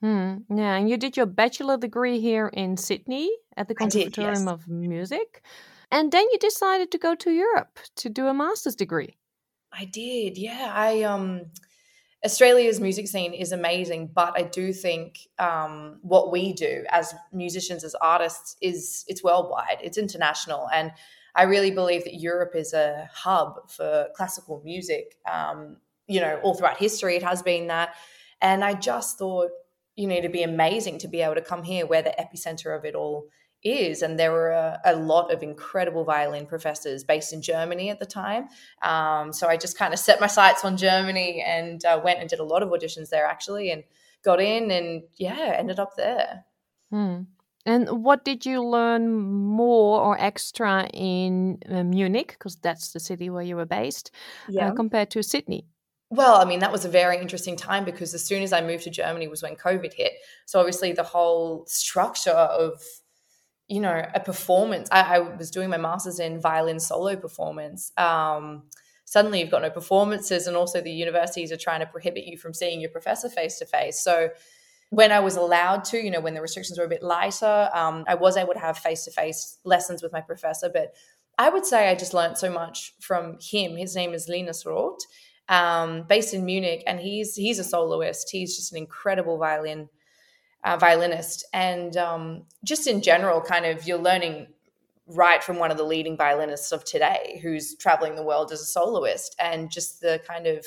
Hmm. 0.00 0.38
Yeah, 0.50 0.74
and 0.74 0.90
you 0.90 0.96
did 0.96 1.16
your 1.16 1.26
bachelor 1.26 1.78
degree 1.78 2.20
here 2.20 2.48
in 2.48 2.76
Sydney 2.76 3.30
at 3.56 3.68
the 3.68 3.74
Conservatorium 3.74 4.44
yes. 4.44 4.48
of 4.48 4.68
Music. 4.68 5.42
And 5.94 6.10
then 6.10 6.26
you 6.32 6.38
decided 6.38 6.90
to 6.90 6.98
go 6.98 7.14
to 7.14 7.30
Europe 7.30 7.78
to 7.96 8.10
do 8.10 8.26
a 8.26 8.34
master's 8.34 8.74
degree. 8.74 9.16
I 9.72 9.84
did, 9.84 10.36
yeah. 10.36 10.72
I 10.74 11.02
um 11.02 11.52
Australia's 12.24 12.80
music 12.80 13.06
scene 13.06 13.32
is 13.32 13.52
amazing, 13.52 14.10
but 14.12 14.32
I 14.36 14.42
do 14.42 14.72
think 14.72 15.20
um, 15.38 15.98
what 16.00 16.32
we 16.32 16.54
do 16.54 16.84
as 16.90 17.14
musicians, 17.32 17.84
as 17.84 17.94
artists, 17.96 18.56
is 18.60 19.04
it's 19.06 19.22
worldwide, 19.22 19.78
it's 19.82 19.98
international, 19.98 20.66
and 20.72 20.90
I 21.36 21.42
really 21.42 21.70
believe 21.70 22.02
that 22.04 22.14
Europe 22.14 22.54
is 22.56 22.72
a 22.72 23.08
hub 23.12 23.70
for 23.70 24.08
classical 24.16 24.62
music. 24.64 25.16
Um, 25.30 25.76
you 26.06 26.20
know, 26.20 26.40
all 26.42 26.54
throughout 26.54 26.78
history, 26.78 27.14
it 27.16 27.22
has 27.22 27.42
been 27.42 27.66
that, 27.68 27.94
and 28.40 28.64
I 28.64 28.72
just 28.72 29.18
thought, 29.18 29.50
you 29.94 30.06
know, 30.08 30.20
to 30.22 30.30
be 30.30 30.42
amazing 30.42 30.98
to 31.00 31.08
be 31.08 31.20
able 31.20 31.34
to 31.34 31.42
come 31.52 31.62
here, 31.62 31.86
where 31.86 32.02
the 32.02 32.14
epicenter 32.18 32.76
of 32.76 32.84
it 32.84 32.94
all 32.94 33.28
is. 33.64 34.02
And 34.02 34.18
there 34.18 34.30
were 34.30 34.50
a, 34.50 34.80
a, 34.84 34.94
lot 34.94 35.32
of 35.32 35.42
incredible 35.42 36.04
violin 36.04 36.46
professors 36.46 37.02
based 37.02 37.32
in 37.32 37.42
Germany 37.42 37.90
at 37.90 37.98
the 37.98 38.06
time. 38.06 38.48
Um, 38.82 39.32
so 39.32 39.48
I 39.48 39.56
just 39.56 39.78
kind 39.78 39.92
of 39.92 39.98
set 39.98 40.20
my 40.20 40.26
sights 40.26 40.64
on 40.64 40.76
Germany 40.76 41.42
and 41.46 41.84
uh, 41.84 42.00
went 42.04 42.20
and 42.20 42.28
did 42.28 42.40
a 42.40 42.44
lot 42.44 42.62
of 42.62 42.68
auditions 42.68 43.08
there 43.08 43.26
actually 43.26 43.70
and 43.70 43.84
got 44.24 44.40
in 44.40 44.70
and 44.70 45.02
yeah, 45.16 45.54
ended 45.58 45.78
up 45.80 45.96
there. 45.96 46.44
Hmm. 46.90 47.22
And 47.66 48.04
what 48.04 48.26
did 48.26 48.44
you 48.44 48.62
learn 48.62 49.10
more 49.10 50.00
or 50.00 50.20
extra 50.20 50.86
in 50.92 51.58
uh, 51.70 51.82
Munich? 51.82 52.36
Because 52.38 52.56
that's 52.56 52.92
the 52.92 53.00
city 53.00 53.30
where 53.30 53.42
you 53.42 53.56
were 53.56 53.64
based, 53.64 54.10
uh, 54.48 54.52
yeah. 54.52 54.68
uh, 54.68 54.74
compared 54.74 55.10
to 55.12 55.22
Sydney. 55.22 55.66
Well, 56.10 56.36
I 56.36 56.44
mean, 56.44 56.60
that 56.60 56.70
was 56.70 56.84
a 56.84 56.90
very 56.90 57.18
interesting 57.18 57.56
time 57.56 57.84
because 57.84 58.12
as 58.14 58.24
soon 58.24 58.42
as 58.42 58.52
I 58.52 58.60
moved 58.60 58.84
to 58.84 58.90
Germany 58.90 59.28
was 59.28 59.42
when 59.42 59.56
COVID 59.56 59.94
hit. 59.94 60.12
So 60.44 60.60
obviously 60.60 60.92
the 60.92 61.02
whole 61.02 61.64
structure 61.66 62.30
of 62.30 62.80
you 63.68 63.80
know, 63.80 64.04
a 64.14 64.20
performance. 64.20 64.88
I, 64.92 65.16
I, 65.16 65.18
was 65.20 65.50
doing 65.50 65.70
my 65.70 65.78
master's 65.78 66.20
in 66.20 66.40
violin 66.40 66.78
solo 66.78 67.16
performance. 67.16 67.92
Um, 67.96 68.64
suddenly 69.04 69.40
you've 69.40 69.50
got 69.50 69.62
no 69.62 69.70
performances, 69.70 70.46
and 70.46 70.56
also 70.56 70.80
the 70.80 70.90
universities 70.90 71.50
are 71.50 71.56
trying 71.56 71.80
to 71.80 71.86
prohibit 71.86 72.24
you 72.24 72.36
from 72.36 72.52
seeing 72.52 72.80
your 72.80 72.90
professor 72.90 73.28
face 73.28 73.58
to 73.60 73.66
face. 73.66 74.00
So 74.00 74.30
when 74.90 75.12
I 75.12 75.20
was 75.20 75.36
allowed 75.36 75.84
to, 75.86 75.98
you 75.98 76.10
know, 76.10 76.20
when 76.20 76.34
the 76.34 76.42
restrictions 76.42 76.78
were 76.78 76.84
a 76.84 76.88
bit 76.88 77.02
lighter, 77.02 77.70
um, 77.72 78.04
I 78.06 78.14
was 78.14 78.36
able 78.36 78.52
to 78.52 78.60
have 78.60 78.78
face 78.78 79.04
to 79.04 79.10
face 79.10 79.58
lessons 79.64 80.02
with 80.02 80.12
my 80.12 80.20
professor. 80.20 80.68
But 80.72 80.94
I 81.38 81.48
would 81.48 81.66
say 81.66 81.88
I 81.88 81.94
just 81.94 82.14
learned 82.14 82.38
so 82.38 82.50
much 82.50 82.94
from 83.00 83.38
him. 83.40 83.76
His 83.76 83.96
name 83.96 84.12
is 84.12 84.28
Linus 84.28 84.64
Roth, 84.64 85.00
um, 85.48 86.04
based 86.08 86.34
in 86.34 86.44
Munich, 86.44 86.82
and 86.86 87.00
he's 87.00 87.34
he's 87.34 87.58
a 87.58 87.64
soloist. 87.64 88.30
He's 88.30 88.56
just 88.56 88.72
an 88.72 88.78
incredible 88.78 89.38
violin 89.38 89.88
uh, 90.64 90.76
violinist. 90.76 91.44
And 91.52 91.96
um, 91.96 92.42
just 92.64 92.86
in 92.86 93.02
general, 93.02 93.40
kind 93.40 93.66
of 93.66 93.86
you're 93.86 93.98
learning 93.98 94.48
right 95.06 95.44
from 95.44 95.58
one 95.58 95.70
of 95.70 95.76
the 95.76 95.84
leading 95.84 96.16
violinists 96.16 96.72
of 96.72 96.84
today 96.84 97.38
who's 97.42 97.76
traveling 97.76 98.14
the 98.14 98.22
world 98.22 98.50
as 98.50 98.62
a 98.62 98.66
soloist. 98.66 99.36
And 99.38 99.70
just 99.70 100.00
the 100.00 100.20
kind 100.26 100.46
of 100.46 100.64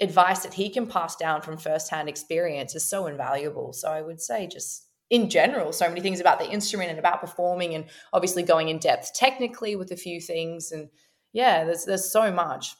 advice 0.00 0.40
that 0.40 0.54
he 0.54 0.70
can 0.70 0.86
pass 0.86 1.16
down 1.16 1.42
from 1.42 1.58
firsthand 1.58 2.08
experience 2.08 2.74
is 2.74 2.84
so 2.84 3.06
invaluable. 3.06 3.72
So 3.72 3.90
I 3.90 4.00
would 4.00 4.20
say 4.20 4.46
just 4.46 4.86
in 5.10 5.28
general, 5.28 5.72
so 5.72 5.88
many 5.88 6.00
things 6.00 6.20
about 6.20 6.38
the 6.38 6.48
instrument 6.48 6.90
and 6.90 6.98
about 6.98 7.20
performing 7.20 7.74
and 7.74 7.86
obviously 8.12 8.42
going 8.42 8.68
in 8.68 8.78
depth 8.78 9.12
technically 9.14 9.76
with 9.76 9.90
a 9.90 9.96
few 9.96 10.20
things. 10.20 10.72
And 10.72 10.88
yeah, 11.32 11.64
there's 11.64 11.84
there's 11.84 12.10
so 12.10 12.32
much. 12.32 12.74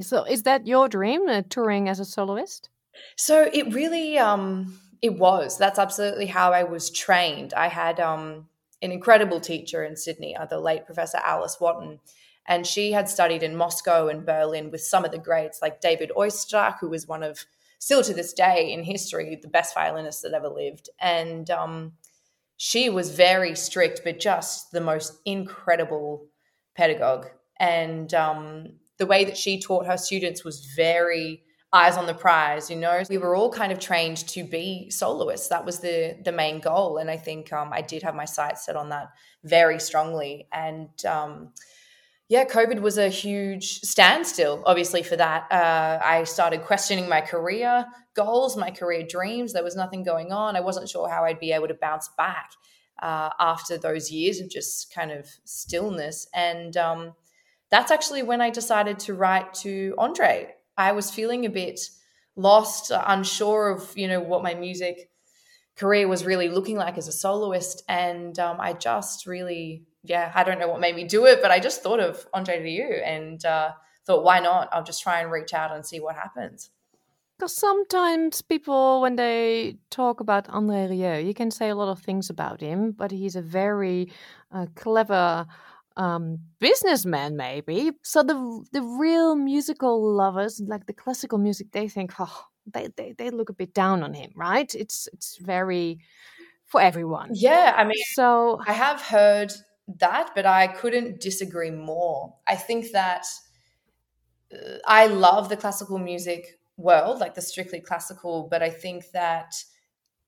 So 0.00 0.24
is 0.24 0.42
that 0.42 0.66
your 0.66 0.88
dream, 0.88 1.28
uh, 1.28 1.42
touring 1.48 1.88
as 1.88 2.00
a 2.00 2.04
soloist? 2.04 2.68
So 3.16 3.48
it 3.52 3.72
really 3.72 4.18
um 4.18 4.78
it 5.02 5.18
was. 5.18 5.58
That's 5.58 5.78
absolutely 5.78 6.26
how 6.26 6.52
I 6.52 6.64
was 6.64 6.90
trained. 6.90 7.54
I 7.54 7.68
had 7.68 8.00
um, 8.00 8.48
an 8.82 8.92
incredible 8.92 9.40
teacher 9.40 9.84
in 9.84 9.96
Sydney, 9.96 10.36
uh, 10.36 10.46
the 10.46 10.60
late 10.60 10.86
Professor 10.86 11.18
Alice 11.18 11.58
Waten, 11.60 11.98
and 12.46 12.66
she 12.66 12.92
had 12.92 13.08
studied 13.08 13.42
in 13.42 13.56
Moscow 13.56 14.08
and 14.08 14.26
Berlin 14.26 14.70
with 14.70 14.82
some 14.82 15.04
of 15.04 15.12
the 15.12 15.18
greats 15.18 15.62
like 15.62 15.80
David 15.80 16.10
Oistrakh, 16.16 16.78
who 16.80 16.90
was 16.90 17.08
one 17.08 17.22
of, 17.22 17.46
still 17.78 18.02
to 18.02 18.12
this 18.12 18.32
day 18.34 18.72
in 18.72 18.84
history, 18.84 19.38
the 19.40 19.48
best 19.48 19.74
violinist 19.74 20.22
that 20.22 20.34
ever 20.34 20.48
lived. 20.48 20.90
And 21.00 21.50
um, 21.50 21.92
she 22.56 22.90
was 22.90 23.10
very 23.10 23.54
strict, 23.56 24.02
but 24.04 24.20
just 24.20 24.72
the 24.72 24.80
most 24.82 25.20
incredible 25.24 26.26
pedagogue. 26.76 27.28
And 27.58 28.12
um, 28.12 28.74
the 28.98 29.06
way 29.06 29.24
that 29.24 29.38
she 29.38 29.60
taught 29.60 29.86
her 29.86 29.96
students 29.96 30.44
was 30.44 30.66
very 30.76 31.43
eyes 31.74 31.96
on 31.96 32.06
the 32.06 32.14
prize 32.14 32.70
you 32.70 32.76
know? 32.76 33.02
We 33.10 33.18
were 33.18 33.34
all 33.34 33.50
kind 33.50 33.72
of 33.72 33.78
trained 33.80 34.18
to 34.28 34.44
be 34.44 34.88
soloists. 34.90 35.48
That 35.48 35.64
was 35.66 35.80
the 35.80 36.16
the 36.24 36.32
main 36.32 36.60
goal. 36.60 36.98
And 36.98 37.10
i 37.10 37.16
think 37.16 37.52
um, 37.52 37.70
i 37.72 37.82
did 37.82 38.02
have 38.02 38.14
my 38.14 38.24
sights 38.24 38.64
set 38.64 38.76
on 38.76 38.88
that 38.90 39.08
very 39.42 39.80
strongly. 39.80 40.48
And 40.52 40.88
um, 41.04 41.52
yeah 42.28 42.44
covid 42.44 42.80
was 42.80 42.96
a 42.96 43.08
huge 43.08 43.80
standstill 43.80 44.62
obviously 44.64 45.02
for 45.02 45.16
that. 45.16 45.50
Uh, 45.52 45.98
i 46.02 46.24
started 46.24 46.62
questioning 46.62 47.08
my 47.08 47.20
career 47.20 47.86
goals 48.14 48.56
my 48.56 48.70
career 48.70 49.04
dreams. 49.16 49.52
There 49.52 49.64
was 49.64 49.76
nothing 49.76 50.04
going 50.04 50.32
on. 50.32 50.56
I 50.56 50.60
wasn't 50.60 50.88
sure 50.88 51.08
how 51.08 51.24
i'd 51.24 51.40
be 51.40 51.52
able 51.52 51.68
to 51.68 51.74
bounce 51.74 52.08
back 52.16 52.50
uh, 53.02 53.30
after 53.40 53.76
those 53.76 54.10
years 54.10 54.40
of 54.40 54.48
just 54.48 54.94
kind 54.94 55.10
of 55.10 55.28
stillness. 55.44 56.28
And 56.32 56.76
um, 56.76 57.14
that's 57.70 57.90
actually 57.90 58.22
when 58.22 58.40
i 58.40 58.50
decided 58.50 58.98
to 59.00 59.14
write 59.14 59.52
to 59.64 59.94
andre 59.98 60.54
I 60.76 60.92
was 60.92 61.10
feeling 61.10 61.44
a 61.46 61.50
bit 61.50 61.80
lost, 62.36 62.90
unsure 62.94 63.70
of 63.70 63.96
you 63.96 64.08
know 64.08 64.20
what 64.20 64.42
my 64.42 64.54
music 64.54 65.10
career 65.76 66.06
was 66.06 66.24
really 66.24 66.48
looking 66.48 66.76
like 66.76 66.98
as 66.98 67.08
a 67.08 67.12
soloist, 67.12 67.82
and 67.88 68.38
um, 68.38 68.60
I 68.60 68.72
just 68.72 69.26
really 69.26 69.84
yeah 70.02 70.32
I 70.34 70.44
don't 70.44 70.58
know 70.58 70.68
what 70.68 70.80
made 70.80 70.96
me 70.96 71.04
do 71.04 71.26
it, 71.26 71.40
but 71.42 71.50
I 71.50 71.60
just 71.60 71.82
thought 71.82 72.00
of 72.00 72.26
Andre 72.32 72.62
Rieu 72.62 73.02
and 73.04 73.44
uh, 73.44 73.72
thought 74.06 74.24
why 74.24 74.40
not? 74.40 74.68
I'll 74.72 74.84
just 74.84 75.02
try 75.02 75.20
and 75.20 75.30
reach 75.30 75.54
out 75.54 75.74
and 75.74 75.84
see 75.84 76.00
what 76.00 76.16
happens. 76.16 76.70
Because 77.38 77.56
sometimes 77.56 78.42
people, 78.42 79.00
when 79.00 79.16
they 79.16 79.76
talk 79.90 80.20
about 80.20 80.48
Andre 80.48 80.86
Rieu, 80.86 81.26
you 81.26 81.34
can 81.34 81.50
say 81.50 81.68
a 81.68 81.74
lot 81.74 81.88
of 81.88 81.98
things 81.98 82.30
about 82.30 82.60
him, 82.60 82.92
but 82.92 83.10
he's 83.10 83.34
a 83.34 83.42
very 83.42 84.12
uh, 84.52 84.66
clever 84.76 85.44
um, 85.96 86.38
businessman, 86.58 87.36
maybe. 87.36 87.92
So 88.02 88.22
the 88.22 88.64
the 88.72 88.82
real 88.82 89.36
musical 89.36 90.14
lovers, 90.14 90.60
like 90.66 90.86
the 90.86 90.92
classical 90.92 91.38
music, 91.38 91.72
they 91.72 91.88
think, 91.88 92.12
oh, 92.18 92.46
they, 92.66 92.88
they 92.96 93.12
they 93.12 93.30
look 93.30 93.50
a 93.50 93.54
bit 93.54 93.74
down 93.74 94.02
on 94.02 94.14
him, 94.14 94.32
right? 94.34 94.74
It's 94.74 95.08
it's 95.12 95.36
very 95.38 95.98
for 96.64 96.80
everyone. 96.80 97.30
Yeah, 97.32 97.74
I 97.76 97.84
mean, 97.84 98.02
so 98.12 98.60
I 98.66 98.72
have 98.72 99.00
heard 99.00 99.52
that, 100.00 100.30
but 100.34 100.46
I 100.46 100.66
couldn't 100.68 101.20
disagree 101.20 101.70
more. 101.70 102.34
I 102.46 102.56
think 102.56 102.92
that 102.92 103.26
uh, 104.52 104.78
I 104.86 105.06
love 105.06 105.48
the 105.48 105.56
classical 105.56 105.98
music 105.98 106.58
world, 106.76 107.20
like 107.20 107.34
the 107.34 107.42
strictly 107.42 107.80
classical, 107.80 108.48
but 108.50 108.62
I 108.62 108.70
think 108.70 109.10
that 109.12 109.54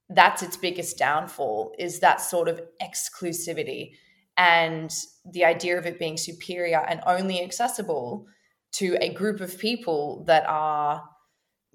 that's 0.08 0.42
its 0.42 0.56
biggest 0.56 0.98
downfall 0.98 1.74
is 1.78 1.98
that 2.00 2.20
sort 2.20 2.48
of 2.48 2.60
exclusivity 2.80 3.92
and 4.36 4.90
the 5.32 5.44
idea 5.44 5.78
of 5.78 5.86
it 5.86 5.98
being 5.98 6.16
superior 6.16 6.84
and 6.88 7.00
only 7.06 7.42
accessible 7.42 8.26
to 8.72 8.96
a 9.00 9.12
group 9.12 9.40
of 9.40 9.58
people 9.58 10.24
that 10.26 10.44
are 10.46 11.02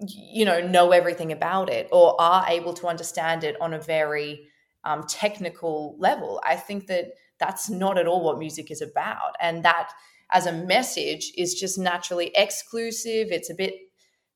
you 0.00 0.44
know 0.44 0.60
know 0.66 0.90
everything 0.90 1.30
about 1.30 1.68
it 1.68 1.88
or 1.92 2.20
are 2.20 2.46
able 2.48 2.74
to 2.74 2.88
understand 2.88 3.44
it 3.44 3.60
on 3.60 3.72
a 3.72 3.80
very 3.80 4.48
um, 4.84 5.04
technical 5.06 5.96
level 5.98 6.40
i 6.44 6.56
think 6.56 6.86
that 6.88 7.12
that's 7.42 7.68
not 7.68 7.98
at 7.98 8.06
all 8.06 8.22
what 8.22 8.38
music 8.38 8.70
is 8.70 8.80
about. 8.80 9.34
And 9.40 9.64
that 9.64 9.90
as 10.30 10.46
a 10.46 10.52
message 10.52 11.32
is 11.36 11.54
just 11.54 11.76
naturally 11.76 12.30
exclusive. 12.34 13.28
It's 13.30 13.50
a 13.50 13.54
bit 13.54 13.74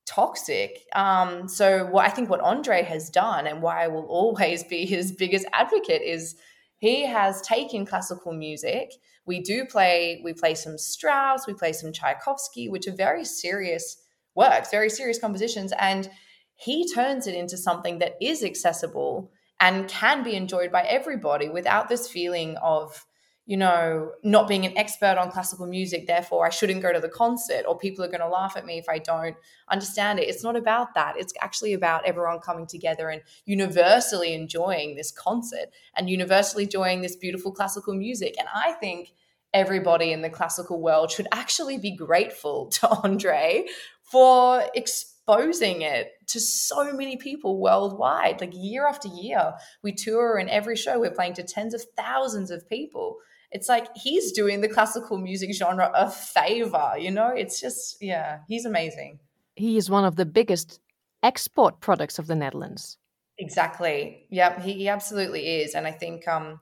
toxic. 0.05 0.83
Um, 0.93 1.47
so 1.47 1.85
what 1.85 2.05
i 2.05 2.09
think 2.09 2.29
what 2.29 2.39
andre 2.39 2.81
has 2.81 3.09
done 3.09 3.45
and 3.45 3.61
why 3.61 3.83
i 3.83 3.87
will 3.87 4.05
always 4.19 4.63
be 4.63 4.85
his 4.85 5.11
biggest 5.11 5.45
advocate 5.51 6.01
is 6.01 6.35
he 6.77 7.05
has 7.05 7.41
taken 7.41 7.85
classical 7.85 8.33
music. 8.33 8.91
We 9.25 9.41
do 9.41 9.65
play, 9.65 10.21
we 10.23 10.33
play 10.33 10.53
some 10.55 10.77
Strauss, 10.77 11.47
we 11.47 11.53
play 11.53 11.73
some 11.73 11.91
Tchaikovsky, 11.91 12.69
which 12.69 12.87
are 12.87 12.95
very 12.95 13.25
serious 13.25 13.97
works, 14.35 14.69
very 14.69 14.89
serious 14.89 15.19
compositions. 15.19 15.73
And 15.79 16.09
he 16.55 16.87
turns 16.87 17.27
it 17.27 17.35
into 17.35 17.57
something 17.57 17.99
that 17.99 18.15
is 18.21 18.43
accessible 18.43 19.31
and 19.59 19.87
can 19.87 20.23
be 20.23 20.35
enjoyed 20.35 20.71
by 20.71 20.83
everybody 20.83 21.49
without 21.49 21.89
this 21.89 22.07
feeling 22.07 22.55
of 22.57 23.06
you 23.47 23.55
know, 23.55 24.11
not 24.23 24.45
being 24.45 24.65
an 24.65 24.77
expert 24.77 25.17
on 25.17 25.31
classical 25.31 25.65
music, 25.65 26.05
therefore 26.05 26.45
I 26.45 26.49
shouldn't 26.49 26.81
go 26.81 26.91
to 26.91 26.99
the 26.99 27.07
concert, 27.07 27.63
or 27.65 27.77
people 27.77 28.03
are 28.03 28.09
going 28.09 28.19
to 28.19 28.27
laugh 28.27 28.57
at 28.57 28.65
me 28.65 28.77
if 28.77 28.89
I 28.89 28.99
don't 28.99 29.37
understand 29.69 30.19
it. 30.19 30.27
It's 30.27 30.43
not 30.43 30.57
about 30.57 30.93
that. 30.95 31.15
It's 31.17 31.33
actually 31.41 31.71
about 31.71 32.05
everyone 32.05 32.39
coming 32.39 32.67
together 32.67 33.09
and 33.09 33.21
universally 33.45 34.33
enjoying 34.33 34.95
this 34.95 35.11
concert 35.11 35.69
and 35.95 36.09
universally 36.09 36.65
enjoying 36.65 37.01
this 37.01 37.15
beautiful 37.15 37.53
classical 37.53 37.95
music. 37.95 38.35
And 38.37 38.49
I 38.53 38.73
think 38.73 39.13
everybody 39.53 40.11
in 40.11 40.21
the 40.21 40.29
classical 40.29 40.81
world 40.81 41.09
should 41.09 41.27
actually 41.31 41.77
be 41.77 41.95
grateful 41.95 42.65
to 42.71 42.89
Andre 42.89 43.65
for 44.01 44.65
exposing 44.75 45.83
it 45.83 46.11
to 46.27 46.41
so 46.41 46.91
many 46.91 47.15
people 47.15 47.61
worldwide. 47.61 48.41
Like 48.41 48.51
year 48.53 48.85
after 48.85 49.07
year, 49.07 49.53
we 49.83 49.93
tour, 49.93 50.37
and 50.37 50.49
every 50.49 50.75
show 50.75 50.99
we're 50.99 51.11
playing 51.11 51.35
to 51.35 51.43
tens 51.43 51.73
of 51.73 51.81
thousands 51.95 52.51
of 52.51 52.67
people 52.67 53.19
it's 53.51 53.69
like 53.69 53.87
he's 53.95 54.31
doing 54.31 54.61
the 54.61 54.67
classical 54.67 55.17
music 55.17 55.53
genre 55.53 55.91
a 55.93 56.09
favor, 56.09 56.93
you 56.97 57.11
know? 57.11 57.29
It's 57.29 57.61
just, 57.61 58.01
yeah, 58.01 58.39
he's 58.47 58.65
amazing. 58.65 59.19
He 59.55 59.77
is 59.77 59.89
one 59.89 60.05
of 60.05 60.15
the 60.15 60.25
biggest 60.25 60.79
export 61.23 61.79
products 61.79 62.19
of 62.19 62.27
the 62.27 62.35
Netherlands. 62.35 62.97
Exactly. 63.37 64.27
Yeah, 64.29 64.59
he, 64.61 64.73
he 64.73 64.89
absolutely 64.89 65.61
is. 65.61 65.75
And 65.75 65.87
I 65.87 65.91
think 65.91 66.27
um, 66.27 66.59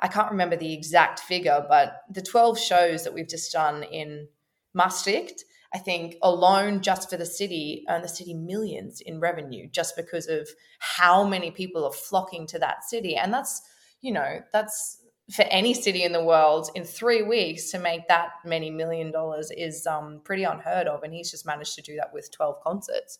I 0.00 0.08
can't 0.08 0.30
remember 0.30 0.56
the 0.56 0.72
exact 0.72 1.20
figure, 1.20 1.64
but 1.68 2.02
the 2.10 2.22
12 2.22 2.58
shows 2.58 3.04
that 3.04 3.14
we've 3.14 3.28
just 3.28 3.52
done 3.52 3.82
in 3.82 4.28
Maastricht, 4.74 5.44
I 5.74 5.78
think 5.78 6.16
alone 6.22 6.80
just 6.80 7.10
for 7.10 7.16
the 7.16 7.26
city 7.26 7.84
earn 7.88 8.02
the 8.02 8.08
city 8.08 8.34
millions 8.34 9.00
in 9.00 9.20
revenue 9.20 9.68
just 9.70 9.96
because 9.96 10.28
of 10.28 10.48
how 10.78 11.24
many 11.26 11.50
people 11.50 11.84
are 11.84 11.92
flocking 11.92 12.46
to 12.48 12.58
that 12.58 12.84
city. 12.84 13.16
And 13.16 13.32
that's, 13.32 13.62
you 14.00 14.12
know, 14.12 14.40
that's 14.52 15.01
for 15.30 15.42
any 15.42 15.72
city 15.72 16.02
in 16.02 16.12
the 16.12 16.24
world 16.24 16.68
in 16.74 16.84
three 16.84 17.22
weeks 17.22 17.70
to 17.70 17.78
make 17.78 18.08
that 18.08 18.30
many 18.44 18.70
million 18.70 19.12
dollars 19.12 19.50
is 19.56 19.86
um, 19.86 20.20
pretty 20.24 20.44
unheard 20.44 20.86
of. 20.86 21.02
And 21.02 21.14
he's 21.14 21.30
just 21.30 21.46
managed 21.46 21.74
to 21.76 21.82
do 21.82 21.96
that 21.96 22.12
with 22.12 22.30
12 22.32 22.60
concerts. 22.62 23.18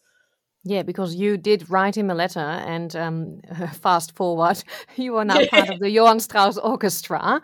Yeah, 0.65 0.83
because 0.83 1.17
you 1.17 1.37
did 1.37 1.69
write 1.71 1.97
him 1.97 2.09
a 2.09 2.15
letter, 2.15 2.39
and 2.39 2.95
um, 2.95 3.41
fast 3.73 4.15
forward, 4.15 4.63
you 4.97 5.17
are 5.17 5.25
now 5.25 5.45
part 5.51 5.71
of 5.71 5.81
the 5.81 5.91
Johann 5.91 6.21
Strauss 6.21 6.57
Orchestra. 6.57 7.43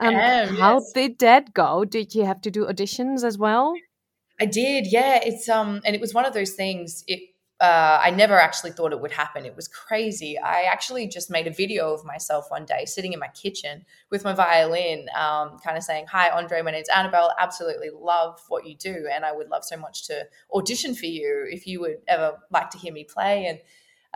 Um, 0.00 0.14
how 0.14 0.74
yes. 0.74 0.92
did 0.92 1.18
that 1.20 1.54
go? 1.54 1.84
Did 1.84 2.14
you 2.14 2.24
have 2.24 2.40
to 2.42 2.50
do 2.50 2.66
auditions 2.66 3.24
as 3.24 3.38
well? 3.38 3.74
I 4.40 4.46
did, 4.46 4.86
yeah. 4.86 5.18
It's 5.22 5.48
um, 5.48 5.80
and 5.84 5.94
it 5.94 6.00
was 6.00 6.14
one 6.14 6.26
of 6.26 6.34
those 6.34 6.52
things. 6.52 7.04
It 7.06 7.20
uh, 7.60 7.98
I 8.00 8.10
never 8.10 8.38
actually 8.38 8.70
thought 8.70 8.92
it 8.92 9.00
would 9.00 9.10
happen. 9.10 9.44
It 9.44 9.56
was 9.56 9.66
crazy. 9.66 10.38
I 10.38 10.62
actually 10.62 11.08
just 11.08 11.28
made 11.28 11.48
a 11.48 11.52
video 11.52 11.92
of 11.92 12.04
myself 12.04 12.50
one 12.50 12.64
day 12.64 12.84
sitting 12.84 13.12
in 13.12 13.18
my 13.18 13.28
kitchen 13.28 13.84
with 14.10 14.22
my 14.22 14.32
violin, 14.32 15.08
um, 15.16 15.58
kind 15.64 15.76
of 15.76 15.82
saying, 15.82 16.06
Hi, 16.08 16.30
Andre, 16.30 16.62
my 16.62 16.70
name's 16.70 16.88
Annabelle. 16.88 17.34
Absolutely 17.36 17.90
love 17.92 18.40
what 18.48 18.64
you 18.64 18.76
do. 18.76 19.08
And 19.12 19.24
I 19.24 19.32
would 19.32 19.48
love 19.48 19.64
so 19.64 19.76
much 19.76 20.06
to 20.06 20.26
audition 20.54 20.94
for 20.94 21.06
you 21.06 21.46
if 21.50 21.66
you 21.66 21.80
would 21.80 21.98
ever 22.06 22.38
like 22.52 22.70
to 22.70 22.78
hear 22.78 22.92
me 22.92 23.02
play. 23.02 23.46
And, 23.46 23.58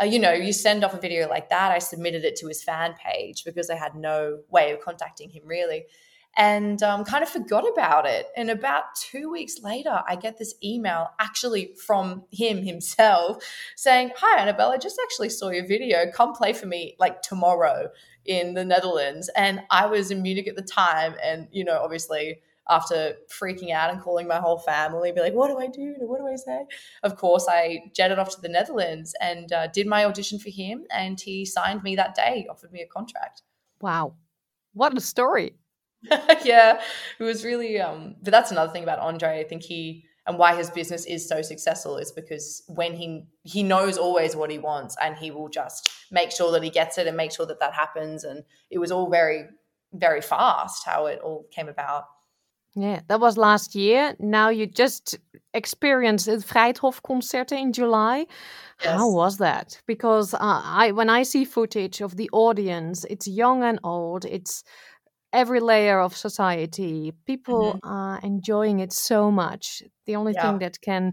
uh, 0.00 0.04
you 0.04 0.20
know, 0.20 0.32
you 0.32 0.52
send 0.52 0.84
off 0.84 0.94
a 0.94 1.00
video 1.00 1.28
like 1.28 1.48
that. 1.50 1.72
I 1.72 1.80
submitted 1.80 2.24
it 2.24 2.36
to 2.36 2.46
his 2.46 2.62
fan 2.62 2.94
page 2.94 3.44
because 3.44 3.70
I 3.70 3.74
had 3.74 3.96
no 3.96 4.38
way 4.50 4.70
of 4.70 4.80
contacting 4.80 5.30
him 5.30 5.42
really 5.46 5.86
and 6.36 6.82
um, 6.82 7.04
kind 7.04 7.22
of 7.22 7.28
forgot 7.28 7.64
about 7.70 8.06
it. 8.06 8.26
And 8.36 8.50
about 8.50 8.84
two 8.96 9.30
weeks 9.30 9.60
later, 9.62 10.00
I 10.08 10.16
get 10.16 10.38
this 10.38 10.54
email 10.62 11.08
actually 11.18 11.74
from 11.86 12.24
him 12.30 12.62
himself 12.62 13.44
saying, 13.76 14.12
Hi, 14.16 14.40
Annabelle, 14.40 14.72
I 14.72 14.78
just 14.78 15.00
actually 15.02 15.28
saw 15.28 15.50
your 15.50 15.66
video. 15.66 16.10
Come 16.10 16.32
play 16.32 16.52
for 16.52 16.66
me 16.66 16.96
like 16.98 17.22
tomorrow 17.22 17.88
in 18.24 18.54
the 18.54 18.64
Netherlands. 18.64 19.28
And 19.36 19.62
I 19.70 19.86
was 19.86 20.10
in 20.10 20.22
Munich 20.22 20.48
at 20.48 20.56
the 20.56 20.62
time. 20.62 21.14
And, 21.22 21.48
you 21.52 21.64
know, 21.64 21.80
obviously, 21.82 22.40
after 22.68 23.16
freaking 23.28 23.72
out 23.72 23.90
and 23.90 24.00
calling 24.00 24.28
my 24.28 24.38
whole 24.38 24.58
family, 24.58 25.12
be 25.12 25.20
like, 25.20 25.34
what 25.34 25.48
do 25.48 25.58
I 25.58 25.66
do? 25.66 25.94
What 25.98 26.18
do 26.18 26.26
I 26.26 26.36
say? 26.36 26.64
Of 27.02 27.16
course, 27.16 27.46
I 27.48 27.90
jetted 27.94 28.18
off 28.18 28.34
to 28.36 28.40
the 28.40 28.48
Netherlands 28.48 29.14
and 29.20 29.52
uh, 29.52 29.66
did 29.66 29.86
my 29.86 30.04
audition 30.04 30.38
for 30.38 30.50
him. 30.50 30.84
And 30.90 31.20
he 31.20 31.44
signed 31.44 31.82
me 31.82 31.96
that 31.96 32.14
day, 32.14 32.46
offered 32.48 32.72
me 32.72 32.80
a 32.80 32.86
contract. 32.86 33.42
Wow. 33.80 34.14
What 34.74 34.96
a 34.96 35.00
story. 35.00 35.56
yeah, 36.44 36.80
it 37.18 37.22
was 37.22 37.44
really. 37.44 37.80
Um, 37.80 38.16
but 38.22 38.30
that's 38.30 38.50
another 38.50 38.72
thing 38.72 38.82
about 38.82 38.98
Andre. 38.98 39.40
I 39.40 39.44
think 39.44 39.62
he 39.62 40.04
and 40.26 40.38
why 40.38 40.54
his 40.54 40.70
business 40.70 41.04
is 41.06 41.28
so 41.28 41.42
successful 41.42 41.96
is 41.96 42.12
because 42.12 42.62
when 42.68 42.94
he 42.94 43.24
he 43.42 43.62
knows 43.62 43.98
always 43.98 44.36
what 44.36 44.50
he 44.50 44.58
wants 44.58 44.96
and 45.02 45.16
he 45.16 45.30
will 45.30 45.48
just 45.48 45.90
make 46.10 46.30
sure 46.30 46.52
that 46.52 46.62
he 46.62 46.70
gets 46.70 46.98
it 46.98 47.06
and 47.06 47.16
make 47.16 47.32
sure 47.32 47.46
that 47.46 47.60
that 47.60 47.74
happens. 47.74 48.24
And 48.24 48.44
it 48.70 48.78
was 48.78 48.92
all 48.92 49.10
very 49.10 49.46
very 49.92 50.22
fast 50.22 50.86
how 50.86 51.06
it 51.06 51.20
all 51.20 51.46
came 51.50 51.68
about. 51.68 52.04
Yeah, 52.74 53.00
that 53.08 53.20
was 53.20 53.36
last 53.36 53.74
year. 53.74 54.16
Now 54.18 54.48
you 54.48 54.66
just 54.66 55.18
experienced 55.52 56.24
the 56.24 56.38
Vrijthof 56.38 57.02
concert 57.02 57.52
in 57.52 57.72
July. 57.74 58.26
Yes. 58.82 58.98
How 58.98 59.10
was 59.10 59.36
that? 59.38 59.78
Because 59.86 60.32
uh, 60.32 60.38
I, 60.40 60.92
when 60.92 61.10
I 61.10 61.22
see 61.22 61.44
footage 61.44 62.00
of 62.00 62.16
the 62.16 62.30
audience, 62.32 63.04
it's 63.10 63.28
young 63.28 63.62
and 63.62 63.78
old. 63.84 64.24
It's 64.24 64.64
every 65.32 65.60
layer 65.60 66.00
of 66.00 66.16
society. 66.16 67.12
People 67.26 67.74
Mhm. 67.74 67.80
are 67.84 68.20
enjoying 68.22 68.80
it 68.80 68.92
so 68.92 69.30
much. 69.30 69.82
The 70.06 70.16
only 70.16 70.32
Yeah. 70.34 70.42
thing 70.42 70.58
that 70.60 70.80
can 70.80 71.12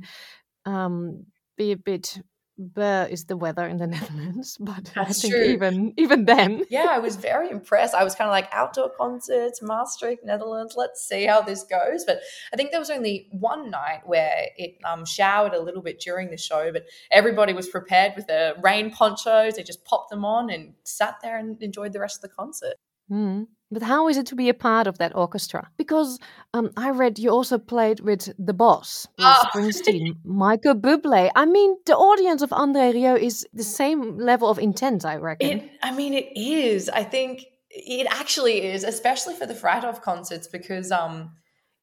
um, 0.65 1.26
be 1.57 1.72
a 1.72 1.78
bit 1.78 2.20
bleh 2.59 3.09
is 3.09 3.26
the 3.26 3.38
weather 3.38 3.65
in 3.65 3.78
the 3.78 3.88
Netherlands. 3.95 4.57
But 4.59 4.91
I 4.97 5.05
think 5.13 5.34
true. 5.34 5.43
even 5.45 5.93
even 5.97 6.26
then, 6.26 6.63
yeah, 6.70 6.88
I 6.91 6.99
was 6.99 7.15
very 7.15 7.49
impressed. 7.49 7.95
I 7.95 8.03
was 8.03 8.15
kind 8.15 8.28
of 8.30 8.34
like 8.34 8.49
outdoor 8.51 8.89
concerts, 8.89 9.61
Maastricht, 9.61 10.26
Netherlands. 10.26 10.76
Let's 10.76 11.01
see 11.07 11.24
how 11.26 11.41
this 11.41 11.63
goes. 11.63 12.03
But 12.05 12.20
I 12.51 12.57
think 12.57 12.72
there 12.72 12.80
was 12.82 12.89
only 12.89 13.30
one 13.32 13.70
night 13.72 14.01
where 14.05 14.47
it 14.57 14.76
um, 14.84 15.05
showered 15.05 15.53
a 15.53 15.61
little 15.61 15.82
bit 15.82 15.99
during 16.01 16.30
the 16.30 16.38
show, 16.38 16.72
but 16.74 16.84
everybody 17.09 17.53
was 17.53 17.70
prepared 17.70 18.13
with 18.17 18.28
their 18.28 18.55
rain 18.61 18.91
ponchos. 18.91 19.55
They 19.55 19.63
just 19.63 19.86
popped 19.86 20.09
them 20.09 20.26
on 20.26 20.49
and 20.49 20.74
sat 20.84 21.15
there 21.24 21.38
and 21.38 21.63
enjoyed 21.63 21.93
the 21.93 22.01
rest 22.01 22.17
of 22.17 22.24
the 22.30 22.36
concert. 22.36 22.76
Mm. 23.09 23.47
But 23.72 23.84
how 23.84 24.07
is 24.07 24.17
it 24.17 24.26
to 24.28 24.36
be 24.36 24.49
a 24.49 24.53
part 24.53 24.88
of 24.88 24.97
that 24.97 25.15
orchestra? 25.15 25.70
Because 25.78 26.20
um, 26.53 26.72
I 26.76 26.89
read 26.89 27.20
you 27.20 27.30
also 27.30 27.57
played 27.59 27.99
with 27.99 28.34
the 28.39 28.53
boss, 28.53 29.07
Oh. 29.20 29.43
Springsteen, 29.45 30.15
Michael 30.24 30.74
Bublé. 30.76 31.30
I 31.36 31.45
mean, 31.45 31.78
the 31.86 31.95
audience 31.95 32.41
of 32.41 32.51
Andre 32.51 32.91
Rieu 32.93 33.15
is 33.15 33.45
the 33.53 33.63
same 33.63 34.17
level 34.17 34.49
of 34.49 34.57
intense, 34.57 35.05
I 35.05 35.17
reckon. 35.17 35.59
It, 35.59 35.72
I 35.84 35.91
mean, 35.91 36.15
it 36.15 36.30
is. 36.36 36.89
I 36.89 37.03
think 37.03 37.45
it 37.70 38.07
actually 38.09 38.63
is, 38.63 38.84
especially 38.84 39.36
for 39.36 39.45
the 39.45 39.53
Vrijthof 39.53 40.01
concerts, 40.01 40.47
because 40.47 40.91
um, 40.91 41.34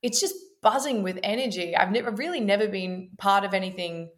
it's 0.02 0.20
just 0.20 0.34
buzzing 0.62 1.04
with 1.04 1.20
energy. 1.22 1.76
I've 1.76 1.92
never 1.92 2.10
really 2.10 2.40
never 2.40 2.66
been 2.66 3.10
part 3.18 3.44
of 3.44 3.54
anything 3.54 4.10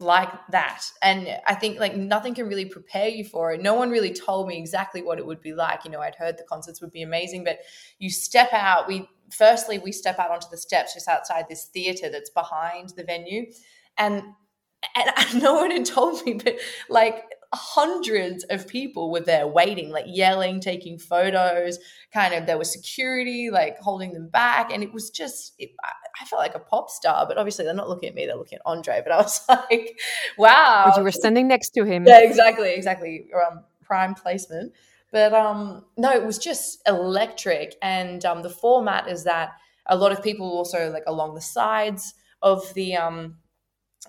like 0.00 0.30
that, 0.50 0.82
and 1.02 1.28
I 1.46 1.54
think 1.54 1.78
like 1.78 1.96
nothing 1.96 2.34
can 2.34 2.48
really 2.48 2.64
prepare 2.64 3.08
you 3.08 3.24
for 3.24 3.52
it. 3.52 3.62
No 3.62 3.74
one 3.74 3.90
really 3.90 4.12
told 4.12 4.48
me 4.48 4.58
exactly 4.58 5.02
what 5.02 5.18
it 5.18 5.26
would 5.26 5.40
be 5.40 5.52
like. 5.52 5.84
You 5.84 5.90
know, 5.90 6.00
I'd 6.00 6.14
heard 6.14 6.38
the 6.38 6.44
concerts 6.44 6.80
would 6.80 6.90
be 6.90 7.02
amazing, 7.02 7.44
but 7.44 7.58
you 7.98 8.10
step 8.10 8.48
out. 8.52 8.88
We 8.88 9.08
firstly 9.30 9.78
we 9.78 9.92
step 9.92 10.18
out 10.18 10.30
onto 10.30 10.48
the 10.50 10.56
steps 10.56 10.94
just 10.94 11.08
outside 11.08 11.46
this 11.48 11.66
theater 11.66 12.08
that's 12.10 12.30
behind 12.30 12.90
the 12.96 13.04
venue, 13.04 13.46
and 13.98 14.22
and 14.96 15.10
no 15.42 15.54
one 15.54 15.70
had 15.70 15.84
told 15.84 16.24
me, 16.24 16.34
but 16.34 16.56
like 16.88 17.24
hundreds 17.52 18.44
of 18.44 18.68
people 18.68 19.10
were 19.10 19.20
there 19.20 19.46
waiting, 19.46 19.90
like 19.90 20.04
yelling, 20.06 20.60
taking 20.60 20.98
photos. 20.98 21.78
Kind 22.12 22.34
of, 22.34 22.46
there 22.46 22.58
was 22.58 22.72
security 22.72 23.50
like 23.50 23.78
holding 23.80 24.12
them 24.12 24.28
back, 24.28 24.72
and 24.72 24.82
it 24.82 24.92
was 24.92 25.10
just, 25.10 25.54
it, 25.58 25.70
I, 25.84 26.24
felt 26.26 26.40
like 26.40 26.54
a 26.54 26.60
pop 26.60 26.90
star. 26.90 27.26
But 27.26 27.38
obviously, 27.38 27.64
they're 27.64 27.74
not 27.74 27.88
looking 27.88 28.08
at 28.08 28.14
me; 28.14 28.26
they're 28.26 28.36
looking 28.36 28.56
at 28.56 28.62
Andre. 28.66 29.00
But 29.02 29.12
I 29.12 29.16
was 29.16 29.40
like, 29.48 29.98
wow. 30.38 30.84
but 30.86 30.96
you 30.96 31.02
were 31.02 31.12
standing 31.12 31.48
next 31.48 31.70
to 31.70 31.84
him. 31.84 32.06
Yeah, 32.06 32.20
exactly, 32.20 32.72
exactly. 32.72 33.26
Um, 33.34 33.64
prime 33.82 34.14
placement. 34.14 34.72
But 35.12 35.34
um, 35.34 35.84
no, 35.96 36.12
it 36.12 36.24
was 36.24 36.38
just 36.38 36.80
electric, 36.86 37.76
and 37.82 38.24
um, 38.24 38.42
the 38.42 38.50
format 38.50 39.08
is 39.08 39.24
that 39.24 39.54
a 39.86 39.96
lot 39.96 40.12
of 40.12 40.22
people 40.22 40.46
also 40.46 40.90
like 40.92 41.02
along 41.06 41.34
the 41.34 41.40
sides 41.40 42.14
of 42.42 42.72
the 42.74 42.96
um 42.96 43.36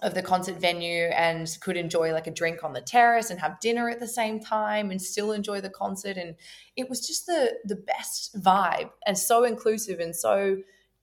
of 0.02 0.14
the 0.14 0.22
concert 0.22 0.60
venue 0.60 1.06
and 1.06 1.58
could 1.62 1.76
enjoy 1.76 2.14
like 2.14 2.28
a 2.28 2.32
drink 2.32 2.64
on 2.64 2.74
the 2.74 2.82
terrace 2.82 3.30
and 3.30 3.40
have 3.40 3.60
dinner 3.60 3.90
at 3.90 4.00
the 4.00 4.08
same 4.08 4.40
time 4.40 4.90
and 4.90 5.02
still 5.02 5.32
enjoy 5.32 5.60
the 5.62 5.70
concert. 5.70 6.18
And 6.18 6.36
it 6.76 6.90
was 6.90 7.06
just 7.06 7.26
the 7.26 7.58
the 7.66 7.76
best 7.76 8.42
vibe 8.42 8.90
and 9.06 9.18
so 9.18 9.44
inclusive 9.44 10.00
and 10.00 10.16
so 10.16 10.58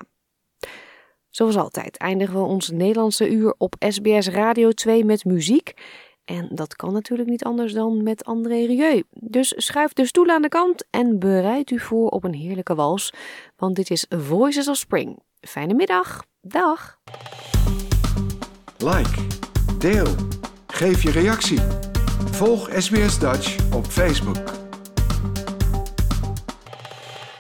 Zoals 1.29 1.57
altijd 1.57 1.97
eindigen 1.97 2.35
we 2.35 2.45
ons 2.45 2.69
Nederlandse 2.69 3.29
uur 3.29 3.55
op 3.57 3.75
SBS 3.79 4.27
Radio 4.27 4.71
2 4.71 5.05
met 5.05 5.25
muziek. 5.25 5.73
En 6.25 6.47
dat 6.51 6.75
kan 6.75 6.93
natuurlijk 6.93 7.29
niet 7.29 7.43
anders 7.43 7.73
dan 7.73 8.03
met 8.03 8.25
André 8.25 8.65
Rieu. 8.65 9.03
Dus 9.11 9.53
schuif 9.57 9.93
de 9.93 10.05
stoel 10.05 10.27
aan 10.27 10.41
de 10.41 10.49
kant 10.49 10.85
en 10.89 11.19
bereid 11.19 11.71
u 11.71 11.79
voor 11.79 12.09
op 12.09 12.23
een 12.23 12.33
heerlijke 12.33 12.75
wals. 12.75 13.13
Want 13.55 13.75
dit 13.75 13.89
is 13.89 14.05
Voices 14.09 14.67
of 14.67 14.77
Spring. 14.77 15.19
Fijne 15.41 15.73
middag. 15.73 16.25
Dag. 16.41 16.99
Like, 18.77 19.27
deel, 19.79 20.07
geef 20.67 21.03
je 21.03 21.11
reactie. 21.11 21.59
Volg 22.31 22.69
SBS 22.73 23.19
Dutch 23.19 23.73
op 23.73 23.85
Facebook. 23.85 24.64